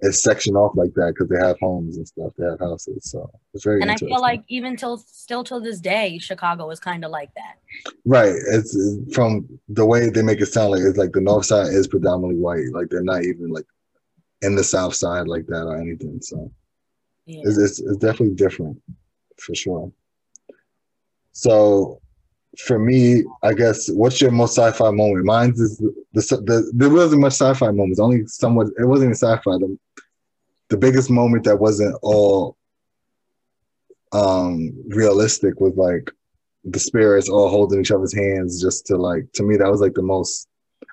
it's 0.00 0.22
sectioned 0.22 0.56
off 0.56 0.72
like 0.74 0.92
that 0.94 1.14
because 1.14 1.28
they 1.28 1.38
have 1.38 1.58
homes 1.60 1.96
and 1.96 2.06
stuff. 2.06 2.32
They 2.36 2.44
have 2.44 2.58
houses, 2.58 3.10
so 3.10 3.30
it's 3.54 3.64
very. 3.64 3.80
And 3.80 3.90
I 3.90 3.96
feel 3.96 4.20
like 4.20 4.42
even 4.48 4.76
till 4.76 4.98
still 4.98 5.44
till 5.44 5.60
this 5.60 5.80
day, 5.80 6.18
Chicago 6.18 6.68
is 6.70 6.80
kind 6.80 7.04
of 7.04 7.10
like 7.10 7.32
that. 7.34 7.56
Right. 8.04 8.32
It's, 8.32 8.74
it's, 8.74 9.14
from 9.14 9.48
the 9.68 9.86
way 9.86 10.10
they 10.10 10.22
make 10.22 10.40
it 10.40 10.46
sound 10.46 10.72
like 10.72 10.82
it's 10.82 10.98
like 10.98 11.12
the 11.12 11.20
North 11.20 11.46
Side 11.46 11.68
is 11.68 11.88
predominantly 11.88 12.40
white. 12.40 12.72
Like 12.72 12.88
they're 12.90 13.02
not 13.02 13.24
even 13.24 13.50
like 13.50 13.66
in 14.42 14.56
the 14.56 14.64
South 14.64 14.94
Side 14.94 15.28
like 15.28 15.46
that 15.46 15.64
or 15.64 15.80
anything. 15.80 16.20
So 16.20 16.50
yeah. 17.26 17.42
it's, 17.44 17.58
it's, 17.58 17.80
it's 17.80 17.96
definitely 17.98 18.34
different 18.34 18.82
for 19.38 19.54
sure. 19.54 19.92
So 21.32 22.00
for 22.58 22.78
me, 22.78 23.24
I 23.42 23.54
guess, 23.54 23.88
what's 23.90 24.20
your 24.20 24.30
most 24.30 24.56
sci-fi 24.56 24.90
moment? 24.90 25.24
Mine's 25.24 25.58
is 25.58 25.78
the, 25.78 25.92
the, 26.12 26.36
the 26.36 26.72
there 26.74 26.90
wasn't 26.90 27.22
much 27.22 27.32
sci-fi 27.32 27.70
moments. 27.70 28.00
Only 28.00 28.26
somewhat. 28.26 28.68
It 28.78 28.84
wasn't 28.84 29.06
even 29.06 29.14
sci-fi. 29.14 29.58
The, 29.58 29.78
the 30.68 30.76
biggest 30.76 31.10
moment 31.10 31.44
that 31.44 31.58
wasn't 31.58 31.96
all 32.02 32.56
um 34.12 34.72
realistic 34.88 35.58
was 35.60 35.74
like 35.76 36.10
the 36.64 36.78
spirits 36.78 37.28
all 37.28 37.48
holding 37.48 37.80
each 37.80 37.90
other's 37.90 38.14
hands 38.14 38.60
just 38.60 38.86
to 38.86 38.96
like 38.96 39.30
to 39.32 39.42
me 39.42 39.56
that 39.56 39.70
was 39.70 39.80
like 39.80 39.94
the 39.94 40.02
most 40.02 40.48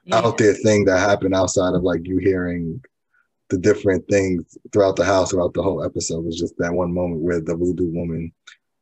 yeah. 0.05 0.17
out 0.17 0.37
there 0.37 0.53
thing 0.53 0.85
that 0.85 0.99
happened 0.99 1.35
outside 1.35 1.73
of 1.73 1.83
like 1.83 2.07
you 2.07 2.17
hearing 2.17 2.81
the 3.49 3.57
different 3.57 4.07
things 4.07 4.57
throughout 4.71 4.95
the 4.95 5.03
house 5.03 5.31
throughout 5.31 5.53
the 5.53 5.61
whole 5.61 5.83
episode 5.83 6.23
was 6.23 6.39
just 6.39 6.57
that 6.57 6.73
one 6.73 6.93
moment 6.93 7.21
where 7.21 7.41
the 7.41 7.55
voodoo 7.55 7.91
woman 7.91 8.31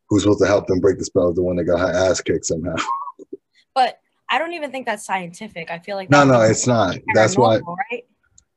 who's 0.09 0.23
supposed 0.23 0.39
to 0.39 0.47
help 0.47 0.67
them 0.67 0.79
break 0.79 0.97
the 0.97 1.05
spell 1.05 1.29
is 1.29 1.35
the 1.35 1.43
one 1.43 1.55
that 1.57 1.65
got 1.65 1.79
her 1.79 1.91
ass 1.91 2.21
kicked 2.21 2.45
somehow. 2.45 2.75
But 3.75 3.99
I 4.27 4.39
don't 4.39 4.53
even 4.53 4.71
think 4.71 4.87
that's 4.87 5.05
scientific. 5.05 5.69
I 5.69 5.77
feel 5.77 5.97
like 5.97 6.09
no, 6.09 6.23
no, 6.23 6.41
it's 6.41 6.65
not. 6.65 6.97
That's 7.13 7.37
why. 7.37 7.59
Right? 7.59 8.05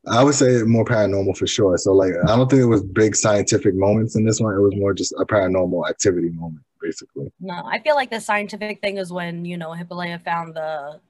I 0.06 0.24
would 0.24 0.34
say 0.34 0.62
more 0.62 0.84
paranormal 0.84 1.36
for 1.36 1.46
sure. 1.46 1.76
So 1.76 1.92
like, 1.92 2.12
I 2.24 2.36
don't 2.36 2.48
think 2.48 2.62
it 2.62 2.66
was 2.66 2.82
big 2.82 3.14
scientific 3.14 3.74
moments 3.74 4.16
in 4.16 4.24
this 4.24 4.40
one. 4.40 4.54
It 4.54 4.60
was 4.60 4.74
more 4.74 4.94
just 4.94 5.12
a 5.18 5.26
paranormal 5.26 5.88
activity 5.90 6.30
moment, 6.30 6.64
basically. 6.80 7.30
No, 7.38 7.62
I 7.66 7.80
feel 7.80 7.96
like 7.96 8.10
the 8.10 8.20
scientific 8.20 8.80
thing 8.80 8.96
is 8.96 9.12
when 9.12 9.44
you 9.44 9.58
know 9.58 9.72
Hippolyta 9.74 10.20
found 10.20 10.54
the 10.54 11.00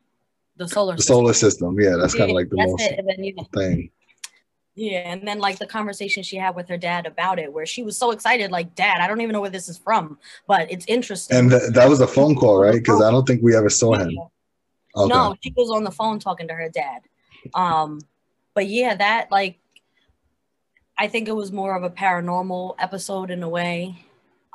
the 0.57 0.69
solar 0.69 0.97
the 0.97 1.03
system. 1.03 1.15
solar 1.15 1.33
system. 1.33 1.81
Yeah, 1.81 1.97
that's 1.97 2.15
kind 2.15 2.31
of 2.31 2.35
like 2.35 2.51
the 2.51 2.57
that's 2.57 2.71
most 2.71 2.83
it. 2.83 2.99
And 2.99 3.09
then, 3.09 3.23
you 3.23 3.35
know, 3.37 3.47
thing. 3.55 3.91
Yeah, 4.77 5.13
and 5.13 5.27
then 5.27 5.41
like 5.41 5.59
the 5.59 5.67
conversation 5.67 6.23
she 6.23 6.37
had 6.37 6.55
with 6.55 6.69
her 6.69 6.77
dad 6.77 7.05
about 7.05 7.39
it, 7.39 7.53
where 7.53 7.67
she 7.67 7.83
was 7.83 7.97
so 7.97 8.13
excited, 8.13 8.51
like, 8.51 8.75
"Dad, 8.75 8.99
I 9.01 9.09
don't 9.09 9.21
even 9.21 9.33
know 9.33 9.41
where 9.41 9.51
this 9.51 9.69
is 9.69 9.79
from, 9.79 10.19
but 10.47 10.71
it's 10.71 10.85
interesting." 10.87 11.37
And 11.37 11.51
th- 11.51 11.73
that 11.73 11.89
was 11.89 12.01
a 12.01 12.07
phone 12.07 12.37
call, 12.37 12.59
right? 12.59 12.75
Because 12.81 13.03
I 13.03 13.11
don't 13.11 13.27
think 13.27 13.43
we 13.43 13.57
ever 13.57 13.69
saw 13.69 13.95
him. 13.95 14.17
Okay. 14.97 15.13
No, 15.13 15.35
she 15.43 15.53
was 15.57 15.71
on 15.71 15.85
the 15.85 15.91
phone 15.91 16.19
talking 16.19 16.49
to 16.49 16.55
her 16.55 16.69
dad. 16.69 17.03
Um, 17.55 18.01
but 18.55 18.67
yeah, 18.69 18.95
that 18.95 19.31
like, 19.31 19.59
I 20.99 21.09
think 21.09 21.29
it 21.29 21.35
was 21.35 21.53
more 21.53 21.77
of 21.77 21.83
a 21.83 21.91
paranormal 21.91 22.77
episode 22.79 23.31
in 23.31 23.43
a 23.43 23.49
way. 23.49 24.05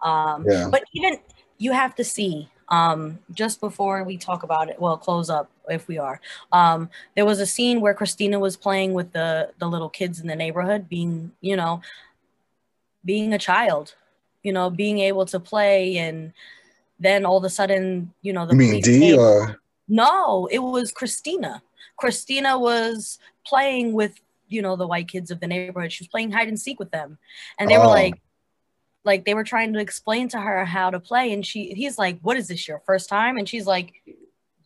Um, 0.04 0.46
yeah. 0.48 0.70
But 0.70 0.84
even 0.94 1.20
you 1.58 1.72
have 1.72 1.96
to 1.96 2.04
see 2.04 2.50
um, 2.70 3.20
just 3.34 3.60
before 3.60 4.04
we 4.04 4.18
talk 4.18 4.44
about 4.44 4.70
it, 4.70 4.80
well, 4.80 4.98
close 4.98 5.30
up 5.30 5.50
if 5.70 5.88
we 5.88 5.98
are. 5.98 6.20
Um, 6.52 6.90
there 7.16 7.26
was 7.26 7.40
a 7.40 7.46
scene 7.46 7.82
where 7.82 7.94
Christina 7.94 8.40
was 8.40 8.58
playing 8.58 8.94
with 8.94 9.12
the 9.14 9.52
the 9.60 9.68
little 9.68 9.90
kids 9.90 10.20
in 10.20 10.28
the 10.28 10.36
neighborhood, 10.36 10.90
being 10.90 11.32
you 11.42 11.56
know, 11.56 11.82
being 13.04 13.34
a 13.34 13.40
child, 13.40 13.96
you 14.44 14.54
know, 14.54 14.70
being 14.70 15.00
able 15.00 15.26
to 15.28 15.40
play, 15.40 15.98
and 15.98 16.34
then 17.00 17.26
all 17.26 17.38
of 17.38 17.44
a 17.44 17.50
sudden, 17.50 18.14
you 18.22 18.34
know, 18.34 18.46
the 18.46 18.54
you 18.54 18.58
mean 18.58 18.82
Dee 18.82 19.00
came. 19.00 19.20
or 19.20 19.60
no, 19.88 20.48
it 20.52 20.60
was 20.60 20.92
Christina. 20.92 21.62
Christina 21.98 22.58
was 22.60 23.20
playing 23.46 23.94
with 23.94 24.20
you 24.48 24.62
know 24.62 24.76
the 24.76 24.88
white 24.88 25.08
kids 25.08 25.32
of 25.32 25.40
the 25.40 25.48
neighborhood. 25.48 25.92
She 25.92 26.04
was 26.04 26.10
playing 26.10 26.32
hide 26.32 26.48
and 26.48 26.60
seek 26.60 26.80
with 26.80 26.92
them, 26.92 27.18
and 27.60 27.70
they 27.70 27.78
oh. 27.78 27.82
were 27.82 27.88
like, 27.88 28.22
like 29.06 29.24
they 29.24 29.34
were 29.34 29.44
trying 29.44 29.72
to 29.74 29.80
explain 29.80 30.28
to 30.30 30.40
her 30.40 30.66
how 30.66 30.90
to 30.90 31.00
play 31.00 31.32
and 31.32 31.46
she 31.46 31.74
he's 31.74 31.98
like 31.98 32.20
what 32.22 32.36
is 32.36 32.48
this 32.48 32.68
your 32.68 32.82
first 32.86 33.08
time 33.08 33.38
and 33.38 33.48
she's 33.48 33.68
like 33.68 33.94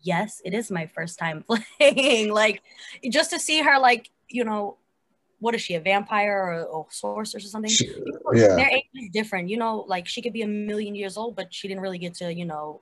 yes 0.02 0.42
it 0.46 0.54
is 0.54 0.72
my 0.72 0.86
first 0.86 1.20
time 1.20 1.44
playing 1.80 2.32
like 2.32 2.62
just 3.10 3.30
to 3.30 3.40
see 3.40 3.62
her 3.62 3.78
like 3.80 4.10
you 4.28 4.44
know 4.44 4.78
what 5.40 5.56
is 5.56 5.62
she 5.62 5.76
a 5.76 5.80
vampire 5.80 6.38
or, 6.38 6.64
or 6.66 6.88
sorceress 6.90 7.46
or 7.46 7.48
something 7.48 7.72
she, 7.72 7.88
yeah 8.34 8.56
their 8.56 8.70
age 8.70 8.86
is 8.96 9.10
different 9.12 9.50
you 9.50 9.58
know 9.58 9.86
like 9.88 10.08
she 10.08 10.22
could 10.22 10.34
be 10.34 10.42
a 10.42 10.48
million 10.48 10.96
years 10.96 11.18
old 11.18 11.36
but 11.36 11.54
she 11.54 11.68
didn't 11.68 11.82
really 11.82 11.98
get 11.98 12.14
to 12.14 12.34
you 12.34 12.46
know 12.46 12.82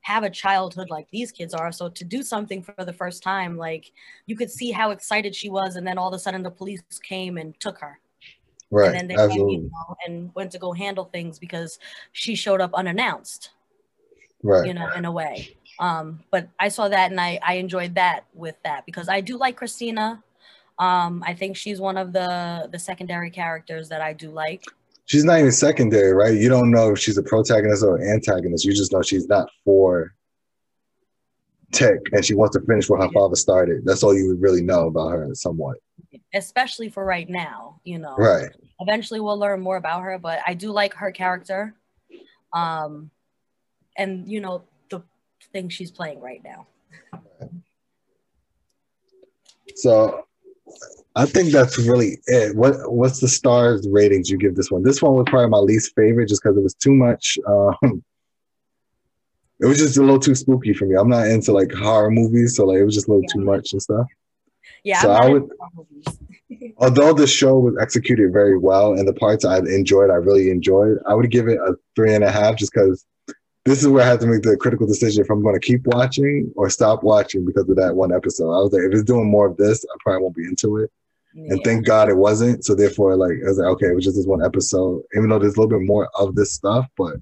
have 0.00 0.22
a 0.22 0.30
childhood 0.30 0.88
like 0.90 1.08
these 1.10 1.30
kids 1.30 1.52
are 1.52 1.70
so 1.70 1.88
to 1.88 2.04
do 2.04 2.22
something 2.22 2.62
for 2.62 2.84
the 2.84 2.92
first 2.92 3.22
time 3.22 3.56
like 3.56 3.92
you 4.26 4.36
could 4.36 4.50
see 4.50 4.70
how 4.70 4.90
excited 4.90 5.34
she 5.34 5.50
was 5.50 5.76
and 5.76 5.86
then 5.86 5.98
all 5.98 6.08
of 6.08 6.14
a 6.14 6.18
sudden 6.18 6.42
the 6.42 6.50
police 6.50 6.82
came 7.02 7.36
and 7.36 7.58
took 7.60 7.78
her 7.78 7.98
Right. 8.70 8.88
And 8.88 8.94
then 8.94 9.08
they 9.08 9.14
absolutely. 9.14 9.54
came, 9.54 9.64
you 9.64 9.70
know, 9.70 9.96
and 10.06 10.34
went 10.34 10.52
to 10.52 10.58
go 10.58 10.72
handle 10.72 11.06
things 11.06 11.38
because 11.38 11.78
she 12.12 12.34
showed 12.34 12.60
up 12.60 12.74
unannounced. 12.74 13.50
Right. 14.42 14.66
You 14.66 14.74
know, 14.74 14.90
in 14.92 15.04
a 15.04 15.12
way. 15.12 15.56
Um, 15.80 16.20
but 16.30 16.48
I 16.58 16.68
saw 16.68 16.88
that 16.88 17.10
and 17.10 17.20
I, 17.20 17.38
I 17.42 17.54
enjoyed 17.54 17.94
that 17.94 18.24
with 18.34 18.56
that 18.64 18.84
because 18.84 19.08
I 19.08 19.20
do 19.20 19.36
like 19.36 19.56
Christina. 19.56 20.22
Um, 20.78 21.22
I 21.26 21.34
think 21.34 21.56
she's 21.56 21.80
one 21.80 21.96
of 21.96 22.12
the 22.12 22.68
the 22.70 22.78
secondary 22.78 23.30
characters 23.30 23.88
that 23.88 24.00
I 24.00 24.12
do 24.12 24.30
like. 24.30 24.64
She's 25.06 25.24
not 25.24 25.38
even 25.38 25.52
secondary, 25.52 26.12
right? 26.12 26.34
You 26.34 26.48
don't 26.48 26.70
know 26.70 26.92
if 26.92 26.98
she's 26.98 27.18
a 27.18 27.22
protagonist 27.22 27.82
or 27.82 28.00
antagonist. 28.02 28.64
You 28.64 28.72
just 28.72 28.92
know 28.92 29.02
she's 29.02 29.28
not 29.28 29.48
for 29.64 30.14
Tick 31.72 31.98
and 32.12 32.24
she 32.24 32.34
wants 32.34 32.56
to 32.56 32.64
finish 32.64 32.88
what 32.88 33.02
her 33.02 33.10
father 33.12 33.36
started. 33.36 33.82
That's 33.84 34.02
all 34.02 34.14
you 34.14 34.36
really 34.36 34.62
know 34.62 34.86
about 34.86 35.10
her 35.10 35.28
somewhat. 35.34 35.76
Especially 36.34 36.88
for 36.88 37.04
right 37.04 37.28
now, 37.28 37.80
you 37.84 37.98
know. 37.98 38.16
Right. 38.16 38.50
Eventually 38.80 39.20
we'll 39.20 39.38
learn 39.38 39.60
more 39.60 39.76
about 39.76 40.02
her, 40.02 40.18
but 40.18 40.40
I 40.46 40.54
do 40.54 40.70
like 40.70 40.94
her 40.94 41.10
character. 41.10 41.74
Um 42.52 43.10
and 43.96 44.28
you 44.28 44.40
know 44.40 44.62
thing 45.52 45.68
she's 45.68 45.90
playing 45.90 46.20
right 46.20 46.42
now. 46.44 46.66
So 49.76 50.24
I 51.14 51.26
think 51.26 51.52
that's 51.52 51.78
really 51.78 52.18
it. 52.26 52.56
What 52.56 52.92
what's 52.92 53.20
the 53.20 53.28
stars 53.28 53.86
ratings 53.90 54.30
you 54.30 54.38
give 54.38 54.56
this 54.56 54.70
one? 54.70 54.82
This 54.82 55.00
one 55.00 55.14
was 55.14 55.26
probably 55.28 55.48
my 55.48 55.58
least 55.58 55.94
favorite 55.94 56.28
just 56.28 56.42
because 56.42 56.56
it 56.56 56.62
was 56.62 56.74
too 56.74 56.94
much 56.94 57.38
um 57.46 58.02
it 59.60 59.66
was 59.66 59.78
just 59.78 59.96
a 59.96 60.00
little 60.00 60.20
too 60.20 60.34
spooky 60.34 60.72
for 60.72 60.86
me. 60.86 60.94
I'm 60.94 61.08
not 61.08 61.26
into 61.26 61.52
like 61.52 61.72
horror 61.72 62.10
movies, 62.10 62.56
so 62.56 62.66
like 62.66 62.78
it 62.78 62.84
was 62.84 62.94
just 62.94 63.08
a 63.08 63.10
little 63.10 63.22
yeah. 63.22 63.34
too 63.34 63.44
much 63.44 63.72
and 63.72 63.82
stuff. 63.82 64.06
Yeah, 64.84 65.00
so 65.00 65.10
I 65.10 65.28
would. 65.28 65.48
although 66.78 67.12
the 67.12 67.26
show 67.26 67.58
was 67.58 67.76
executed 67.80 68.32
very 68.32 68.56
well 68.56 68.92
and 68.92 69.06
the 69.06 69.12
parts 69.14 69.44
I 69.44 69.58
enjoyed, 69.58 70.10
I 70.10 70.14
really 70.14 70.50
enjoyed, 70.50 70.98
I 71.06 71.14
would 71.14 71.30
give 71.30 71.48
it 71.48 71.58
a 71.58 71.74
three 71.96 72.14
and 72.14 72.22
a 72.22 72.30
half 72.30 72.56
just 72.56 72.72
because 72.72 73.04
this 73.68 73.82
is 73.82 73.88
where 73.88 74.02
I 74.02 74.06
had 74.06 74.20
to 74.20 74.26
make 74.26 74.42
the 74.42 74.56
critical 74.56 74.86
decision 74.86 75.22
if 75.22 75.30
I'm 75.30 75.42
going 75.42 75.58
to 75.58 75.66
keep 75.66 75.86
watching 75.86 76.50
or 76.56 76.70
stop 76.70 77.02
watching 77.02 77.44
because 77.44 77.68
of 77.68 77.76
that 77.76 77.94
one 77.94 78.14
episode. 78.14 78.50
I 78.50 78.62
was 78.62 78.72
like, 78.72 78.82
if 78.84 78.92
it's 78.92 79.02
doing 79.02 79.30
more 79.30 79.46
of 79.46 79.56
this, 79.58 79.84
I 79.84 79.96
probably 80.00 80.22
won't 80.22 80.36
be 80.36 80.44
into 80.44 80.78
it. 80.78 80.90
Yeah. 81.34 81.52
And 81.52 81.64
thank 81.64 81.84
God 81.84 82.08
it 82.08 82.16
wasn't. 82.16 82.64
So 82.64 82.74
therefore, 82.74 83.14
like 83.16 83.36
I 83.44 83.48
was 83.48 83.58
like, 83.58 83.68
okay, 83.72 83.88
it 83.88 83.94
was 83.94 84.04
just 84.04 84.16
this 84.16 84.26
one 84.26 84.44
episode. 84.44 85.02
Even 85.14 85.28
though 85.28 85.38
there's 85.38 85.56
a 85.56 85.60
little 85.60 85.78
bit 85.78 85.86
more 85.86 86.08
of 86.18 86.34
this 86.34 86.54
stuff, 86.54 86.86
but 86.96 87.16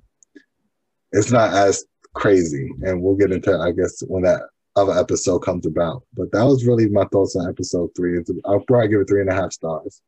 it's 1.12 1.32
not 1.32 1.53
as 1.53 1.84
crazy. 2.14 2.70
And 2.82 3.03
we'll 3.03 3.16
get 3.16 3.32
into, 3.32 3.59
I 3.59 3.72
guess, 3.72 4.01
when 4.07 4.22
that 4.22 4.42
other 4.76 4.97
episode 4.97 5.40
comes 5.40 5.66
about. 5.66 6.05
But 6.14 6.30
that 6.30 6.44
was 6.44 6.64
really 6.64 6.88
my 6.88 7.07
thoughts 7.07 7.34
on 7.34 7.49
episode 7.49 7.90
three. 7.97 8.22
I'll 8.44 8.61
probably 8.61 8.88
give 8.88 9.01
it 9.01 9.09
three 9.09 9.20
and 9.20 9.30
a 9.30 9.34
half 9.34 9.53
stars. 9.53 10.01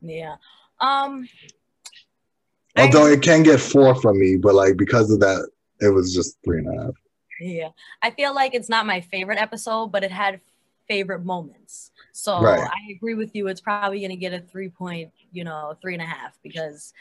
Yeah. 0.00 0.36
Um. 0.80 1.28
Although 2.76 3.06
I, 3.06 3.12
it 3.12 3.22
can 3.22 3.44
get 3.44 3.60
four 3.60 3.94
from 3.94 4.18
me, 4.18 4.36
but 4.36 4.54
like 4.54 4.76
because 4.76 5.10
of 5.10 5.20
that, 5.20 5.48
it 5.80 5.88
was 5.88 6.14
just 6.14 6.38
three 6.44 6.58
and 6.58 6.78
a 6.78 6.84
half. 6.84 6.94
Yeah, 7.40 7.68
I 8.02 8.10
feel 8.10 8.34
like 8.34 8.54
it's 8.54 8.68
not 8.68 8.86
my 8.86 9.00
favorite 9.00 9.38
episode, 9.38 9.88
but 9.88 10.02
it 10.02 10.10
had 10.10 10.40
favorite 10.88 11.24
moments. 11.24 11.92
So 12.12 12.40
right. 12.40 12.68
I 12.68 12.92
agree 12.92 13.14
with 13.14 13.34
you. 13.34 13.46
It's 13.48 13.60
probably 13.60 14.00
going 14.00 14.10
to 14.10 14.16
get 14.16 14.32
a 14.32 14.40
three 14.40 14.68
point, 14.68 15.12
you 15.32 15.44
know, 15.44 15.76
three 15.80 15.94
and 15.94 16.02
a 16.02 16.06
half 16.06 16.36
because 16.42 16.92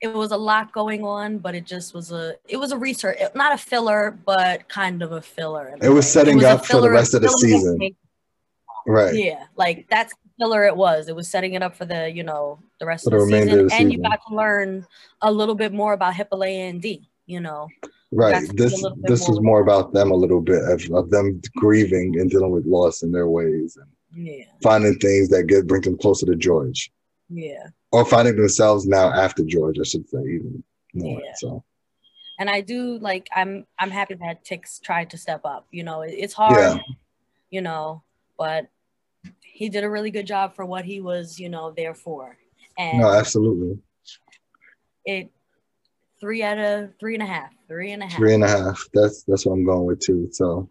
it 0.00 0.12
was 0.12 0.32
a 0.32 0.36
lot 0.36 0.72
going 0.72 1.04
on, 1.04 1.38
but 1.38 1.54
it 1.54 1.64
just 1.64 1.94
was 1.94 2.12
a 2.12 2.34
it 2.48 2.56
was 2.56 2.72
a 2.72 2.78
research, 2.78 3.18
not 3.34 3.54
a 3.54 3.58
filler, 3.58 4.18
but 4.24 4.68
kind 4.68 5.02
of 5.02 5.12
a 5.12 5.22
filler. 5.22 5.76
It 5.80 5.88
was 5.88 6.10
setting 6.10 6.34
it 6.34 6.36
was 6.36 6.44
up 6.44 6.66
for 6.66 6.80
the 6.80 6.90
rest 6.90 7.14
of 7.14 7.22
the 7.22 7.28
season. 7.28 7.78
Right. 8.86 9.14
Yeah, 9.14 9.44
like 9.56 9.86
that's 9.88 10.14
filler 10.38 10.64
it 10.64 10.76
was. 10.76 11.08
It 11.08 11.14
was 11.14 11.28
setting 11.28 11.54
it 11.54 11.62
up 11.62 11.76
for 11.76 11.84
the, 11.84 12.10
you 12.10 12.22
know, 12.22 12.58
the 12.78 12.86
rest 12.86 13.08
for 13.08 13.16
of 13.16 13.28
the, 13.28 13.32
the 13.32 13.42
season. 13.42 13.56
The 13.56 13.60
and 13.62 13.70
season. 13.70 13.90
you 13.90 14.02
got 14.02 14.20
to 14.26 14.34
learn 14.34 14.86
a 15.20 15.30
little 15.30 15.54
bit 15.54 15.72
more 15.72 15.92
about 15.92 16.14
Hippolyta 16.14 16.62
and 16.62 16.80
Dee, 16.80 17.09
you 17.30 17.40
know. 17.40 17.68
Right. 18.12 18.50
This 18.54 18.84
this 19.02 19.28
was 19.28 19.40
more 19.40 19.60
about 19.60 19.92
them 19.92 20.10
a 20.10 20.16
little 20.16 20.40
bit 20.40 20.62
of, 20.64 20.82
of 20.92 21.10
them 21.10 21.40
grieving 21.56 22.18
and 22.18 22.28
dealing 22.28 22.50
with 22.50 22.66
loss 22.66 23.02
in 23.02 23.12
their 23.12 23.28
ways 23.28 23.76
and 23.76 24.26
yeah. 24.26 24.46
finding 24.62 24.98
things 24.98 25.28
that 25.28 25.44
get 25.44 25.68
bring 25.68 25.82
them 25.82 25.96
closer 25.96 26.26
to 26.26 26.34
George. 26.34 26.90
Yeah. 27.28 27.68
Or 27.92 28.04
finding 28.04 28.36
themselves 28.36 28.86
now 28.86 29.12
after 29.12 29.44
George, 29.44 29.78
I 29.78 29.84
should 29.84 30.08
say, 30.08 30.18
even 30.18 30.64
more. 30.94 31.20
Yeah. 31.20 31.32
So. 31.36 31.64
And 32.40 32.50
I 32.50 32.62
do 32.62 32.98
like 32.98 33.28
I'm 33.34 33.66
I'm 33.78 33.90
happy 33.90 34.14
that 34.14 34.44
Tix 34.44 34.80
tried 34.82 35.10
to 35.10 35.18
step 35.18 35.42
up. 35.44 35.68
You 35.70 35.84
know, 35.84 36.02
it, 36.02 36.14
it's 36.16 36.34
hard, 36.34 36.56
yeah. 36.56 36.78
you 37.50 37.60
know, 37.60 38.02
but 38.36 38.68
he 39.42 39.68
did 39.68 39.84
a 39.84 39.90
really 39.90 40.10
good 40.10 40.26
job 40.26 40.56
for 40.56 40.64
what 40.64 40.84
he 40.84 41.00
was, 41.00 41.38
you 41.38 41.48
know, 41.48 41.70
there 41.76 41.94
for. 41.94 42.36
And 42.76 43.00
no, 43.00 43.12
absolutely. 43.12 43.78
It 45.04 45.30
three 46.20 46.42
out 46.42 46.58
of 46.58 46.90
three 47.00 47.14
and 47.14 47.22
a 47.22 47.26
half, 47.26 47.50
three 47.66 47.92
and 47.92 48.02
a 48.02 48.06
half. 48.06 48.16
Three 48.16 48.34
and 48.34 48.44
a 48.44 48.48
half. 48.48 48.84
That's 48.92 49.22
that's 49.24 49.46
what 49.46 49.54
I'm 49.54 49.64
going 49.64 49.86
with 49.86 50.00
too. 50.00 50.28
So 50.32 50.68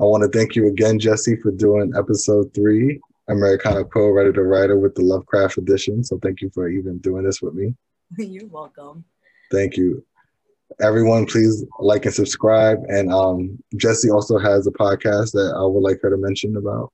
I 0.00 0.04
want 0.04 0.22
to 0.30 0.38
thank 0.38 0.56
you 0.56 0.66
again, 0.66 0.98
Jesse, 0.98 1.36
for 1.36 1.50
doing 1.50 1.92
episode 1.96 2.52
three, 2.54 3.00
Americana 3.28 3.84
co-writer 3.84 4.32
to 4.32 4.42
writer 4.42 4.78
with 4.78 4.94
the 4.94 5.02
Lovecraft 5.02 5.58
edition. 5.58 6.04
So 6.04 6.18
thank 6.18 6.40
you 6.40 6.50
for 6.50 6.68
even 6.68 6.98
doing 6.98 7.24
this 7.24 7.40
with 7.40 7.54
me. 7.54 7.74
You're 8.18 8.46
welcome. 8.46 9.04
Thank 9.50 9.76
you. 9.76 10.04
Everyone, 10.80 11.26
please 11.26 11.64
like 11.78 12.04
and 12.04 12.14
subscribe. 12.14 12.78
And 12.88 13.12
um, 13.12 13.58
Jesse 13.76 14.10
also 14.10 14.38
has 14.38 14.66
a 14.66 14.70
podcast 14.70 15.32
that 15.32 15.54
I 15.56 15.64
would 15.64 15.80
like 15.80 16.00
her 16.02 16.10
to 16.10 16.16
mention 16.16 16.56
about. 16.56 16.92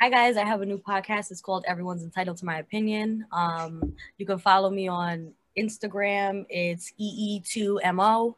Hi 0.00 0.10
guys, 0.10 0.36
I 0.36 0.44
have 0.44 0.60
a 0.60 0.66
new 0.66 0.78
podcast. 0.78 1.30
It's 1.30 1.40
called 1.40 1.64
Everyone's 1.66 2.02
Entitled 2.02 2.36
to 2.38 2.44
My 2.44 2.58
Opinion. 2.58 3.24
Um, 3.32 3.94
you 4.18 4.26
can 4.26 4.38
follow 4.38 4.68
me 4.68 4.86
on 4.88 5.32
Instagram, 5.58 6.46
it's 6.48 6.92
EE2MO. 7.00 8.34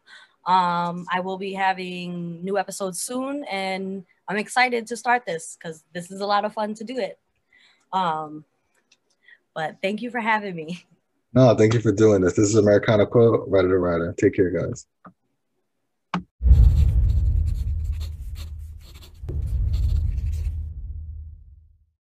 Um, 0.47 1.07
I 1.13 1.21
will 1.21 1.39
be 1.39 1.53
having 1.53 2.45
new 2.45 2.57
episodes 2.57 3.01
soon, 3.01 3.45
and 3.45 4.05
I'm 4.29 4.37
excited 4.37 4.87
to 4.89 4.97
start 4.97 5.27
this 5.27 5.57
because 5.59 5.85
this 5.93 6.11
is 6.11 6.21
a 6.21 6.27
lot 6.27 6.45
of 6.45 6.53
fun 6.53 6.75
to 6.75 6.85
do 6.85 6.99
it. 6.99 7.19
Um, 7.93 8.45
but 9.55 9.77
thank 9.83 10.03
you 10.03 10.11
for 10.11 10.21
having 10.21 10.55
me. 10.55 10.85
No, 11.33 11.55
thank 11.55 11.75
you 11.75 11.81
for 11.81 11.93
doing 11.93 12.23
this. 12.23 12.35
This 12.35 12.49
is 12.49 12.55
Americana 12.55 13.07
Quote, 13.07 13.45
Writer 13.49 13.69
to 13.69 13.79
Writer. 13.79 14.15
Take 14.19 14.35
care, 14.35 14.51
guys. 14.51 14.87